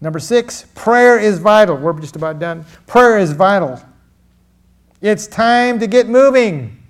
Number 0.00 0.18
six, 0.18 0.66
prayer 0.74 1.18
is 1.18 1.38
vital. 1.38 1.76
We're 1.76 1.98
just 1.98 2.16
about 2.16 2.38
done. 2.38 2.66
Prayer 2.86 3.18
is 3.18 3.32
vital. 3.32 3.80
It's 5.00 5.26
time 5.26 5.78
to 5.78 5.86
get 5.86 6.08
moving. 6.08 6.82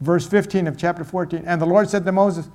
Verse 0.00 0.26
15 0.26 0.66
of 0.66 0.76
chapter 0.76 1.04
14. 1.04 1.44
And 1.46 1.60
the 1.60 1.66
Lord 1.66 1.88
said 1.88 2.04
to 2.04 2.12
Moses, 2.12 2.48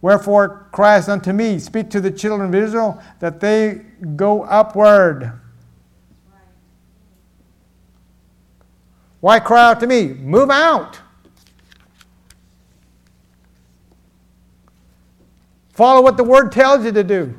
Wherefore 0.00 0.68
criest 0.72 1.08
unto 1.08 1.32
me, 1.32 1.58
speak 1.58 1.90
to 1.90 2.00
the 2.00 2.10
children 2.10 2.48
of 2.48 2.54
Israel, 2.54 3.02
that 3.20 3.40
they 3.40 3.82
go 4.14 4.42
upward. 4.44 5.32
Why 9.20 9.40
cry 9.40 9.70
out 9.70 9.80
to 9.80 9.86
me? 9.86 10.08
Move 10.08 10.50
out. 10.50 11.00
Follow 15.70 16.00
what 16.00 16.16
the 16.16 16.24
word 16.24 16.52
tells 16.52 16.84
you 16.84 16.92
to 16.92 17.04
do. 17.04 17.34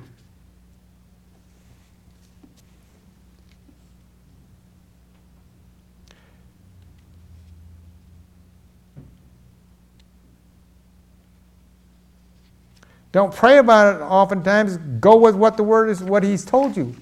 Don't 13.12 13.34
pray 13.34 13.58
about 13.58 13.95
it 13.95 14.01
oftentimes. 14.01 14.78
Go 14.99 15.18
with 15.18 15.36
what 15.36 15.58
the 15.58 15.64
word 15.64 15.89
is, 15.89 16.03
what 16.03 16.24
he's 16.24 16.43
told 16.43 16.76
you. 16.76 16.95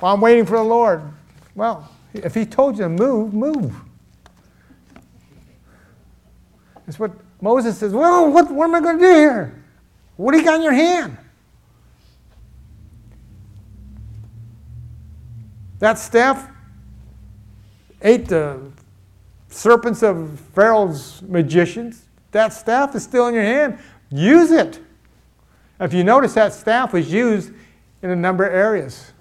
Well, 0.00 0.14
I'm 0.14 0.20
waiting 0.20 0.44
for 0.44 0.56
the 0.56 0.64
Lord. 0.64 1.02
Well, 1.54 1.90
if 2.12 2.34
he 2.34 2.44
told 2.44 2.76
you 2.76 2.84
to 2.84 2.88
move, 2.88 3.32
move. 3.32 3.74
That's 6.86 6.98
what 6.98 7.12
Moses 7.40 7.78
says. 7.78 7.92
Well, 7.92 8.30
what, 8.30 8.50
what 8.50 8.64
am 8.64 8.74
I 8.74 8.80
going 8.80 8.98
to 8.98 9.04
do 9.04 9.12
here? 9.12 9.64
What 10.16 10.32
do 10.32 10.38
you 10.38 10.44
got 10.44 10.56
in 10.56 10.62
your 10.62 10.72
hand? 10.72 11.16
That 15.78 15.98
staff 15.98 16.48
ate 18.00 18.26
the 18.28 18.60
serpents 19.48 20.02
of 20.02 20.40
Pharaoh's 20.54 21.22
magicians. 21.22 22.04
That 22.30 22.52
staff 22.52 22.94
is 22.94 23.02
still 23.02 23.28
in 23.28 23.34
your 23.34 23.42
hand. 23.42 23.78
Use 24.10 24.50
it. 24.50 24.80
If 25.80 25.92
you 25.92 26.04
notice, 26.04 26.34
that 26.34 26.52
staff 26.52 26.92
was 26.92 27.12
used 27.12 27.52
in 28.02 28.10
a 28.10 28.16
number 28.16 28.46
of 28.46 28.54
areas. 28.54 29.12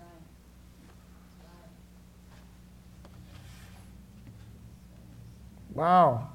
Wow. 5.74 6.30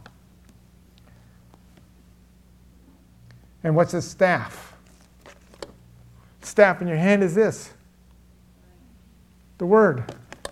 And 3.62 3.76
what's 3.76 3.94
a 3.94 4.02
staff? 4.02 4.74
Staff 6.42 6.80
in 6.80 6.88
your 6.88 6.96
hand 6.96 7.22
is 7.22 7.34
this 7.34 7.72
the 9.58 9.66
Word. 9.66 10.04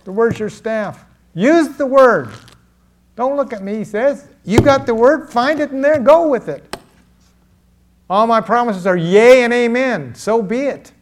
The 0.05 0.13
Word's 0.13 0.39
your 0.39 0.51
staff. 0.51 1.05
Use 1.35 1.77
the 1.77 1.87
Word. 1.87 2.29
Don't 3.17 3.37
look 3.37 3.53
at 3.53 3.63
me, 3.63 3.77
he 3.77 3.85
says. 3.85 4.29
You 4.45 4.61
got 4.61 4.87
the 4.87 4.95
Word, 4.95 5.31
find 5.31 5.61
it 5.61 5.71
in 5.71 5.81
there, 5.81 5.99
go 5.99 6.29
with 6.29 6.49
it. 6.49 6.76
All 8.09 8.27
my 8.27 8.41
promises 8.41 8.87
are 8.87 8.97
yea 8.97 9.43
and 9.43 9.53
amen. 9.53 10.15
So 10.15 10.41
be 10.41 10.61
it. 10.61 10.93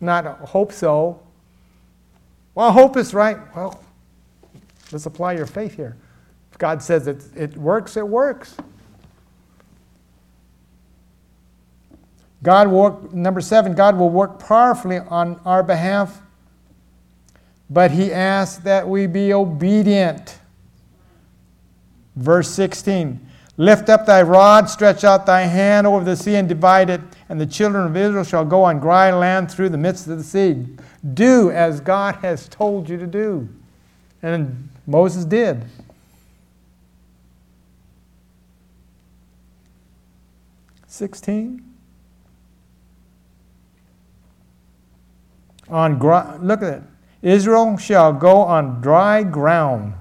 Not 0.00 0.24
hope 0.40 0.72
so. 0.72 1.20
Well, 2.54 2.72
hope 2.72 2.96
is 2.96 3.12
right. 3.12 3.36
Well, 3.54 3.82
let's 4.90 5.06
apply 5.06 5.34
your 5.34 5.46
faith 5.46 5.76
here. 5.76 5.96
If 6.50 6.58
God 6.58 6.82
says 6.82 7.06
it, 7.06 7.24
it 7.36 7.56
works, 7.56 7.96
it 7.96 8.06
works. 8.06 8.56
God 12.42 12.68
work, 12.68 13.12
number 13.12 13.40
seven, 13.40 13.74
God 13.74 13.96
will 13.96 14.10
work 14.10 14.38
powerfully 14.38 14.98
on 14.98 15.40
our 15.44 15.62
behalf, 15.62 16.22
but 17.68 17.90
He 17.90 18.12
asks 18.12 18.62
that 18.62 18.88
we 18.88 19.06
be 19.06 19.32
obedient. 19.32 20.38
Verse 22.16 22.48
16 22.50 23.27
Lift 23.60 23.88
up 23.88 24.06
thy 24.06 24.22
rod, 24.22 24.70
stretch 24.70 25.02
out 25.02 25.26
thy 25.26 25.42
hand 25.42 25.84
over 25.84 26.04
the 26.04 26.16
sea 26.16 26.36
and 26.36 26.48
divide 26.48 26.88
it, 26.88 27.00
and 27.28 27.40
the 27.40 27.46
children 27.46 27.86
of 27.86 27.96
Israel 27.96 28.22
shall 28.22 28.44
go 28.44 28.62
on 28.62 28.78
dry 28.78 29.12
land 29.12 29.50
through 29.50 29.68
the 29.70 29.76
midst 29.76 30.06
of 30.06 30.16
the 30.16 30.22
sea. 30.22 30.64
Do 31.14 31.50
as 31.50 31.80
God 31.80 32.14
has 32.16 32.48
told 32.48 32.88
you 32.88 32.96
to 32.98 33.06
do. 33.06 33.48
And 34.22 34.68
Moses 34.86 35.24
did. 35.24 35.64
Sixteen. 40.86 41.64
On 45.68 45.98
look 45.98 46.62
at 46.62 46.74
it. 46.74 46.82
Israel 47.22 47.76
shall 47.76 48.12
go 48.12 48.36
on 48.36 48.80
dry 48.80 49.24
ground. 49.24 49.94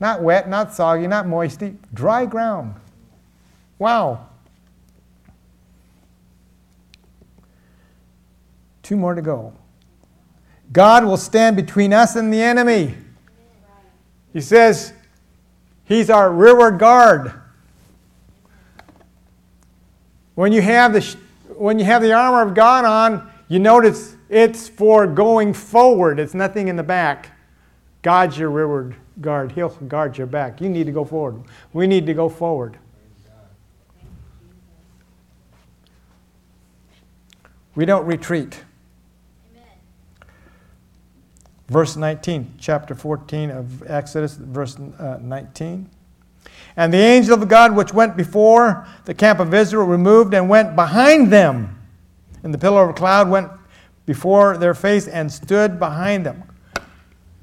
Not 0.00 0.22
wet, 0.22 0.48
not 0.48 0.72
soggy, 0.72 1.06
not 1.06 1.28
moisty, 1.28 1.76
dry 1.92 2.24
ground. 2.24 2.74
Wow. 3.78 4.26
Two 8.82 8.96
more 8.96 9.14
to 9.14 9.22
go. 9.22 9.52
God 10.72 11.04
will 11.04 11.18
stand 11.18 11.54
between 11.56 11.92
us 11.92 12.16
and 12.16 12.32
the 12.32 12.42
enemy. 12.42 12.94
He 14.32 14.40
says 14.40 14.94
he's 15.84 16.08
our 16.08 16.32
rearward 16.32 16.78
guard. 16.78 17.34
When 20.34 20.52
you 20.52 20.62
have 20.62 20.94
the 20.94 21.16
when 21.56 21.78
you 21.78 21.84
have 21.84 22.00
the 22.00 22.12
armor 22.12 22.40
of 22.40 22.54
God 22.54 22.86
on, 22.86 23.30
you 23.48 23.58
notice 23.58 24.16
it's 24.30 24.68
for 24.68 25.06
going 25.06 25.52
forward. 25.52 26.18
It's 26.18 26.32
nothing 26.32 26.68
in 26.68 26.76
the 26.76 26.82
back. 26.82 27.36
God's 28.02 28.38
your 28.38 28.48
rearward 28.48 28.96
guard. 29.20 29.52
He'll 29.52 29.68
guard 29.68 30.16
your 30.18 30.26
back. 30.26 30.60
You 30.60 30.68
need 30.68 30.84
to 30.86 30.92
go 30.92 31.04
forward. 31.04 31.42
We 31.72 31.86
need 31.86 32.06
to 32.06 32.14
go 32.14 32.28
forward. 32.28 32.78
We 37.74 37.84
don't 37.84 38.04
retreat. 38.04 38.62
Amen. 39.52 39.64
Verse 41.68 41.96
19, 41.96 42.54
chapter 42.58 42.94
14 42.94 43.50
of 43.50 43.88
Exodus, 43.88 44.34
verse 44.34 44.76
uh, 44.76 45.18
19. 45.20 45.88
And 46.76 46.92
the 46.92 46.98
angel 46.98 47.40
of 47.40 47.48
God 47.48 47.76
which 47.76 47.92
went 47.92 48.16
before 48.16 48.86
the 49.04 49.14
camp 49.14 49.40
of 49.40 49.54
Israel 49.54 49.86
removed 49.86 50.34
and 50.34 50.48
went 50.48 50.74
behind 50.74 51.32
them. 51.32 51.78
And 52.42 52.52
the 52.52 52.58
pillar 52.58 52.88
of 52.88 52.96
cloud 52.96 53.28
went 53.28 53.50
before 54.06 54.56
their 54.56 54.74
face 54.74 55.06
and 55.06 55.30
stood 55.30 55.78
behind 55.78 56.26
them. 56.26 56.42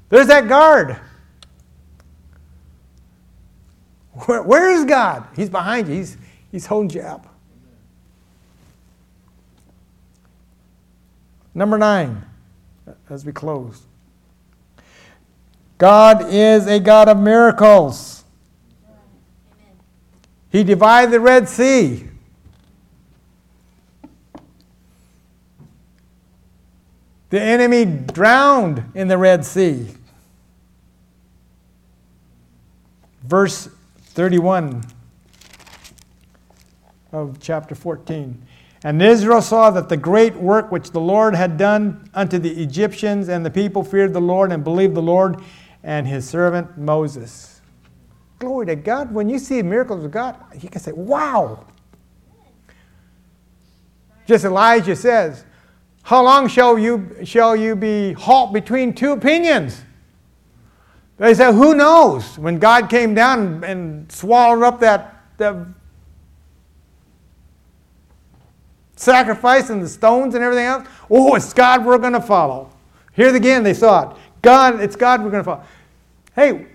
There's 0.08 0.26
that 0.26 0.48
guard. 0.48 0.98
Where, 4.26 4.42
where 4.42 4.70
is 4.70 4.84
God? 4.84 5.26
He's 5.36 5.50
behind 5.50 5.88
you, 5.88 5.94
He's, 5.94 6.16
he's 6.50 6.66
holding 6.66 6.90
you 6.90 7.02
up. 7.02 7.26
Number 11.54 11.78
nine, 11.78 12.24
as 13.10 13.24
we 13.24 13.32
close 13.32 13.82
God 15.78 16.32
is 16.32 16.66
a 16.66 16.80
God 16.80 17.08
of 17.08 17.18
miracles. 17.18 18.24
He 20.50 20.64
divided 20.64 21.12
the 21.12 21.20
Red 21.20 21.48
Sea. 21.48 22.08
The 27.30 27.40
enemy 27.40 27.84
drowned 27.84 28.90
in 28.94 29.06
the 29.06 29.18
Red 29.18 29.44
Sea. 29.44 29.86
Verse 33.22 33.68
31 34.18 34.82
of 37.12 37.38
chapter 37.38 37.76
14. 37.76 38.42
And 38.82 39.00
Israel 39.00 39.40
saw 39.40 39.70
that 39.70 39.88
the 39.88 39.96
great 39.96 40.34
work 40.34 40.72
which 40.72 40.90
the 40.90 40.98
Lord 40.98 41.36
had 41.36 41.56
done 41.56 42.10
unto 42.14 42.36
the 42.36 42.50
Egyptians, 42.60 43.28
and 43.28 43.46
the 43.46 43.50
people 43.50 43.84
feared 43.84 44.12
the 44.12 44.20
Lord 44.20 44.50
and 44.50 44.64
believed 44.64 44.96
the 44.96 45.02
Lord 45.02 45.40
and 45.84 46.04
his 46.04 46.28
servant 46.28 46.76
Moses. 46.76 47.60
Glory 48.40 48.66
to 48.66 48.74
God. 48.74 49.14
When 49.14 49.28
you 49.28 49.38
see 49.38 49.62
miracles 49.62 50.04
of 50.04 50.10
God, 50.10 50.34
you 50.60 50.68
can 50.68 50.80
say, 50.80 50.90
wow. 50.90 51.64
Just 54.26 54.44
Elijah 54.44 54.96
says, 54.96 55.44
How 56.02 56.24
long 56.24 56.48
shall 56.48 56.76
you, 56.76 57.18
shall 57.22 57.54
you 57.54 57.76
be 57.76 58.14
halt 58.14 58.52
between 58.52 58.94
two 58.94 59.12
opinions? 59.12 59.84
They 61.18 61.34
said, 61.34 61.52
Who 61.52 61.74
knows? 61.74 62.38
When 62.38 62.58
God 62.58 62.88
came 62.88 63.14
down 63.14 63.64
and 63.64 64.10
swallowed 64.10 64.62
up 64.62 64.80
that, 64.80 65.22
that 65.38 65.56
sacrifice 68.96 69.70
and 69.70 69.82
the 69.82 69.88
stones 69.88 70.34
and 70.34 70.44
everything 70.44 70.66
else, 70.66 70.88
oh, 71.10 71.34
it's 71.34 71.52
God 71.52 71.84
we're 71.84 71.98
going 71.98 72.12
to 72.12 72.20
follow. 72.20 72.70
Here 73.12 73.34
again, 73.34 73.64
they 73.64 73.74
saw 73.74 74.10
it. 74.10 74.16
God, 74.42 74.80
it's 74.80 74.94
God 74.96 75.22
we're 75.22 75.30
going 75.30 75.42
to 75.42 75.50
follow. 75.50 75.64
Hey, 76.36 76.66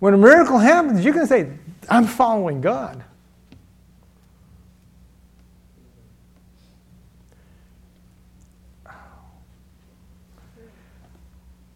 when 0.00 0.14
a 0.14 0.18
miracle 0.18 0.58
happens, 0.58 1.04
you 1.04 1.12
can 1.12 1.28
say, 1.28 1.48
I'm 1.88 2.06
following 2.06 2.60
God. 2.60 3.04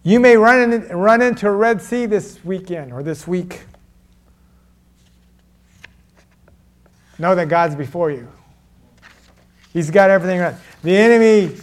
You 0.07 0.21
may 0.21 0.37
run, 0.37 0.73
in, 0.73 0.83
run 0.97 1.21
into 1.21 1.49
a 1.49 1.51
Red 1.51 1.83
Sea 1.83 2.07
this 2.07 2.39
weekend 2.45 2.93
or 2.93 3.03
this 3.03 3.27
week. 3.27 3.63
Know 7.19 7.35
that 7.35 7.49
God's 7.49 7.75
before 7.75 8.13
you. 8.13 8.29
He's 9.73 9.91
got 9.91 10.09
everything 10.11 10.39
right. 10.39 10.55
The 10.85 10.97
enemy 10.97 11.57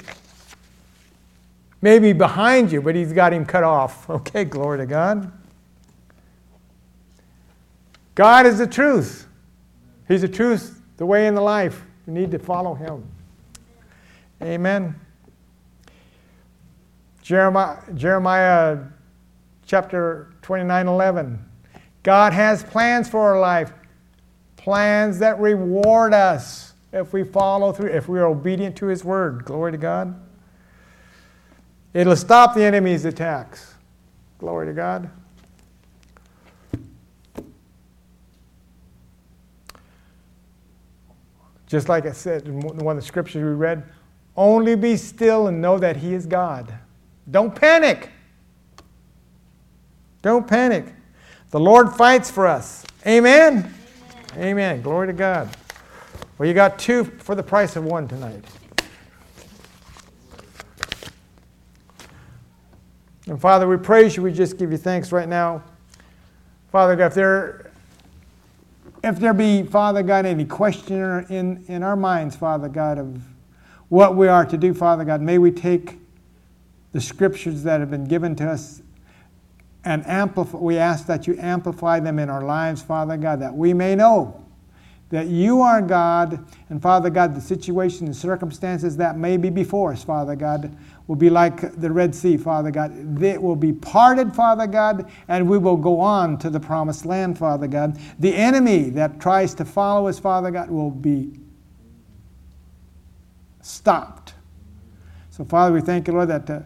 may 1.81 1.99
be 1.99 2.11
behind 2.11 2.69
you, 2.69 2.81
but 2.81 2.95
he's 2.95 3.13
got 3.13 3.31
him 3.31 3.45
cut 3.45 3.63
off. 3.63 4.09
Okay, 4.09 4.43
glory 4.43 4.79
to 4.79 4.85
God. 4.87 5.31
God 8.13 8.45
is 8.45 8.57
the 8.57 8.67
truth. 8.67 9.25
He's 10.09 10.19
the 10.19 10.27
truth, 10.27 10.81
the 10.97 11.05
way, 11.05 11.27
and 11.27 11.37
the 11.37 11.41
life. 11.41 11.81
We 12.05 12.13
need 12.13 12.31
to 12.31 12.39
follow 12.39 12.73
him. 12.73 13.09
Amen. 14.41 14.99
Jeremiah, 17.23 17.77
Jeremiah 17.95 18.79
chapter 19.65 20.33
29 20.41 20.87
11. 20.87 21.49
God 22.03 22.33
has 22.33 22.63
plans 22.63 23.09
for 23.09 23.21
our 23.21 23.39
life, 23.39 23.71
plans 24.57 25.19
that 25.19 25.39
reward 25.39 26.13
us 26.13 26.73
if 26.91 27.13
we 27.13 27.23
follow 27.23 27.71
through, 27.71 27.91
if 27.91 28.09
we 28.09 28.19
are 28.19 28.25
obedient 28.25 28.75
to 28.75 28.87
His 28.87 29.05
word. 29.05 29.45
Glory 29.45 29.71
to 29.71 29.77
God. 29.77 30.19
It'll 31.93 32.17
stop 32.17 32.55
the 32.55 32.63
enemy's 32.63 33.05
attacks. 33.05 33.73
Glory 34.37 34.67
to 34.67 34.73
God. 34.73 35.09
Just 41.67 41.87
like 41.87 42.05
I 42.05 42.11
said 42.11 42.47
in 42.47 42.59
one 42.59 42.97
of 42.97 43.01
the 43.01 43.07
scriptures 43.07 43.41
we 43.41 43.49
read, 43.49 43.83
only 44.35 44.75
be 44.75 44.97
still 44.97 45.47
and 45.47 45.61
know 45.61 45.79
that 45.79 45.95
He 45.95 46.13
is 46.13 46.25
God. 46.25 46.79
Don't 47.29 47.55
panic. 47.55 48.09
Don't 50.21 50.47
panic. 50.47 50.85
The 51.51 51.59
Lord 51.59 51.93
fights 51.93 52.31
for 52.31 52.47
us. 52.47 52.85
Amen? 53.05 53.73
Amen. 54.33 54.43
Amen. 54.43 54.81
Glory 54.81 55.07
to 55.07 55.13
God. 55.13 55.49
Well, 56.37 56.47
you 56.47 56.53
got 56.53 56.79
two 56.79 57.03
for 57.03 57.35
the 57.35 57.43
price 57.43 57.75
of 57.75 57.83
one 57.83 58.07
tonight. 58.07 58.43
And 63.27 63.39
Father, 63.39 63.67
we 63.67 63.77
praise 63.77 64.17
you. 64.17 64.23
We 64.23 64.33
just 64.33 64.57
give 64.57 64.71
you 64.71 64.77
thanks 64.77 65.11
right 65.11 65.29
now. 65.29 65.63
Father 66.71 66.95
God, 66.95 67.05
if 67.05 67.13
there, 67.13 67.71
if 69.03 69.19
there 69.19 69.33
be, 69.33 69.63
Father 69.63 70.03
God, 70.03 70.25
any 70.25 70.43
question 70.43 71.25
in, 71.29 71.63
in 71.67 71.83
our 71.83 71.95
minds, 71.95 72.35
Father 72.35 72.67
God, 72.67 72.97
of 72.97 73.21
what 73.89 74.15
we 74.15 74.27
are 74.27 74.45
to 74.45 74.57
do, 74.57 74.73
Father 74.73 75.05
God, 75.05 75.21
may 75.21 75.37
we 75.37 75.51
take 75.51 75.99
the 76.93 77.01
scriptures 77.01 77.63
that 77.63 77.81
have 77.81 77.91
been 77.91 78.05
given 78.05 78.35
to 78.37 78.49
us 78.49 78.81
and 79.83 80.05
amplify, 80.07 80.57
we 80.57 80.77
ask 80.77 81.07
that 81.07 81.27
you 81.27 81.37
amplify 81.39 81.99
them 81.99 82.17
in 82.17 82.29
our 82.29 82.43
lives, 82.43 82.81
Father 82.81 83.17
God, 83.17 83.41
that 83.41 83.53
we 83.53 83.73
may 83.73 83.95
know 83.95 84.39
that 85.09 85.27
you 85.27 85.61
are 85.61 85.79
God, 85.79 86.43
and 86.69 86.81
Father 86.81 87.11
God, 87.11 87.35
the 87.35 87.41
situation 87.41 88.07
and 88.07 88.15
circumstances 88.15 88.97
that 88.97 89.15
may 89.15 89.37
be 89.37 89.51
before 89.51 89.91
us, 89.91 90.03
Father 90.03 90.35
God, 90.35 90.75
will 91.05 91.15
be 91.15 91.29
like 91.29 91.79
the 91.79 91.91
Red 91.91 92.15
Sea, 92.15 92.35
Father 92.35 92.71
God. 92.71 93.21
It 93.21 93.39
will 93.39 93.55
be 93.55 93.73
parted, 93.73 94.33
Father 94.33 94.65
God, 94.65 95.11
and 95.27 95.47
we 95.47 95.59
will 95.59 95.77
go 95.77 95.99
on 95.99 96.39
to 96.39 96.49
the 96.49 96.59
promised 96.59 97.05
land, 97.05 97.37
Father 97.37 97.67
God. 97.67 97.99
The 98.17 98.33
enemy 98.33 98.89
that 98.91 99.19
tries 99.19 99.53
to 99.55 99.65
follow 99.65 100.07
us, 100.07 100.17
Father 100.17 100.49
God, 100.49 100.71
will 100.71 100.89
be 100.89 101.39
stopped. 103.61 104.33
So, 105.29 105.45
Father, 105.45 105.73
we 105.73 105.81
thank 105.81 106.07
you, 106.07 106.13
Lord, 106.13 106.29
that 106.29 106.49
uh, 106.49 106.61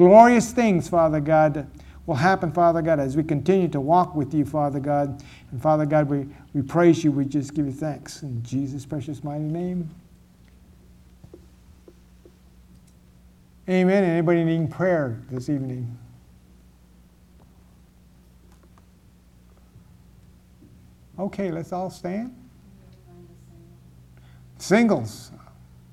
glorious 0.00 0.50
things, 0.50 0.88
Father 0.88 1.20
God, 1.20 1.70
will 2.06 2.14
happen, 2.14 2.50
Father 2.50 2.80
God, 2.80 2.98
as 2.98 3.18
we 3.18 3.22
continue 3.22 3.68
to 3.68 3.82
walk 3.82 4.14
with 4.14 4.32
you, 4.32 4.46
Father 4.46 4.80
God. 4.80 5.22
And 5.50 5.60
Father 5.60 5.84
God, 5.84 6.08
we, 6.08 6.26
we 6.54 6.62
praise 6.62 7.04
you. 7.04 7.12
We 7.12 7.26
just 7.26 7.52
give 7.52 7.66
you 7.66 7.72
thanks. 7.72 8.22
In 8.22 8.42
Jesus' 8.42 8.86
precious 8.86 9.22
mighty 9.22 9.44
name. 9.44 9.90
Amen. 13.68 14.02
Anybody 14.02 14.42
needing 14.42 14.68
prayer 14.68 15.20
this 15.30 15.50
evening? 15.50 15.98
Okay, 21.18 21.50
let's 21.50 21.74
all 21.74 21.90
stand. 21.90 22.34
Singles. 24.56 25.30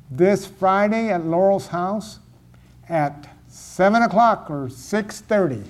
This 0.09 0.47
Friday 0.47 1.09
at 1.09 1.25
Laurel's 1.25 1.67
house 1.67 2.19
at 2.87 3.36
7 3.57 4.03
o'clock 4.03 4.49
or 4.49 4.67
6.30. 4.67 5.63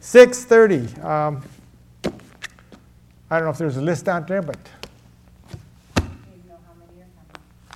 6.30. 0.00 1.04
Um, 1.04 1.42
I 3.30 3.36
don't 3.36 3.44
know 3.44 3.50
if 3.50 3.58
there's 3.58 3.78
a 3.78 3.82
list 3.82 4.06
out 4.06 4.28
there, 4.28 4.42
but 4.42 4.58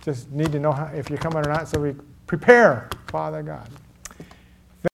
just 0.03 0.31
need 0.31 0.53
to 0.53 0.59
know 0.59 0.73
how, 0.73 0.85
if 0.95 1.09
you're 1.09 1.19
coming 1.19 1.39
or 1.39 1.49
not 1.49 1.69
so 1.69 1.81
we 1.81 1.95
prepare, 2.27 2.89
Father 3.09 3.43
God. 3.43 3.69